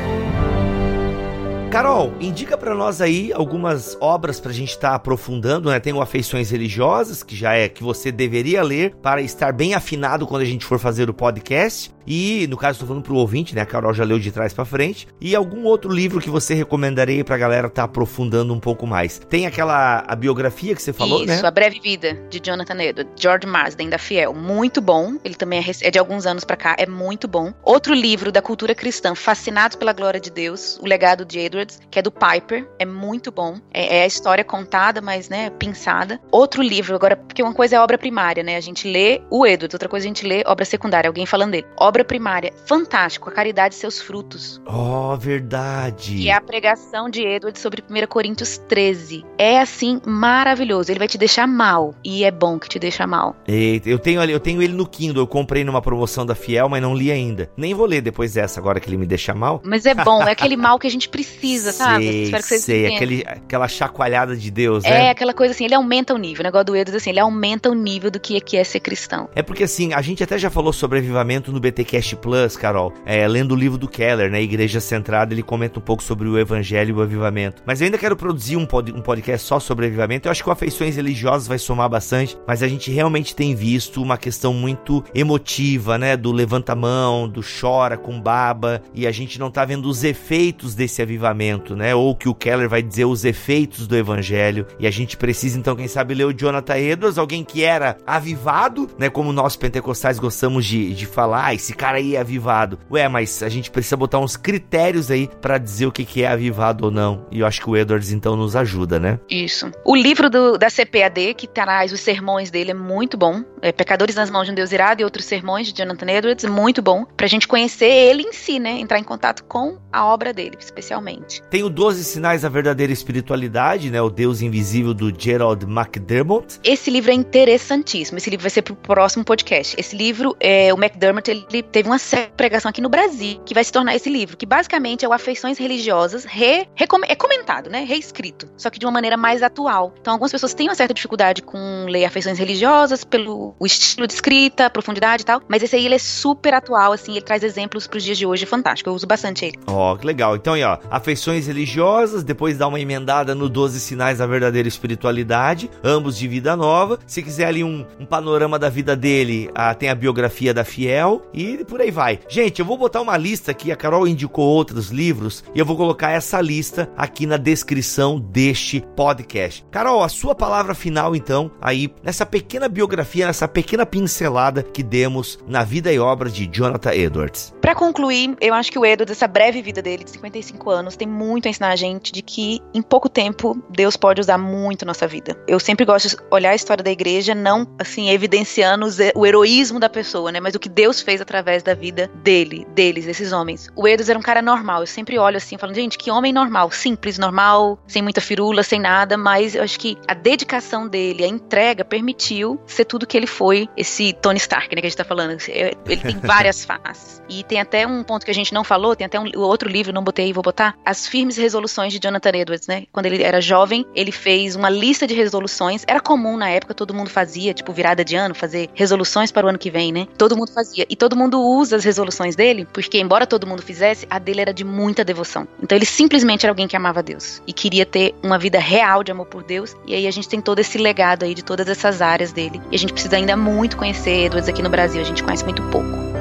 Carol, 1.70 2.12
indica 2.20 2.58
pra 2.58 2.74
nós 2.74 3.00
aí 3.00 3.32
algumas 3.32 3.96
obras 4.00 4.40
pra 4.40 4.52
gente 4.52 4.70
estar 4.70 4.90
tá 4.90 4.94
aprofundando, 4.96 5.70
né? 5.70 5.78
Tem 5.78 5.92
o 5.92 6.02
Afeições 6.02 6.50
Religiosas, 6.50 7.22
que 7.22 7.36
já 7.36 7.54
é 7.54 7.68
que 7.68 7.80
você 7.80 8.10
deveria 8.10 8.60
ler 8.60 8.96
para 8.96 9.22
estar 9.22 9.52
bem 9.52 9.72
afinado 9.72 10.26
quando 10.26 10.42
a 10.42 10.44
gente 10.44 10.64
for 10.64 10.80
fazer 10.80 11.08
o 11.08 11.14
podcast. 11.14 11.92
E, 12.06 12.48
no 12.48 12.56
caso, 12.56 12.72
estou 12.72 12.88
falando 12.88 13.04
pro 13.04 13.14
ouvinte, 13.14 13.54
né? 13.54 13.60
A 13.60 13.66
Carol 13.66 13.94
já 13.94 14.02
leu 14.02 14.18
de 14.18 14.32
trás 14.32 14.52
para 14.52 14.64
frente. 14.64 15.06
E 15.20 15.36
algum 15.36 15.64
outro 15.64 15.92
livro 15.92 16.20
que 16.20 16.28
você 16.28 16.54
recomendaria 16.54 17.24
pra 17.24 17.38
galera 17.38 17.68
estar 17.68 17.82
tá 17.82 17.84
aprofundando 17.84 18.52
um 18.52 18.58
pouco 18.58 18.84
mais. 18.84 19.20
Tem 19.28 19.46
aquela 19.46 20.04
a 20.08 20.16
biografia 20.16 20.74
que 20.74 20.82
você 20.82 20.92
falou, 20.92 21.18
Isso, 21.18 21.28
né? 21.28 21.36
Isso, 21.36 21.46
A 21.46 21.50
Breve 21.52 21.78
Vida, 21.78 22.14
de 22.28 22.40
Jonathan 22.42 22.82
Edwards. 22.82 23.12
George 23.16 23.46
Marsden, 23.46 23.88
da 23.90 23.98
Fiel. 23.98 24.34
Muito 24.34 24.80
bom. 24.80 25.18
Ele 25.24 25.36
também 25.36 25.60
é, 25.60 25.86
é 25.86 25.90
de 25.90 26.00
alguns 26.00 26.26
anos 26.26 26.42
pra 26.42 26.56
cá. 26.56 26.74
É 26.78 26.86
muito 26.86 27.28
bom. 27.28 27.52
Outro 27.62 27.94
livro 27.94 28.32
da 28.32 28.42
cultura 28.42 28.74
cristã, 28.74 29.14
Fascinados 29.14 29.76
pela 29.76 29.92
Glória 29.92 30.18
de 30.18 30.30
Deus, 30.30 30.78
O 30.82 30.86
Legado 30.86 31.24
de 31.24 31.38
Edwards, 31.38 31.59
que 31.90 31.98
é 31.98 32.02
do 32.02 32.11
Piper. 32.11 32.66
É 32.78 32.84
muito 32.84 33.30
bom. 33.30 33.58
É, 33.72 33.98
é 33.98 34.02
a 34.02 34.06
história 34.06 34.44
contada, 34.44 35.00
mas, 35.00 35.28
né, 35.28 35.50
pensada. 35.50 36.20
Outro 36.30 36.62
livro, 36.62 36.94
agora, 36.94 37.16
porque 37.16 37.42
uma 37.42 37.54
coisa 37.54 37.76
é 37.76 37.80
obra 37.80 37.98
primária, 37.98 38.42
né? 38.42 38.56
A 38.56 38.61
gente 38.61 38.90
lê 38.90 39.22
o 39.30 39.46
Edwards, 39.46 39.74
outra 39.74 39.88
coisa 39.88 40.06
a 40.06 40.08
gente 40.08 40.26
lê 40.26 40.42
obra 40.46 40.64
secundária, 40.64 41.08
alguém 41.08 41.26
falando 41.26 41.52
dele. 41.52 41.66
Obra 41.76 42.04
primária, 42.04 42.52
fantástico, 42.66 43.28
a 43.28 43.32
caridade 43.32 43.74
e 43.74 43.78
seus 43.78 44.00
frutos. 44.00 44.61
Oh, 44.66 45.16
verdade. 45.16 46.16
E 46.16 46.28
é 46.28 46.34
a 46.34 46.40
pregação 46.40 47.08
de 47.08 47.22
Edward 47.22 47.58
sobre 47.58 47.82
1 47.88 48.06
Coríntios 48.06 48.58
13. 48.58 49.24
É 49.36 49.61
assim 49.61 50.00
maravilhoso. 50.06 50.90
Ele 50.90 50.98
vai 50.98 51.08
te 51.08 51.18
deixar 51.18 51.46
mal 51.46 51.94
e 52.04 52.24
é 52.24 52.30
bom 52.30 52.58
que 52.58 52.68
te 52.68 52.78
deixa 52.78 53.06
mal. 53.06 53.36
Eita, 53.46 53.88
eu 53.88 53.98
tenho 53.98 54.20
eu 54.22 54.40
tenho 54.40 54.62
ele 54.62 54.72
no 54.72 54.86
Kindle, 54.86 55.22
eu 55.22 55.26
comprei 55.26 55.64
numa 55.64 55.82
promoção 55.82 56.24
da 56.24 56.34
Fiel, 56.34 56.68
mas 56.68 56.82
não 56.82 56.94
li 56.94 57.11
ainda. 57.11 57.50
Nem 57.56 57.74
vou 57.74 57.86
ler 57.86 58.00
depois 58.00 58.34
dessa 58.34 58.61
agora 58.61 58.80
que 58.80 58.88
ele 58.88 58.96
me 58.96 59.06
deixa 59.06 59.34
mal. 59.34 59.61
Mas 59.64 59.86
é 59.86 59.94
bom, 59.94 60.22
é 60.22 60.32
aquele 60.32 60.56
mal 60.56 60.78
que 60.78 60.86
a 60.86 60.90
gente 60.90 61.08
precisa, 61.08 61.49
sabe? 61.59 62.05
Sei, 62.05 62.22
Espero 62.24 62.42
que 62.42 62.48
vocês 62.48 62.62
sei, 62.62 62.94
aquele, 62.94 63.24
aquela 63.26 63.68
chacoalhada 63.68 64.36
de 64.36 64.51
Deus, 64.51 64.84
né? 64.84 65.07
É 65.07 65.11
aquela 65.11 65.34
coisa 65.34 65.53
assim, 65.53 65.64
ele 65.64 65.74
aumenta 65.74 66.14
o 66.14 66.18
nível. 66.18 66.42
O 66.42 66.44
negócio 66.44 66.66
do 66.66 66.76
Edward 66.76 66.96
assim, 66.96 67.11
ele 67.11 67.20
aumenta 67.20 67.70
o 67.70 67.74
nível 67.74 68.11
do 68.11 68.20
que 68.20 68.36
é, 68.36 68.40
que 68.40 68.57
é 68.57 68.64
ser 68.64 68.80
cristão. 68.80 69.28
É 69.34 69.42
porque 69.42 69.64
assim, 69.64 69.92
a 69.92 70.03
gente 70.03 70.22
até 70.22 70.38
já 70.38 70.51
falou 70.51 70.72
sobre 70.72 70.98
avivamento 70.98 71.53
no 71.53 71.61
BTcast 71.61 72.16
Plus, 72.16 72.57
Carol. 72.57 72.92
É, 73.05 73.26
lendo 73.26 73.53
o 73.53 73.57
livro 73.57 73.78
do 73.78 73.88
Keller, 73.88 74.30
né? 74.30 74.42
Igreja 74.42 74.80
Centrada, 74.80 75.34
ele 75.34 75.42
comenta 75.42 75.78
um 75.78 75.82
pouco 75.82 76.03
sobre 76.03 76.28
o 76.28 76.38
evangelho 76.38 76.90
e 76.90 76.98
o 76.98 77.03
avivamento. 77.03 77.62
Mas 77.66 77.80
eu 77.80 77.86
ainda 77.86 77.98
quero 77.98 78.16
produzir 78.16 78.57
um, 78.57 78.66
pod, 78.66 78.92
um 78.92 79.01
podcast 79.01 79.46
só 79.46 79.61
sobre 79.61 79.86
avivamento. 79.86 80.28
Eu 80.28 80.32
acho 80.32 80.42
que 80.42 80.48
o 80.48 80.53
Afeições 80.53 80.96
Religiosas 80.96 81.46
vai 81.46 81.59
somar 81.59 81.88
bastante, 81.88 82.36
mas 82.46 82.62
a 82.62 82.68
gente 82.68 82.90
realmente 82.90 83.34
tem 83.34 83.55
visto 83.55 84.03
uma 84.03 84.16
questão 84.16 84.53
muito 84.53 85.05
emotiva, 85.14 85.98
né? 85.98 86.16
Do 86.16 86.32
levanta 86.32 86.72
a 86.72 86.76
mão, 86.76 87.28
do 87.28 87.40
chora 87.42 87.96
com 87.96 88.20
baba, 88.20 88.82
e 88.94 89.07
a 89.07 89.12
gente 89.12 89.38
não 89.38 89.51
tá 89.51 89.64
vendo 89.64 89.88
os 89.88 90.05
efeitos 90.05 90.74
desse 90.74 91.03
avivamento, 91.03 91.39
né? 91.74 91.95
Ou 91.95 92.14
que 92.14 92.28
o 92.28 92.34
Keller 92.34 92.68
vai 92.68 92.82
dizer 92.82 93.05
os 93.05 93.24
efeitos 93.24 93.86
do 93.86 93.97
evangelho. 93.97 94.66
E 94.78 94.86
a 94.86 94.91
gente 94.91 95.16
precisa, 95.16 95.59
então, 95.59 95.76
quem 95.76 95.88
sabe, 95.88 96.14
ler 96.14 96.24
o 96.24 96.32
Jonathan 96.32 96.76
Edwards, 96.76 97.18
alguém 97.18 97.45
que 97.45 97.64
era 97.64 97.97
avivado, 98.07 98.88
né? 98.99 99.09
Como 99.09 99.32
nós 99.32 99.57
pentecostais 99.57 100.18
gostamos 100.18 100.64
de, 100.64 100.95
de 100.95 101.07
falar, 101.07 101.47
ah, 101.47 101.55
esse 101.55 101.74
cara 101.74 101.99
aí 101.99 102.16
é 102.16 102.20
avivado. 102.20 102.78
Ué, 102.91 103.09
mas 103.09 103.43
a 103.43 103.49
gente 103.49 103.70
precisa 103.70 103.97
botar 103.97 104.18
uns 104.18 104.36
critérios 104.36 105.11
aí 105.11 105.28
para 105.41 105.59
dizer 105.59 105.86
o 105.86 105.93
que, 105.93 106.05
que 106.05 106.22
é 106.22 106.28
avivado 106.28 106.86
ou 106.86 106.91
não. 106.91 107.26
E 107.30 107.41
eu 107.41 107.47
acho 107.47 107.61
que 107.61 107.70
o 107.70 107.76
Edwards, 107.76 108.12
então, 108.12 108.36
nos 108.36 108.57
ajuda, 108.57 108.99
né? 108.99 109.18
Isso. 109.28 109.70
O 109.84 109.97
livro 109.97 110.28
do, 110.28 110.59
da 110.59 110.68
CPAD, 110.68 111.34
que 111.34 111.47
traz 111.47 111.93
os 111.93 112.01
sermões 112.01 112.51
dele, 112.51 112.72
é 112.72 112.74
muito 112.74 113.16
bom. 113.16 113.43
É 113.62 113.72
Pecadores 113.72 114.14
nas 114.14 114.30
Mãos 114.30 114.45
de 114.47 114.53
um 114.53 114.55
Deus 114.55 114.72
Irado 114.72 115.03
e 115.03 115.05
outros 115.05 115.24
sermões 115.24 115.66
de 115.66 115.76
Jonathan 115.76 116.11
Edwards, 116.11 116.45
muito 116.45 116.82
bom. 116.82 117.05
Pra 117.16 117.26
gente 117.26 117.47
conhecer 117.47 117.91
ele 117.91 118.22
em 118.22 118.32
si, 118.32 118.59
né? 118.59 118.72
Entrar 118.72 118.99
em 118.99 119.05
contato 119.05 119.45
com 119.45 119.78
a 119.93 120.05
obra 120.05 120.32
dele, 120.32 120.57
especialmente. 120.59 121.30
Tem 121.51 121.62
o 121.62 121.68
12 121.70 122.05
Sinais 122.05 122.43
da 122.43 122.49
Verdadeira 122.49 122.93
Espiritualidade, 122.93 123.91
né? 123.91 124.01
O 124.03 124.11
Deus 124.11 124.41
Invisível 124.43 124.93
do 124.95 125.12
Gerald 125.16 125.64
McDermott. 125.66 126.59
Esse 126.64 126.91
livro 126.91 127.11
é 127.11 127.14
interessantíssimo. 127.14 128.18
Esse 128.18 128.31
livro 128.31 128.43
vai 128.43 128.51
ser 128.51 128.62
pro 128.62 128.74
próximo 128.74 129.24
podcast. 129.24 129.74
Esse 129.78 129.95
livro, 129.97 130.37
é, 130.41 130.72
o 130.72 130.76
McDermott, 130.76 131.31
ele 131.31 131.62
teve 131.62 131.89
uma 131.89 131.99
pregação 132.37 132.68
aqui 132.68 132.81
no 132.81 132.89
Brasil, 132.89 133.41
que 133.45 133.55
vai 133.55 133.62
se 133.62 133.70
tornar 133.72 133.95
esse 133.95 134.09
livro, 134.11 134.37
que 134.37 134.47
basicamente 134.47 135.05
é 135.05 135.09
o 135.09 135.12
Afeições 135.12 135.59
Religiosas, 135.59 136.24
re, 136.24 136.66
recom- 136.74 137.01
é 137.07 137.14
comentado, 137.14 137.70
né? 137.70 137.85
Reescrito. 137.85 138.49
Só 138.57 138.70
que 138.70 138.78
de 138.78 138.87
uma 138.87 138.93
maneira 138.93 139.16
mais 139.16 139.43
atual. 139.43 139.95
Então, 140.01 140.12
algumas 140.14 140.33
pessoas 140.33 140.55
têm 140.55 140.68
uma 140.68 140.74
certa 140.74 140.95
dificuldade 140.95 141.43
com 141.43 141.87
ler 141.89 142.05
Afeições 142.05 142.39
Religiosas, 142.39 143.05
pelo 143.05 143.55
o 143.59 143.66
estilo 143.66 144.07
de 144.07 144.14
escrita, 144.14 144.68
profundidade 144.70 145.22
e 145.22 145.26
tal. 145.26 145.43
Mas 145.49 145.62
esse 145.62 145.76
aí, 145.76 145.85
ele 145.87 145.95
é 145.95 145.99
super 145.99 146.55
atual, 146.55 146.93
assim, 146.93 147.12
ele 147.12 147.22
traz 147.22 147.43
exemplos 147.43 147.87
pros 147.87 148.03
dias 148.03 148.18
de 148.18 148.26
hoje, 148.26 148.47
fantástico. 148.47 148.91
Eu 148.91 148.95
uso 148.95 149.07
bastante 149.07 149.45
ele. 149.45 149.59
Ó, 149.66 149.97
que 149.97 150.07
legal. 150.07 150.35
Então 150.37 150.55
aí, 150.55 150.62
ó, 150.64 150.78
afeições 150.91 151.19
religiosas, 151.46 152.22
depois 152.22 152.58
dá 152.58 152.66
uma 152.66 152.80
emendada 152.80 153.34
no 153.34 153.48
12 153.48 153.80
Sinais 153.80 154.18
da 154.18 154.26
Verdadeira 154.26 154.68
Espiritualidade, 154.68 155.70
ambos 155.82 156.16
de 156.16 156.26
vida 156.28 156.56
nova. 156.56 156.98
Se 157.06 157.22
quiser 157.22 157.46
ali 157.46 157.64
um, 157.64 157.84
um 157.98 158.06
panorama 158.06 158.58
da 158.58 158.68
vida 158.68 158.96
dele, 158.96 159.50
ah, 159.54 159.74
tem 159.74 159.88
a 159.88 159.94
biografia 159.94 160.54
da 160.54 160.64
Fiel 160.64 161.22
e 161.32 161.64
por 161.64 161.80
aí 161.80 161.90
vai. 161.90 162.20
Gente, 162.28 162.60
eu 162.60 162.64
vou 162.64 162.78
botar 162.78 163.00
uma 163.00 163.16
lista 163.16 163.50
aqui, 163.50 163.70
a 163.72 163.76
Carol 163.76 164.06
indicou 164.06 164.46
outros 164.46 164.90
livros 164.90 165.44
e 165.54 165.58
eu 165.58 165.66
vou 165.66 165.76
colocar 165.76 166.10
essa 166.10 166.40
lista 166.40 166.90
aqui 166.96 167.26
na 167.26 167.36
descrição 167.36 168.18
deste 168.18 168.84
podcast. 168.96 169.64
Carol, 169.70 170.02
a 170.02 170.08
sua 170.08 170.34
palavra 170.34 170.74
final 170.74 171.14
então, 171.14 171.50
aí 171.60 171.92
nessa 172.02 172.24
pequena 172.24 172.68
biografia, 172.68 173.26
nessa 173.26 173.48
pequena 173.48 173.84
pincelada 173.84 174.62
que 174.62 174.82
demos 174.82 175.38
na 175.46 175.64
vida 175.64 175.92
e 175.92 175.98
obra 175.98 176.30
de 176.30 176.46
Jonathan 176.46 176.92
Edwards. 176.92 177.54
Pra 177.60 177.74
concluir, 177.74 178.36
eu 178.40 178.54
acho 178.54 178.70
que 178.70 178.78
o 178.78 178.84
Edward, 178.84 179.10
essa 179.12 179.26
breve 179.26 179.62
vida 179.62 179.82
dele, 179.82 180.04
de 180.04 180.10
55 180.10 180.70
anos, 180.70 180.96
tem 181.01 181.09
muito 181.09 181.46
a 181.46 181.51
ensinar 181.51 181.70
a 181.70 181.76
gente 181.76 182.12
de 182.12 182.20
que 182.20 182.61
em 182.74 182.82
pouco 182.82 183.09
tempo 183.09 183.57
Deus 183.70 183.96
pode 183.96 184.20
usar 184.20 184.36
muito 184.36 184.84
nossa 184.84 185.07
vida. 185.07 185.34
Eu 185.48 185.59
sempre 185.59 185.84
gosto 185.86 186.11
de 186.11 186.16
olhar 186.30 186.51
a 186.51 186.55
história 186.55 186.84
da 186.84 186.90
igreja, 186.90 187.34
não 187.34 187.66
assim, 187.78 188.11
evidenciando 188.11 188.86
o 189.14 189.26
heroísmo 189.26 189.80
da 189.80 189.88
pessoa, 189.88 190.30
né? 190.30 190.40
Mas 190.40 190.55
o 190.55 190.59
que 190.59 190.68
Deus 190.68 191.01
fez 191.01 191.20
através 191.20 191.62
da 191.62 191.72
vida 191.72 192.11
dele, 192.22 192.66
deles, 192.74 193.07
desses 193.07 193.32
homens. 193.32 193.68
O 193.74 193.88
Edwards 193.88 194.11
era 194.11 194.18
um 194.18 194.22
cara 194.22 194.42
normal. 194.42 194.82
Eu 194.82 194.86
sempre 194.86 195.18
olho 195.18 195.38
assim, 195.38 195.57
falando, 195.57 195.76
gente, 195.76 195.96
que 195.96 196.11
homem 196.11 196.32
normal, 196.32 196.70
simples, 196.70 197.18
normal, 197.18 197.78
sem 197.86 198.03
muita 198.03 198.20
firula, 198.20 198.62
sem 198.62 198.78
nada, 198.78 199.16
mas 199.16 199.55
eu 199.55 199.62
acho 199.62 199.80
que 199.80 199.96
a 200.07 200.12
dedicação 200.12 200.86
dele, 200.86 201.24
a 201.24 201.28
entrega, 201.28 201.82
permitiu 201.82 202.61
ser 202.66 202.84
tudo 202.84 203.07
que 203.07 203.16
ele 203.16 203.26
foi, 203.26 203.68
esse 203.74 204.12
Tony 204.12 204.38
Stark, 204.38 204.74
né, 204.74 204.82
que 204.82 204.86
a 204.86 204.90
gente 204.90 204.98
tá 204.98 205.05
falando. 205.05 205.38
Ele 205.48 205.96
tem 206.03 206.18
várias 206.20 206.62
faces. 206.62 207.22
E 207.26 207.42
tem 207.44 207.59
até 207.59 207.86
um 207.86 208.03
ponto 208.03 208.24
que 208.24 208.30
a 208.30 208.34
gente 208.34 208.53
não 208.53 208.64
falou, 208.64 208.94
tem 208.94 209.07
até 209.07 209.18
um 209.18 209.30
outro 209.36 209.68
livro, 209.68 209.92
não 209.92 210.05
botei, 210.05 210.30
vou 210.32 210.42
botar, 210.42 210.76
As 210.91 211.07
Firmes 211.07 211.36
Resoluções 211.36 211.93
de 211.93 212.01
Jonathan 212.03 212.30
Edwards, 212.34 212.66
né? 212.66 212.82
Quando 212.91 213.07
ele 213.07 213.22
era 213.22 213.41
jovem, 213.41 213.86
ele 213.95 214.11
fez 214.11 214.57
uma 214.57 214.68
lista 214.68 215.07
de 215.07 215.14
resoluções. 215.14 215.84
Era 215.86 216.01
comum 216.01 216.36
na 216.36 216.49
época, 216.49 216.74
todo 216.74 216.93
mundo 216.93 217.09
fazia, 217.09 217.55
tipo, 217.55 217.72
virada 217.72 218.05
de 218.05 218.16
ano, 218.16 218.34
fazer 218.34 218.68
resoluções 218.74 219.30
para 219.30 219.47
o 219.47 219.49
ano 219.49 219.57
que 219.57 219.70
vem, 219.70 219.93
né? 219.93 220.09
Todo 220.18 220.36
mundo 220.36 220.51
fazia. 220.51 220.84
E 220.91 220.97
todo 220.97 221.14
mundo 221.14 221.41
usa 221.41 221.76
as 221.76 221.84
resoluções 221.84 222.34
dele, 222.34 222.66
porque 222.72 222.99
embora 222.99 223.24
todo 223.24 223.47
mundo 223.47 223.62
fizesse, 223.62 224.05
a 224.11 224.18
dele 224.18 224.41
era 224.41 224.53
de 224.53 224.64
muita 224.64 225.05
devoção. 225.05 225.47
Então 225.62 225.78
ele 225.78 225.86
simplesmente 225.86 226.45
era 226.45 226.51
alguém 226.51 226.66
que 226.66 226.74
amava 226.74 227.05
Deus 227.05 227.41
e 227.47 227.53
queria 227.53 227.86
ter 227.86 228.12
uma 228.20 228.36
vida 228.36 228.59
real 228.59 229.05
de 229.05 229.12
amor 229.12 229.26
por 229.26 229.45
Deus. 229.45 229.76
E 229.86 229.95
aí 229.95 230.09
a 230.09 230.11
gente 230.11 230.28
tem 230.28 230.41
todo 230.41 230.59
esse 230.59 230.76
legado 230.76 231.22
aí 231.22 231.36
de 231.36 231.45
todas 231.45 231.68
essas 231.68 232.03
áreas 232.03 232.32
dele. 232.32 232.61
E 232.68 232.74
a 232.74 232.78
gente 232.80 232.93
precisa 232.93 233.14
ainda 233.14 233.36
muito 233.36 233.76
conhecer 233.76 234.24
Edwards 234.24 234.49
aqui 234.49 234.61
no 234.61 234.68
Brasil, 234.68 235.01
a 235.01 235.05
gente 235.05 235.22
conhece 235.22 235.45
muito 235.45 235.62
pouco. 235.70 236.19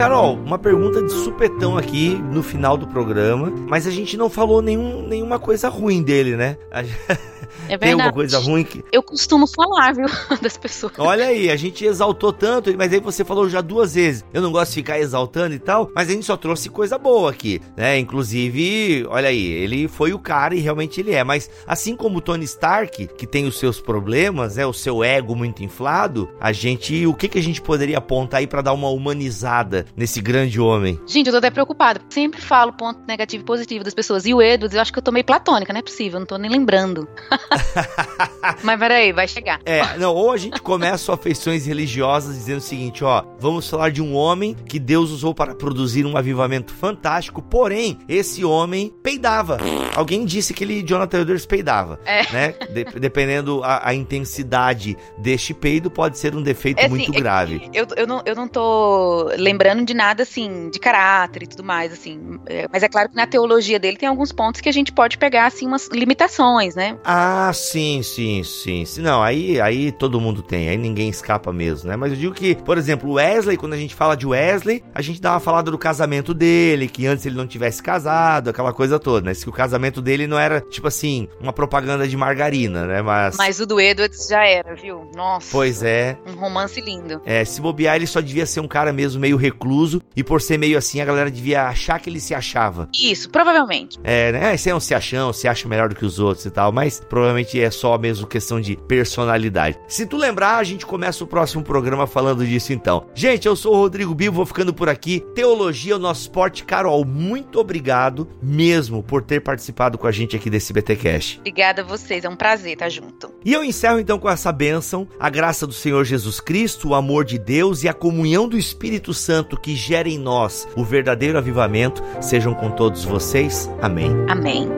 Carol, 0.00 0.36
uma 0.46 0.58
pergunta 0.58 1.02
de 1.02 1.12
supetão 1.12 1.76
aqui 1.76 2.14
no 2.32 2.42
final 2.42 2.74
do 2.74 2.86
programa, 2.86 3.52
mas 3.68 3.86
a 3.86 3.90
gente 3.90 4.16
não 4.16 4.30
falou 4.30 4.62
nenhum, 4.62 5.06
nenhuma 5.06 5.38
coisa 5.38 5.68
ruim 5.68 6.02
dele, 6.02 6.36
né? 6.36 6.56
A 6.70 6.82
gente- 6.82 6.96
É 7.68 7.78
Tem 7.78 7.92
alguma 7.92 8.10
verdade. 8.10 8.14
coisa 8.14 8.38
ruim 8.38 8.64
que. 8.64 8.84
Eu 8.92 9.02
costumo 9.02 9.46
falar, 9.46 9.94
viu, 9.94 10.06
das 10.40 10.56
pessoas. 10.56 10.92
Olha 10.98 11.26
aí, 11.26 11.50
a 11.50 11.56
gente 11.56 11.84
exaltou 11.84 12.32
tanto, 12.32 12.74
mas 12.76 12.92
aí 12.92 13.00
você 13.00 13.24
falou 13.24 13.48
já 13.48 13.60
duas 13.60 13.94
vezes. 13.94 14.24
Eu 14.32 14.42
não 14.42 14.50
gosto 14.52 14.70
de 14.70 14.76
ficar 14.76 14.98
exaltando 14.98 15.54
e 15.54 15.58
tal, 15.58 15.90
mas 15.94 16.08
a 16.08 16.12
gente 16.12 16.24
só 16.26 16.36
trouxe 16.36 16.68
coisa 16.68 16.98
boa 16.98 17.30
aqui, 17.30 17.60
né? 17.76 17.98
Inclusive, 17.98 19.06
olha 19.08 19.28
aí, 19.28 19.44
ele 19.44 19.88
foi 19.88 20.12
o 20.12 20.18
cara 20.18 20.54
e 20.54 20.60
realmente 20.60 21.00
ele 21.00 21.12
é. 21.12 21.24
Mas 21.24 21.50
assim 21.66 21.96
como 21.96 22.18
o 22.18 22.20
Tony 22.20 22.44
Stark, 22.44 23.08
que 23.16 23.26
tem 23.26 23.46
os 23.46 23.58
seus 23.58 23.80
problemas, 23.80 24.56
né? 24.56 24.66
O 24.66 24.72
seu 24.72 25.02
ego 25.02 25.34
muito 25.34 25.62
inflado, 25.62 26.28
a 26.40 26.52
gente, 26.52 27.06
o 27.06 27.14
que 27.14 27.28
que 27.28 27.38
a 27.38 27.42
gente 27.42 27.60
poderia 27.60 27.98
apontar 27.98 28.40
aí 28.40 28.46
pra 28.46 28.62
dar 28.62 28.72
uma 28.72 28.88
humanizada 28.88 29.86
nesse 29.96 30.20
grande 30.20 30.60
homem? 30.60 31.00
Gente, 31.06 31.26
eu 31.26 31.32
tô 31.32 31.38
até 31.38 31.50
preocupada. 31.50 32.00
Sempre 32.08 32.40
falo 32.40 32.72
ponto 32.72 33.00
negativo 33.06 33.42
e 33.42 33.46
positivo 33.46 33.84
das 33.84 33.94
pessoas. 33.94 34.24
E 34.26 34.34
o 34.34 34.40
Edwards, 34.42 34.74
eu 34.74 34.80
acho 34.80 34.92
que 34.92 34.98
eu 34.98 35.02
tô 35.02 35.12
meio 35.12 35.24
platônica, 35.24 35.72
não 35.72 35.80
é 35.80 35.82
possível, 35.82 36.16
eu 36.16 36.20
não 36.20 36.26
tô 36.26 36.36
nem 36.36 36.50
lembrando. 36.50 37.08
Mas 38.62 38.78
peraí, 38.78 39.12
vai 39.12 39.26
chegar. 39.28 39.60
É, 39.64 39.96
não, 39.98 40.14
ou 40.14 40.30
a 40.32 40.36
gente 40.36 40.60
começa 40.60 41.12
afeições 41.12 41.66
religiosas 41.66 42.34
dizendo 42.36 42.58
o 42.58 42.62
seguinte, 42.62 43.04
ó, 43.04 43.22
vamos 43.38 43.68
falar 43.68 43.90
de 43.90 44.02
um 44.02 44.14
homem 44.14 44.54
que 44.66 44.78
Deus 44.78 45.10
usou 45.10 45.34
para 45.34 45.54
produzir 45.54 46.04
um 46.06 46.16
avivamento 46.16 46.72
fantástico, 46.72 47.42
porém, 47.42 47.98
esse 48.08 48.44
homem 48.44 48.92
peidava. 49.02 49.58
Alguém 49.94 50.24
disse 50.24 50.52
que 50.54 50.64
ele, 50.64 50.82
Jonathan 50.82 51.20
Edwards, 51.22 51.46
peidava, 51.46 51.98
É. 52.04 52.30
né? 52.32 52.54
De- 52.72 52.98
dependendo 53.00 53.62
a, 53.64 53.88
a 53.88 53.94
intensidade 53.94 54.96
deste 55.18 55.52
peido, 55.54 55.90
pode 55.90 56.18
ser 56.18 56.34
um 56.34 56.42
defeito 56.42 56.78
É 56.78 56.82
assim, 56.86 56.90
muito 56.90 57.12
é 57.12 57.16
grave. 57.16 57.70
Eu, 57.72 57.86
eu, 57.96 58.06
não, 58.06 58.22
eu 58.24 58.34
não 58.34 58.48
tô 58.48 59.30
lembrando 59.36 59.84
de 59.84 59.94
nada, 59.94 60.22
assim, 60.22 60.70
de 60.70 60.78
caráter 60.78 61.42
e 61.42 61.46
tudo 61.46 61.64
mais, 61.64 61.92
assim. 61.92 62.38
É, 62.46 62.66
mas 62.72 62.82
é 62.82 62.88
claro 62.88 63.08
que 63.08 63.16
na 63.16 63.26
teologia 63.26 63.78
dele 63.78 63.96
tem 63.96 64.08
alguns 64.08 64.32
pontos 64.32 64.60
que 64.60 64.68
a 64.68 64.72
gente 64.72 64.92
pode 64.92 65.18
pegar, 65.18 65.46
assim, 65.46 65.66
umas 65.66 65.88
limitações, 65.88 66.74
né? 66.74 66.96
Ah, 67.04 67.19
sim, 67.54 68.02
sim, 68.02 68.42
sim. 68.42 68.84
sim. 68.84 69.02
Não, 69.02 69.22
aí, 69.22 69.60
aí 69.60 69.92
todo 69.92 70.20
mundo 70.20 70.42
tem, 70.42 70.68
aí 70.68 70.76
ninguém 70.76 71.08
escapa 71.08 71.52
mesmo, 71.52 71.88
né? 71.88 71.96
Mas 71.96 72.12
eu 72.12 72.18
digo 72.18 72.34
que, 72.34 72.54
por 72.54 72.78
exemplo, 72.78 73.10
o 73.10 73.14
Wesley, 73.14 73.56
quando 73.56 73.72
a 73.72 73.76
gente 73.76 73.94
fala 73.94 74.16
de 74.16 74.26
Wesley, 74.26 74.82
a 74.94 75.02
gente 75.02 75.20
dá 75.20 75.32
uma 75.32 75.40
falada 75.40 75.70
do 75.70 75.78
casamento 75.78 76.32
dele, 76.34 76.88
que 76.88 77.06
antes 77.06 77.24
ele 77.26 77.36
não 77.36 77.46
tivesse 77.46 77.82
casado, 77.82 78.50
aquela 78.50 78.72
coisa 78.72 78.98
toda, 78.98 79.28
né? 79.28 79.34
Que 79.34 79.48
o 79.48 79.52
casamento 79.52 80.02
dele 80.02 80.26
não 80.26 80.38
era, 80.38 80.60
tipo 80.60 80.86
assim, 80.86 81.28
uma 81.40 81.52
propaganda 81.52 82.06
de 82.06 82.16
margarina, 82.16 82.86
né? 82.86 83.02
Mas. 83.02 83.36
Mas 83.36 83.60
o 83.60 83.66
do 83.66 83.80
Edwards 83.80 84.26
já 84.28 84.44
era, 84.44 84.74
viu? 84.74 85.10
Nossa. 85.14 85.48
Pois 85.50 85.82
é. 85.82 86.16
Um 86.26 86.34
romance 86.34 86.80
lindo. 86.80 87.20
É, 87.24 87.44
se 87.44 87.60
bobear, 87.60 87.96
ele 87.96 88.06
só 88.06 88.20
devia 88.20 88.46
ser 88.46 88.60
um 88.60 88.68
cara 88.68 88.92
mesmo 88.92 89.20
meio 89.20 89.36
recluso, 89.36 90.02
e 90.14 90.22
por 90.22 90.40
ser 90.40 90.58
meio 90.58 90.76
assim, 90.76 91.00
a 91.00 91.04
galera 91.04 91.30
devia 91.30 91.64
achar 91.64 91.98
que 91.98 92.10
ele 92.10 92.20
se 92.20 92.34
achava. 92.34 92.88
Isso, 92.94 93.30
provavelmente. 93.30 93.98
É, 94.04 94.32
né? 94.32 94.54
Esse 94.54 94.70
é 94.70 94.74
um 94.74 94.80
se 94.80 94.94
achão, 94.94 95.32
se 95.32 95.48
acha 95.48 95.68
melhor 95.68 95.88
do 95.88 95.94
que 95.94 96.04
os 96.04 96.18
outros 96.18 96.46
e 96.46 96.50
tal, 96.50 96.72
mas 96.72 97.00
provavelmente 97.10 97.60
é 97.60 97.70
só 97.70 97.98
mesmo 97.98 98.26
questão 98.26 98.60
de 98.60 98.76
personalidade. 98.76 99.78
Se 99.86 100.06
tu 100.06 100.16
lembrar, 100.16 100.56
a 100.56 100.64
gente 100.64 100.86
começa 100.86 101.22
o 101.22 101.26
próximo 101.26 101.62
programa 101.62 102.06
falando 102.06 102.46
disso 102.46 102.72
então. 102.72 103.04
Gente, 103.14 103.46
eu 103.46 103.54
sou 103.54 103.74
o 103.74 103.76
Rodrigo 103.76 104.14
Bibo, 104.14 104.36
vou 104.36 104.46
ficando 104.46 104.72
por 104.72 104.88
aqui. 104.88 105.20
Teologia 105.34 105.92
é 105.92 105.96
o 105.96 105.98
nosso 105.98 106.22
esporte. 106.22 106.64
Carol, 106.64 107.04
muito 107.04 107.58
obrigado 107.58 108.28
mesmo 108.40 109.02
por 109.02 109.22
ter 109.22 109.40
participado 109.40 109.98
com 109.98 110.06
a 110.06 110.12
gente 110.12 110.36
aqui 110.36 110.48
desse 110.48 110.72
BTcast. 110.72 111.40
Obrigada 111.40 111.82
a 111.82 111.84
vocês, 111.84 112.24
é 112.24 112.28
um 112.28 112.36
prazer 112.36 112.74
estar 112.74 112.88
junto. 112.88 113.34
E 113.44 113.52
eu 113.52 113.64
encerro 113.64 113.98
então 113.98 114.18
com 114.18 114.30
essa 114.30 114.52
bênção, 114.52 115.06
a 115.18 115.28
graça 115.28 115.66
do 115.66 115.72
Senhor 115.72 116.04
Jesus 116.04 116.40
Cristo, 116.40 116.88
o 116.88 116.94
amor 116.94 117.24
de 117.24 117.38
Deus 117.38 117.82
e 117.82 117.88
a 117.88 117.92
comunhão 117.92 118.48
do 118.48 118.56
Espírito 118.56 119.12
Santo 119.12 119.58
que 119.60 119.74
gera 119.74 120.08
em 120.08 120.18
nós 120.18 120.68
o 120.76 120.84
verdadeiro 120.84 121.38
avivamento 121.38 122.02
sejam 122.20 122.54
com 122.54 122.70
todos 122.70 123.04
vocês. 123.04 123.70
Amém. 123.80 124.10
Amém. 124.28 124.68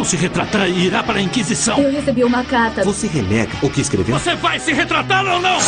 Não 0.00 0.04
se 0.04 0.16
retratar, 0.16 0.66
irá 0.66 1.02
para 1.02 1.18
a 1.18 1.22
Inquisição. 1.22 1.78
Eu 1.78 1.92
recebi 1.92 2.24
uma 2.24 2.42
carta. 2.42 2.82
Você 2.82 3.06
renega 3.06 3.52
o 3.60 3.68
que 3.68 3.82
escreveu? 3.82 4.18
Você 4.18 4.34
vai 4.34 4.58
se 4.58 4.72
retratar 4.72 5.26
ou 5.26 5.38
não? 5.38 5.60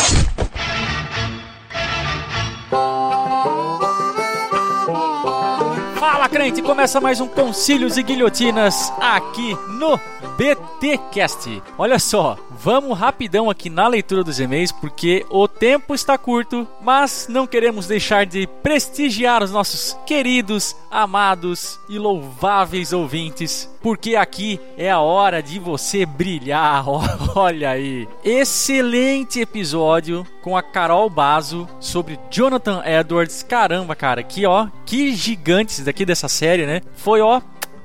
Fala, 5.99 6.27
crente! 6.27 6.63
Começa 6.63 6.99
mais 6.99 7.21
um 7.21 7.27
Concílios 7.27 7.95
e 7.95 8.01
Guilhotinas 8.01 8.91
aqui 8.99 9.55
no 9.77 9.99
BTcast. 10.37 11.61
Olha 11.77 11.99
só, 11.99 12.37
vamos 12.51 12.97
rapidão 12.97 13.49
aqui 13.49 13.69
na 13.69 13.87
leitura 13.87 14.23
dos 14.23 14.39
e-mails 14.39 14.71
porque 14.71 15.25
o 15.29 15.47
tempo 15.47 15.93
está 15.93 16.17
curto, 16.17 16.67
mas 16.81 17.27
não 17.29 17.47
queremos 17.47 17.87
deixar 17.87 18.25
de 18.25 18.47
prestigiar 18.61 19.43
os 19.43 19.51
nossos 19.51 19.97
queridos, 20.05 20.75
amados 20.89 21.79
e 21.89 21.97
louváveis 21.97 22.93
ouvintes, 22.93 23.69
porque 23.81 24.15
aqui 24.15 24.59
é 24.77 24.89
a 24.89 24.99
hora 24.99 25.41
de 25.41 25.59
você 25.59 26.05
brilhar. 26.05 26.85
Olha 27.35 27.71
aí, 27.71 28.07
excelente 28.23 29.39
episódio 29.39 30.25
com 30.41 30.57
a 30.57 30.61
Carol 30.61 31.09
Bazo 31.09 31.67
sobre 31.79 32.19
Jonathan 32.29 32.81
Edwards. 32.85 33.43
Caramba, 33.43 33.95
cara, 33.95 34.23
que 34.23 34.45
ó, 34.45 34.67
que 34.85 35.13
gigantes 35.15 35.83
daqui 35.83 36.05
dessa 36.05 36.27
série, 36.27 36.65
né? 36.65 36.81
Foi 36.95 37.21
ó 37.21 37.41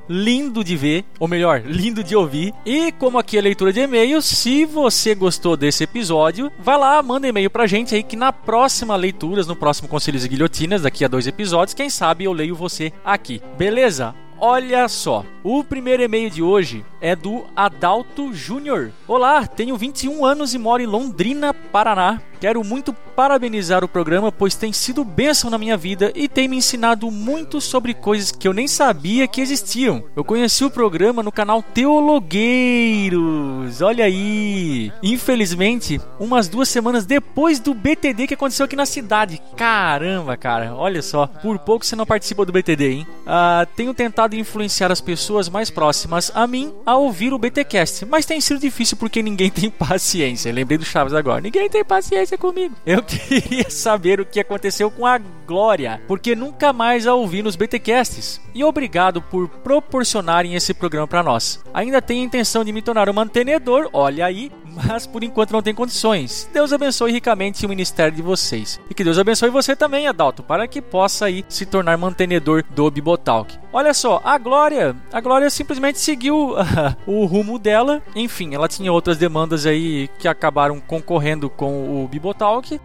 lindo 0.09 0.65
de 0.65 0.77
ver, 0.77 1.05
ou 1.19 1.29
melhor, 1.29 1.63
lindo 1.65 2.03
de 2.03 2.17
ouvir. 2.17 2.55
E 2.65 2.93
como 2.93 3.19
aqui 3.19 3.37
é 3.37 3.41
leitura 3.41 3.73
de 3.73 3.81
e-mails, 3.81 4.25
se 4.25 4.65
você 4.65 5.15
gostou 5.15 5.57
desse 5.57 5.85
episódio, 5.85 6.51
vai 6.59 6.79
lá, 6.79 7.03
manda 7.03 7.29
e-mail 7.29 7.51
pra 7.51 7.67
gente 7.67 7.95
aí 7.95 8.03
que 8.03 8.17
na 8.17 8.33
próxima 8.33 8.97
leituras, 8.97 9.47
no 9.47 9.57
próximo 9.57 9.89
Conselhos 9.89 10.25
e 10.25 10.29
Guilhotinas, 10.29 10.83
daqui 10.83 11.05
a 11.05 11.09
dois 11.09 11.27
episódios, 11.27 11.75
quem 11.75 11.91
sabe 11.91 12.25
eu 12.25 12.33
leio 12.33 12.55
você 12.55 12.93
aqui. 13.05 13.43
Beleza? 13.57 14.15
Olha 14.41 14.87
só, 14.87 15.25
o 15.43 15.65
primeiro 15.65 16.01
e-mail 16.01 16.31
de 16.31 16.41
hoje 16.41 16.85
é 17.01 17.17
do 17.17 17.45
Adalto 17.57 18.33
Júnior. 18.33 18.93
Olá, 19.09 19.45
tenho 19.45 19.77
21 19.77 20.25
anos 20.25 20.55
e 20.55 20.59
moro 20.59 20.81
em 20.81 20.87
Londrina, 20.87 21.53
Paraná. 21.53 22.23
Quero 22.41 22.63
muito 22.63 22.93
parabenizar 22.93 23.83
o 23.83 23.89
programa, 23.89 24.31
pois 24.31 24.55
tem 24.55 24.73
sido 24.73 25.05
bênção 25.05 25.51
na 25.51 25.59
minha 25.59 25.77
vida 25.77 26.13
e 26.15 26.29
tem 26.29 26.47
me 26.47 26.57
ensinado 26.57 27.11
muito 27.11 27.61
sobre 27.61 27.93
coisas 27.93 28.31
que 28.31 28.47
eu 28.47 28.53
nem 28.53 28.69
sabia 28.69 29.27
que 29.27 29.41
existiam. 29.41 30.05
Eu 30.15 30.23
conheci 30.23 30.65
o 30.65 30.71
programa 30.71 31.21
no 31.21 31.33
canal 31.33 31.61
Teologueiros, 31.63 33.83
olha 33.83 34.05
aí. 34.05 34.93
Infelizmente, 35.03 36.01
umas 36.21 36.47
duas 36.49 36.69
semanas 36.69 37.05
depois 37.05 37.59
do 37.59 37.75
BTD 37.75 38.29
que 38.29 38.35
aconteceu 38.35 38.67
aqui 38.67 38.77
na 38.77 38.87
cidade. 38.87 39.43
Caramba, 39.57 40.37
cara, 40.37 40.73
olha 40.75 41.03
só. 41.03 41.27
Por 41.27 41.59
pouco 41.59 41.85
você 41.85 41.97
não 41.97 42.07
participou 42.07 42.45
do 42.45 42.53
BTD, 42.53 42.89
hein? 42.89 43.07
Ah, 43.27 43.67
tenho 43.75 43.93
tentado 43.93 44.37
influenciar 44.37 44.93
as 44.93 45.01
pessoas 45.01 45.49
mais 45.49 45.71
próximas 45.71 46.31
a 46.35 46.47
mim 46.47 46.73
a 46.87 46.97
ouvir 46.97 47.33
o 47.33 47.39
BTcast, 47.39 48.07
mas 48.07 48.27
tem 48.27 48.41
sido 48.41 48.61
difícil 48.61 48.97
porque 48.97 49.23
ninguém 49.23 49.51
tem 49.51 49.71
paciência. 49.71 50.53
Lembrei 50.53 50.79
do 50.79 50.85
Chaves 50.85 51.15
agora. 51.15 51.41
Ninguém 51.41 51.69
tem 51.69 51.85
paciência 51.85 52.28
comigo. 52.37 52.75
Eu 52.85 53.03
queria 53.05 53.71
saber 53.71 54.21
o 54.21 54.27
que 54.27 54.41
aconteceu 54.41 54.91
com 54.91 55.07
a 55.07 55.19
Glória, 55.47 56.03
porque 56.07 56.37
nunca 56.37 56.75
mais 56.75 57.07
a 57.07 57.15
ouvi 57.15 57.43
nos 57.43 57.57
BTcasts. 57.57 58.41
E 58.55 58.63
obrigado 58.63 59.23
por 59.23 59.49
proporcionarem 59.49 60.55
esse 60.55 60.75
programa 60.75 61.07
para 61.07 61.23
nós. 61.23 61.63
Ainda 61.73 62.03
tenho 62.03 62.23
a 62.23 62.27
intenção 62.27 62.65
de 62.65 62.73
me 62.73 62.83
tornar 62.83 63.09
um 63.09 63.15
mantenedor, 63.15 63.89
olha 63.93 64.27
aí, 64.27 64.51
mas 64.85 65.07
por 65.07 65.25
enquanto 65.25 65.53
não 65.53 65.63
tem 65.63 65.75
condições. 65.75 66.49
Deus 66.53 66.73
abençoe 66.73 67.13
ricamente 67.13 67.65
o 67.65 67.69
ministério 67.69 68.15
de 68.15 68.23
vocês. 68.23 68.81
E 68.91 68.95
que 68.95 69.05
Deus 69.05 69.19
abençoe 69.19 69.51
você 69.51 69.75
também, 69.75 70.07
Adalto, 70.07 70.43
para 70.43 70.69
que 70.69 70.83
possa 70.83 71.27
aí 71.27 71.45
se 71.49 71.67
tornar 71.67 71.97
mantenedor 71.97 72.65
do 72.71 72.91
Bibotalk. 72.91 73.57
Olha 73.73 73.93
só, 73.93 74.21
a 74.25 74.39
Glória, 74.39 74.97
a 75.13 75.21
Glória 75.21 75.51
simplesmente 75.51 75.99
seguiu 75.99 76.55
o 77.07 77.25
rumo 77.27 77.59
dela. 77.59 78.03
Enfim, 78.15 78.55
ela 78.55 78.69
tinha 78.69 78.93
outras 78.93 79.17
demandas 79.17 79.67
aí 79.67 80.09
que 80.19 80.29
acabaram 80.29 80.81
concorrendo 80.81 81.51
com 81.51 82.05
o 82.05 82.09
Bibotalk 82.09 82.18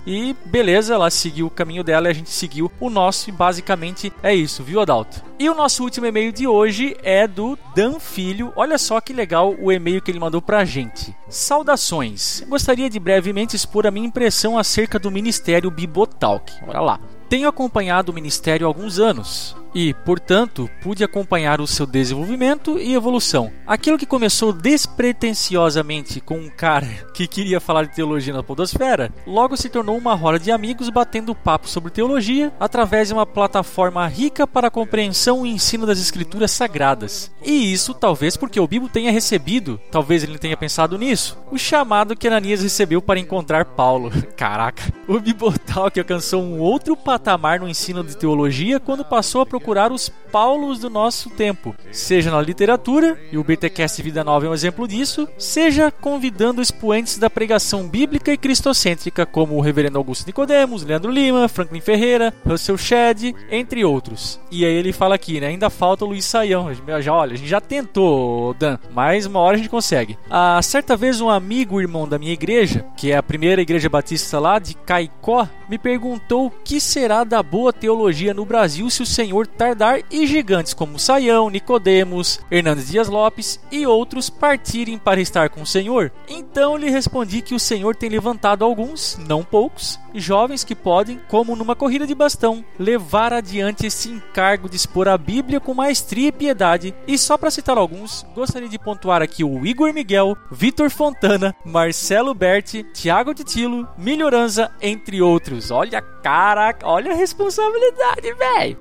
e 0.05 0.35
beleza, 0.45 0.93
ela 0.93 1.09
seguiu 1.09 1.47
o 1.47 1.51
caminho 1.51 1.83
dela 1.83 2.07
e 2.07 2.11
a 2.11 2.13
gente 2.13 2.29
seguiu 2.29 2.71
o 2.79 2.89
nosso 2.89 3.29
e 3.29 3.33
basicamente 3.33 4.11
é 4.21 4.33
isso, 4.33 4.63
viu, 4.63 4.81
Adalto? 4.81 5.23
E 5.39 5.49
o 5.49 5.55
nosso 5.55 5.83
último 5.83 6.05
e-mail 6.05 6.31
de 6.31 6.47
hoje 6.47 6.95
é 7.03 7.27
do 7.27 7.57
Dan 7.75 7.99
Filho. 7.99 8.53
Olha 8.55 8.77
só 8.77 9.01
que 9.01 9.11
legal 9.11 9.55
o 9.59 9.71
e-mail 9.71 10.01
que 10.01 10.11
ele 10.11 10.19
mandou 10.19 10.41
pra 10.41 10.63
gente. 10.63 11.15
Saudações. 11.27 12.43
Gostaria 12.47 12.89
de 12.89 12.99
brevemente 12.99 13.55
expor 13.55 13.85
a 13.87 13.91
minha 13.91 14.07
impressão 14.07 14.57
acerca 14.57 14.99
do 14.99 15.11
Ministério 15.11 15.71
Bibotalk. 15.71 16.53
Bora 16.65 16.81
lá. 16.81 16.99
Tenho 17.27 17.49
acompanhado 17.49 18.11
o 18.11 18.15
ministério 18.15 18.65
há 18.65 18.69
alguns 18.69 18.99
anos. 18.99 19.55
E, 19.73 19.93
portanto, 19.93 20.69
pude 20.81 21.03
acompanhar 21.03 21.59
o 21.59 21.67
seu 21.67 21.85
desenvolvimento 21.85 22.77
e 22.77 22.93
evolução. 22.93 23.51
Aquilo 23.65 23.97
que 23.97 24.05
começou 24.05 24.53
despretensiosamente 24.53 26.21
com 26.21 26.37
um 26.37 26.49
cara 26.49 26.87
que 27.13 27.27
queria 27.27 27.59
falar 27.59 27.85
de 27.85 27.95
teologia 27.95 28.33
na 28.33 28.43
podosfera, 28.43 29.11
logo 29.25 29.57
se 29.57 29.69
tornou 29.69 29.97
uma 29.97 30.13
roda 30.13 30.39
de 30.39 30.51
amigos 30.51 30.89
batendo 30.89 31.33
papo 31.33 31.67
sobre 31.67 31.91
teologia 31.91 32.53
através 32.59 33.07
de 33.07 33.13
uma 33.13 33.25
plataforma 33.25 34.07
rica 34.07 34.45
para 34.45 34.67
a 34.67 34.71
compreensão 34.71 35.45
e 35.45 35.49
ensino 35.49 35.85
das 35.85 35.99
escrituras 35.99 36.51
sagradas. 36.51 37.31
E 37.43 37.73
isso 37.73 37.93
talvez 37.93 38.37
porque 38.37 38.59
o 38.59 38.67
Bibo 38.67 38.87
tenha 38.87 39.11
recebido, 39.11 39.79
talvez 39.91 40.23
ele 40.23 40.37
tenha 40.37 40.57
pensado 40.57 40.97
nisso, 40.97 41.37
o 41.51 41.57
chamado 41.57 42.15
que 42.15 42.27
Ananias 42.27 42.61
recebeu 42.61 43.01
para 43.01 43.19
encontrar 43.19 43.65
Paulo. 43.65 44.11
Caraca, 44.37 44.83
o 45.07 45.19
Bibotalk 45.19 45.99
alcançou 45.99 46.43
um 46.43 46.59
outro 46.59 46.95
patamar 46.95 47.59
no 47.59 47.69
ensino 47.69 48.03
de 48.03 48.15
teologia 48.15 48.79
quando 48.79 49.03
passou 49.03 49.41
a 49.41 49.45
procurar 49.45 49.62
os 49.91 50.11
Paulos 50.33 50.79
do 50.79 50.89
nosso 50.89 51.29
tempo, 51.29 51.75
seja 51.91 52.31
na 52.31 52.41
literatura, 52.41 53.19
e 53.31 53.37
o 53.37 53.43
BTcast 53.43 54.01
Vida 54.01 54.23
Nova 54.23 54.47
é 54.47 54.49
um 54.49 54.53
exemplo 54.53 54.87
disso, 54.87 55.27
seja 55.37 55.91
convidando 55.91 56.59
expoentes 56.59 57.19
da 57.19 57.29
pregação 57.29 57.87
bíblica 57.87 58.33
e 58.33 58.37
cristocêntrica 58.37 59.27
como 59.27 59.55
o 59.55 59.61
reverendo 59.61 59.99
Augusto 59.99 60.25
Nicodemos, 60.25 60.83
Leandro 60.83 61.11
Lima, 61.11 61.47
Franklin 61.47 61.81
Ferreira, 61.81 62.33
Russell 62.43 62.79
Shedd, 62.79 63.35
entre 63.51 63.85
outros. 63.85 64.39
E 64.49 64.65
aí 64.65 64.73
ele 64.73 64.91
fala 64.91 65.13
aqui, 65.13 65.39
né, 65.39 65.47
ainda 65.47 65.69
falta 65.69 66.03
o 66.03 66.07
Luiz 66.07 66.25
Saião. 66.25 66.67
Já, 66.99 67.13
olha, 67.13 67.33
a 67.33 67.37
gente 67.37 67.49
já 67.49 67.61
tentou, 67.61 68.55
Dan, 68.55 68.79
mas 68.91 69.27
uma 69.27 69.39
hora 69.39 69.53
a 69.53 69.57
gente 69.57 69.69
consegue. 69.69 70.17
Ah, 70.31 70.59
certa 70.63 70.97
vez 70.97 71.21
um 71.21 71.29
amigo 71.29 71.79
irmão 71.79 72.07
da 72.07 72.17
minha 72.17 72.33
igreja, 72.33 72.83
que 72.97 73.11
é 73.11 73.17
a 73.17 73.21
primeira 73.21 73.61
igreja 73.61 73.87
batista 73.87 74.39
lá 74.39 74.57
de 74.57 74.73
Caicó, 74.73 75.47
me 75.69 75.77
perguntou 75.77 76.47
o 76.47 76.51
que 76.51 76.81
será 76.81 77.23
da 77.23 77.43
boa 77.43 77.71
teologia 77.71 78.33
no 78.33 78.45
Brasil 78.45 78.89
se 78.89 79.03
o 79.03 79.05
Senhor 79.05 79.45
tardar 79.53 80.01
e 80.11 80.27
gigantes 80.27 80.73
como 80.73 80.99
Saião, 80.99 81.49
Nicodemos, 81.49 82.39
Hernandes 82.51 82.89
Dias 82.89 83.07
Lopes 83.07 83.59
e 83.71 83.85
outros 83.87 84.29
partirem 84.29 84.97
para 84.97 85.21
estar 85.21 85.49
com 85.49 85.61
o 85.61 85.67
Senhor. 85.67 86.11
Então 86.27 86.77
lhe 86.77 86.89
respondi 86.89 87.41
que 87.41 87.55
o 87.55 87.59
Senhor 87.59 87.95
tem 87.95 88.09
levantado 88.09 88.65
alguns, 88.65 89.17
não 89.17 89.43
poucos, 89.43 89.99
jovens 90.13 90.63
que 90.63 90.75
podem, 90.75 91.19
como 91.27 91.55
numa 91.55 91.75
corrida 91.75 92.05
de 92.05 92.15
bastão, 92.15 92.63
levar 92.77 93.33
adiante 93.33 93.85
esse 93.85 94.09
encargo 94.09 94.69
de 94.69 94.75
expor 94.75 95.07
a 95.07 95.17
Bíblia 95.17 95.59
com 95.59 95.73
maestria 95.73 96.27
e 96.27 96.31
piedade. 96.31 96.93
E 97.07 97.17
só 97.17 97.37
para 97.37 97.51
citar 97.51 97.77
alguns, 97.77 98.25
gostaria 98.35 98.69
de 98.69 98.79
pontuar 98.79 99.21
aqui 99.21 99.43
o 99.43 99.65
Igor 99.65 99.93
Miguel, 99.93 100.37
Vitor 100.51 100.89
Fontana, 100.89 101.55
Marcelo 101.65 102.33
Berti, 102.33 102.83
Tiago 102.93 103.33
Titilo, 103.33 103.87
Melhoranza, 103.97 104.71
entre 104.81 105.21
outros. 105.21 105.71
Olha, 105.71 106.01
caraca, 106.01 106.87
olha 106.87 107.11
a 107.11 107.15
responsabilidade, 107.15 108.33
velho. 108.33 108.77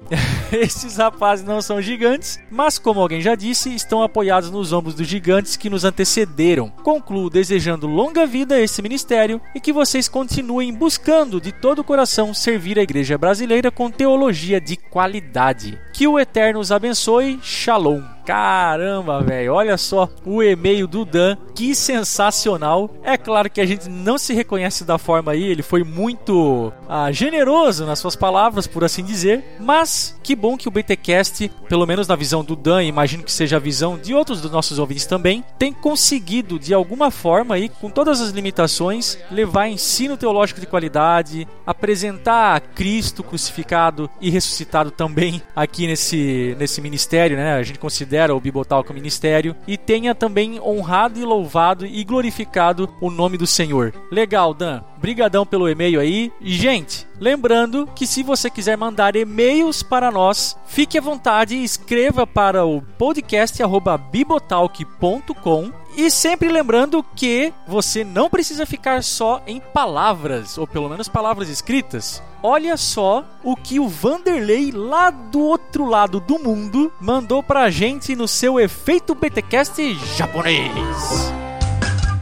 Esses 0.63 0.97
rapazes 0.97 1.45
não 1.45 1.61
são 1.61 1.83
gigantes, 1.83 2.39
mas 2.49 2.79
como 2.79 3.01
alguém 3.01 3.21
já 3.21 3.35
disse, 3.35 3.75
estão 3.75 4.01
apoiados 4.01 4.49
nos 4.49 4.73
ombros 4.73 4.95
dos 4.95 5.09
gigantes 5.09 5.57
que 5.57 5.69
nos 5.69 5.85
antecederam. 5.85 6.71
Concluo 6.85 7.29
desejando 7.29 7.89
longa 7.89 8.25
vida 8.25 8.55
a 8.55 8.61
esse 8.61 8.81
ministério 8.81 9.41
e 9.57 9.61
que 9.61 9.73
vocês 9.73 10.09
continuem 10.09 10.73
buscando 10.73 11.41
de 11.41 11.51
todo 11.51 11.81
o 11.81 11.85
coração 11.85 12.33
servir 12.33 12.79
a 12.79 12.83
igreja 12.83 13.19
brasileira 13.19 13.73
com 13.73 13.91
teologia 13.91 14.61
de 14.61 14.77
qualidade. 14.77 15.81
Que 15.93 16.07
o 16.07 16.17
Eterno 16.17 16.61
os 16.61 16.71
abençoe. 16.71 17.41
Shalom. 17.43 18.01
Caramba, 18.25 19.21
velho, 19.21 19.53
olha 19.53 19.77
só 19.77 20.09
o 20.25 20.43
e-mail 20.43 20.87
do 20.87 21.05
Dan, 21.05 21.37
que 21.55 21.75
sensacional. 21.75 22.89
É 23.03 23.17
claro 23.17 23.51
que 23.51 23.61
a 23.61 23.67
gente 23.67 23.89
não 23.89 24.17
se 24.17 24.33
reconhece 24.33 24.85
da 24.85 24.97
forma 24.97 25.33
aí, 25.33 25.43
ele 25.43 25.63
foi 25.63 25.83
muito 25.83 26.73
ah, 26.89 27.11
generoso 27.11 27.85
nas 27.85 27.99
suas 27.99 28.15
palavras, 28.15 28.67
por 28.67 28.85
assim 28.85 29.05
dizer, 29.05 29.45
mas 29.59 30.19
que 30.23 30.37
bom 30.37 30.57
que 30.57 30.69
o 30.69 30.71
BTcast, 30.71 31.51
pelo 31.69 31.87
menos 31.87 32.07
na 32.07 32.15
visão 32.15 32.45
do 32.45 32.55
Dan, 32.55 32.85
imagino 32.85 33.25
que 33.25 33.33
seja 33.33 33.57
a 33.57 33.61
visão 33.61 33.99
de 33.99 34.15
outros 34.15 34.41
dos 34.41 34.51
nossos 34.51 34.79
ouvintes 34.79 35.07
também, 35.07 35.45
tem 35.59 35.73
conseguido 35.73 36.59
de 36.59 36.73
alguma 36.73 37.11
forma 37.11 37.57
aí, 37.57 37.69
com 37.69 37.91
todas 37.91 38.21
as 38.21 38.31
limitações, 38.31 39.19
levar 39.31 39.69
ensino 39.69 40.17
teológico 40.17 40.61
de 40.61 40.67
qualidade, 40.67 41.49
apresentar 41.67 42.61
Cristo 42.61 43.23
crucificado 43.23 44.09
e 44.21 44.31
ressuscitado 44.31 44.91
também 44.91 45.43
aqui 45.57 45.87
nesse 45.87 46.57
nesse 46.59 46.81
ministério, 46.81 47.37
né? 47.37 47.55
A 47.55 47.63
gente 47.63 47.79
considera 47.79 48.12
considera 48.13 48.35
o 48.35 48.41
Bibotal 48.41 48.85
como 48.85 48.99
ministério 48.99 49.57
e 49.67 49.79
tenha 49.79 50.15
também 50.15 50.61
honrado 50.61 51.19
e 51.19 51.25
louvado 51.25 51.87
e 51.87 52.05
glorificado 52.05 52.95
o 53.01 53.11
nome 53.11 53.39
do 53.39 53.47
Senhor. 53.47 53.95
Legal, 54.11 54.53
Dan. 54.53 54.83
Brigadão 54.99 55.47
pelo 55.47 55.67
e-mail 55.69 55.99
aí. 55.99 56.31
E, 56.41 56.53
gente, 56.53 57.07
lembrando 57.19 57.89
que 57.95 58.07
se 58.07 58.23
você 58.23 58.51
quiser 58.51 58.77
mandar 58.77 59.17
e-mails 59.17 59.83
para 59.83 60.11
nós, 60.11 60.55
fique 60.67 60.99
à 60.99 61.01
vontade 61.01 61.57
e 61.57 61.65
escreva 61.65 62.27
para 62.27 62.67
o 62.67 62.83
podcast@bibotalk.com 62.99 65.73
e 65.97 66.11
sempre 66.11 66.49
lembrando 66.49 67.05
que 67.15 67.53
você 67.67 68.05
não 68.05 68.31
precisa 68.31 68.67
ficar 68.67 69.03
só 69.03 69.43
em 69.47 69.61
palavras, 69.61 70.57
ou 70.59 70.67
pelo 70.67 70.89
menos 70.89 71.09
palavras 71.09 71.49
escritas. 71.49 72.23
Olha 72.43 72.77
só 72.77 73.25
o 73.45 73.55
que 73.55 73.79
o 73.79 73.89
Vanderlei 73.89 74.73
lá 74.73 75.11
do 75.11 75.41
outro 75.41 75.85
lado 75.85 76.19
do 76.19 76.39
mundo 76.39 76.93
mandou 77.01 77.43
pra 77.43 77.71
gente 77.71 78.17
no 78.17 78.27
seu 78.27 78.59
efeito 78.59 79.15
BTcast 79.15 79.95
japonês. 80.17 80.73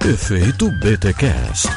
Efeito 0.04 0.70
BTcast. 0.80 1.68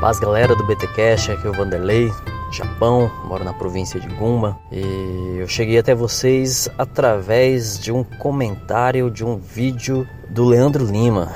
Paz 0.00 0.20
galera 0.20 0.54
do 0.54 0.64
BTcast, 0.64 1.32
aqui 1.32 1.46
é 1.46 1.50
o 1.50 1.52
Vanderlei, 1.52 2.12
Japão, 2.50 3.10
moro 3.24 3.44
na 3.44 3.52
província 3.52 3.98
de 3.98 4.08
Guma 4.08 4.58
e 4.70 5.38
eu 5.38 5.48
cheguei 5.48 5.78
até 5.78 5.94
vocês 5.94 6.68
através 6.78 7.78
de 7.78 7.92
um 7.92 8.04
comentário 8.04 9.10
de 9.10 9.24
um 9.24 9.36
vídeo 9.36 10.06
do 10.30 10.44
Leandro 10.44 10.84
Lima. 10.84 11.32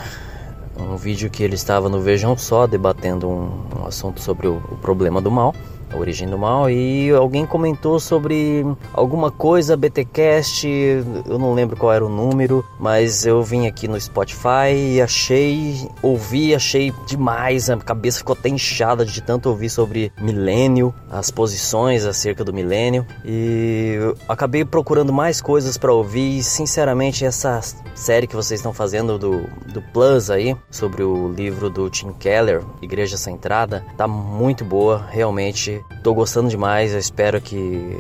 Um 0.79 0.97
vídeo 0.97 1.29
que 1.29 1.43
ele 1.43 1.55
estava 1.55 1.89
no 1.89 2.01
Vejam 2.01 2.37
Só 2.39 2.67
debatendo 2.67 3.29
um, 3.29 3.67
um 3.81 3.87
assunto 3.87 4.21
sobre 4.21 4.47
o, 4.47 4.57
o 4.71 4.77
problema 4.77 5.21
do 5.21 5.31
mal 5.31 5.55
a 5.93 5.97
origem 5.97 6.29
do 6.29 6.39
mal 6.39 6.71
e 6.71 7.11
alguém 7.11 7.45
comentou 7.45 7.99
sobre 7.99 8.65
alguma 8.93 9.31
coisa 9.31 9.77
BTcast, 9.77 10.67
eu 10.67 11.39
não 11.39 11.53
lembro 11.55 11.77
qual 11.77 11.93
era 11.93 12.05
o 12.05 12.09
número, 12.09 12.65
mas 12.79 13.27
eu 13.27 13.43
vim 13.43 13.67
aqui 13.67 13.89
no 13.89 14.01
Spotify 14.01 14.73
e 14.75 15.01
achei, 15.01 15.89
ouvi, 16.03 16.55
achei 16.55 16.93
demais, 17.07 17.69
a 17.69 17.77
cabeça 17.77 18.19
ficou 18.19 18.37
até 18.39 18.49
inchada 18.49 19.05
de 19.05 19.21
tanto 19.21 19.49
ouvir 19.49 19.71
sobre 19.71 20.13
milênio, 20.21 20.95
as 21.11 21.31
posições 21.31 22.05
acerca 22.05 22.45
do 22.45 22.53
milênio 22.53 23.07
e 23.25 23.99
acabei 24.29 24.65
procurando 24.65 25.13
mais 25.13 25.41
coisas 25.41 25.77
para 25.77 25.93
ouvir 25.93 26.39
e 26.39 26.43
sinceramente 26.43 27.25
essa 27.25 27.61
série 27.95 28.27
que 28.27 28.37
vocês 28.37 28.61
estão 28.61 28.73
fazendo 28.73 29.19
do, 29.19 29.43
do 29.73 29.83
Plus 29.93 30.31
aí, 30.31 30.57
sobre 30.71 31.03
o 31.03 31.29
livro 31.29 31.69
do 31.69 31.89
Tim 31.91 32.13
Keller, 32.13 32.63
Igreja 32.81 33.17
Centrada, 33.17 33.85
tá 33.97 34.07
muito 34.07 34.65
boa, 34.65 35.05
realmente 35.11 35.80
Tô 36.03 36.15
gostando 36.15 36.49
demais, 36.49 36.93
eu 36.93 36.99
espero 36.99 37.41
que 37.41 37.97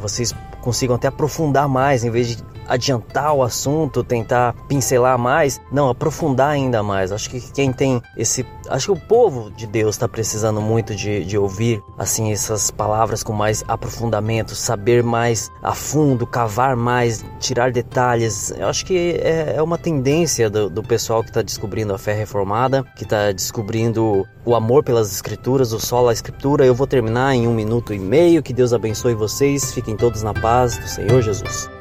vocês 0.00 0.34
consigam 0.60 0.96
até 0.96 1.08
aprofundar 1.08 1.68
mais 1.68 2.04
em 2.04 2.10
vez 2.10 2.28
de 2.28 2.42
adiantar 2.68 3.32
o 3.32 3.42
assunto, 3.42 4.04
tentar 4.04 4.54
pincelar 4.68 5.18
mais, 5.18 5.60
não, 5.72 5.88
aprofundar 5.88 6.50
ainda 6.50 6.82
mais. 6.82 7.10
Acho 7.10 7.30
que 7.30 7.40
quem 7.52 7.72
tem 7.72 8.02
esse. 8.16 8.46
Acho 8.68 8.92
que 8.92 9.00
o 9.00 9.06
povo 9.06 9.50
de 9.50 9.66
Deus 9.66 9.94
está 9.94 10.06
precisando 10.06 10.60
muito 10.60 10.94
de, 10.94 11.24
de 11.24 11.38
ouvir 11.38 11.82
assim 11.96 12.30
essas 12.32 12.70
palavras 12.70 13.22
com 13.22 13.32
mais 13.32 13.64
aprofundamento, 13.66 14.54
saber 14.54 15.02
mais 15.02 15.50
a 15.62 15.74
fundo, 15.74 16.26
cavar 16.26 16.76
mais, 16.76 17.24
tirar 17.40 17.72
detalhes. 17.72 18.50
Eu 18.50 18.68
acho 18.68 18.84
que 18.84 19.18
é, 19.22 19.54
é 19.56 19.62
uma 19.62 19.78
tendência 19.78 20.50
do, 20.50 20.68
do 20.68 20.82
pessoal 20.82 21.22
que 21.22 21.30
está 21.30 21.40
descobrindo 21.40 21.94
a 21.94 21.98
fé 21.98 22.12
reformada, 22.12 22.84
que 22.96 23.04
está 23.04 23.32
descobrindo 23.32 24.26
o 24.44 24.54
amor 24.54 24.82
pelas 24.82 25.12
escrituras, 25.12 25.72
o 25.72 25.80
solo 25.80 26.08
à 26.08 26.12
escritura. 26.12 26.64
Eu 26.64 26.74
vou 26.74 26.86
terminar 26.86 27.34
em 27.34 27.46
um 27.46 27.54
minuto 27.54 27.94
e 27.94 27.98
meio. 27.98 28.42
Que 28.42 28.52
Deus 28.52 28.72
abençoe 28.72 29.14
vocês. 29.14 29.72
Fiquem 29.72 29.96
todos 29.96 30.22
na 30.22 30.34
paz 30.34 30.76
do 30.76 30.88
Senhor 30.88 31.22
Jesus. 31.22 31.77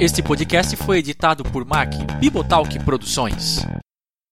Este 0.00 0.22
podcast 0.22 0.74
foi 0.76 0.98
editado 0.98 1.44
por 1.44 1.64
Mac 1.64 1.94
Bibotalk 2.18 2.82
Produções. 2.82 3.64